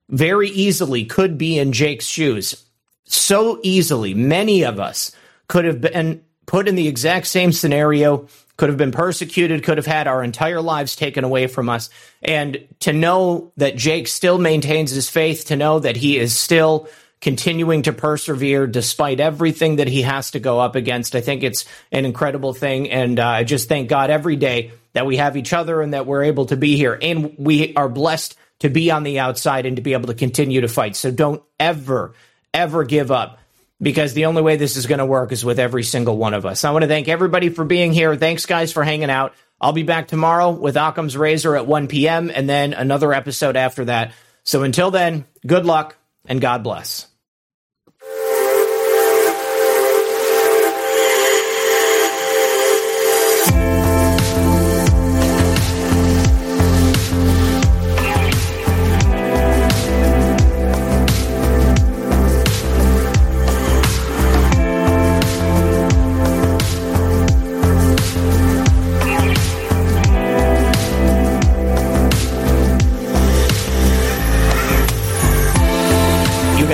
very 0.09 0.49
easily 0.49 1.05
could 1.05 1.38
be 1.38 1.59
in 1.59 1.74
Jake's 1.74 2.05
shoes. 2.05 2.64
So 3.05 3.59
easily, 3.61 4.14
many 4.14 4.64
of 4.64 4.80
us 4.80 5.11
could 5.47 5.66
have 5.66 5.82
been 5.82 6.24
put 6.45 6.68
in 6.68 6.76
the 6.76 6.88
exact 6.88 7.28
same 7.28 7.51
scenario, 7.51 8.28
could 8.58 8.70
have 8.70 8.78
been 8.78 8.91
persecuted, 8.91 9.64
could 9.64 9.78
have 9.78 9.86
had 9.86 10.08
our 10.08 10.24
entire 10.24 10.62
lives 10.62 10.95
taken 10.95 11.24
away 11.24 11.47
from 11.47 11.70
us. 11.70 11.89
And 12.22 12.68
to 12.82 12.93
know 12.93 13.51
that 13.58 13.76
Jake 13.76 14.08
still 14.08 14.38
maintains 14.38 14.91
his 14.91 15.10
faith, 15.10 15.45
to 15.45 15.56
know 15.56 15.80
that 15.80 15.97
he 15.97 16.18
is 16.18 16.38
still 16.38 16.88
continuing 17.20 17.84
to 17.84 17.93
persevere 17.93 18.68
despite 18.68 19.20
everything 19.20 19.78
that 19.78 19.88
he 19.88 20.01
has 20.01 20.32
to 20.32 20.39
go 20.39 20.60
up 20.60 20.76
against. 20.76 21.16
I 21.16 21.22
think 21.22 21.41
it's 21.41 21.66
an 21.91 22.06
incredible 22.06 22.54
thing. 22.54 22.91
And 22.91 23.18
uh, 23.18 23.26
I 23.26 23.43
just 23.45 23.70
thank 23.70 23.88
God 23.88 24.10
every 24.10 24.36
day 24.36 24.74
that 24.91 25.06
we 25.06 25.18
have 25.18 25.38
each 25.38 25.54
other 25.54 25.82
and 25.82 25.93
that 25.93 26.06
we're 26.06 26.24
able 26.24 26.47
to 26.47 26.58
be 26.58 26.76
here. 26.76 26.99
And 27.01 27.34
we 27.38 27.74
are 27.76 27.88
blessed 27.88 28.38
to 28.60 28.70
be 28.70 28.91
on 28.91 29.04
the 29.04 29.20
outside 29.20 29.66
and 29.66 29.78
to 29.78 29.82
be 29.82 29.93
able 29.93 30.08
to 30.08 30.14
continue 30.14 30.62
to 30.62 30.68
fight. 30.68 30.95
So 30.95 31.12
don't 31.12 31.41
ever, 31.60 32.14
ever 32.54 32.84
give 32.84 33.10
up 33.10 33.39
because 33.84 34.14
the 34.14 34.26
only 34.26 34.42
way 34.42 34.56
this 34.56 34.78
is 34.78 34.88
going 34.88 35.00
to 35.00 35.06
work 35.06 35.32
is 35.32 35.44
with 35.44 35.60
every 35.60 35.84
single 35.84 36.18
one 36.18 36.34
of 36.34 36.46
us. 36.46 36.64
I 36.64 36.72
want 36.72 36.84
to 36.84 36.88
thank 36.88 37.08
everybody 37.08 37.50
for 37.50 37.66
being 37.66 37.92
here. 37.94 38.16
Thanks, 38.16 38.46
guys, 38.46 38.72
for 38.72 38.84
hanging 38.84 39.10
out. 39.10 39.34
I'll 39.60 39.74
be 39.74 39.84
back 39.84 40.08
tomorrow 40.08 40.50
with 40.50 40.78
Occam's 40.78 41.16
Razor 41.16 41.56
at 41.56 41.68
1 41.68 41.88
p.m. 41.88 42.32
and 42.34 42.50
then 42.50 42.74
another 42.74 43.14
episode 43.14 43.56
after 43.56 43.86
that. 43.86 44.14
So 44.44 44.64
until 44.64 44.90
then, 44.90 45.26
good 45.46 45.66
luck 45.66 45.98
and 46.26 46.42
God 46.42 46.64
bless. 46.64 47.08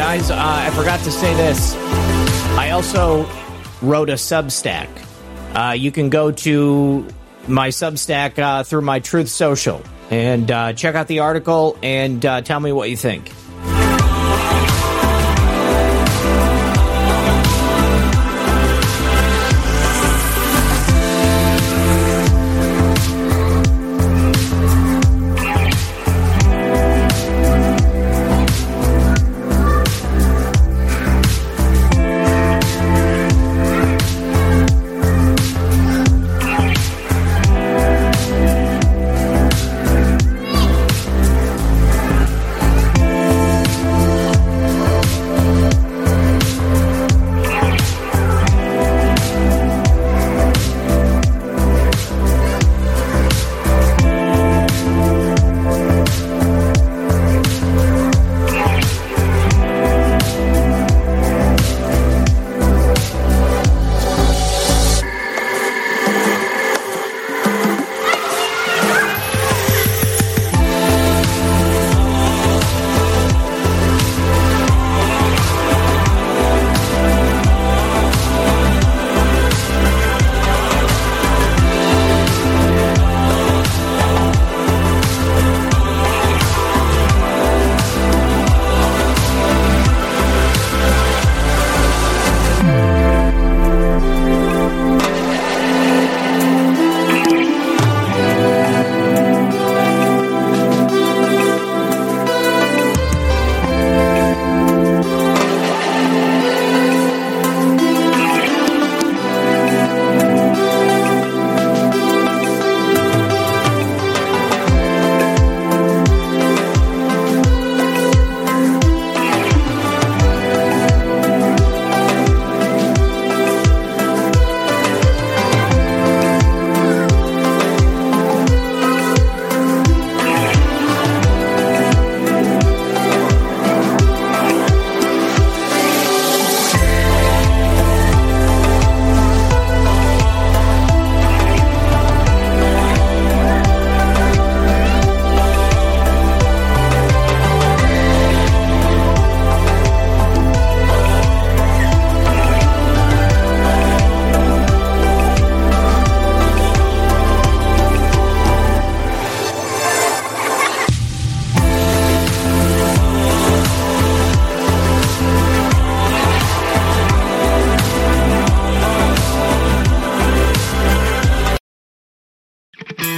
Guys, 0.09 0.31
uh, 0.31 0.35
I 0.39 0.71
forgot 0.71 0.99
to 1.01 1.11
say 1.11 1.35
this. 1.35 1.75
I 2.57 2.71
also 2.71 3.29
wrote 3.79 4.09
a 4.09 4.13
Substack. 4.13 4.89
Uh, 5.53 5.73
you 5.73 5.91
can 5.91 6.09
go 6.09 6.31
to 6.31 7.07
my 7.47 7.67
Substack 7.67 8.39
uh, 8.39 8.63
through 8.63 8.81
my 8.81 9.01
Truth 9.01 9.29
Social 9.29 9.83
and 10.09 10.49
uh, 10.49 10.73
check 10.73 10.95
out 10.95 11.05
the 11.05 11.19
article 11.19 11.77
and 11.83 12.25
uh, 12.25 12.41
tell 12.41 12.59
me 12.59 12.71
what 12.71 12.89
you 12.89 12.97
think. 12.97 13.31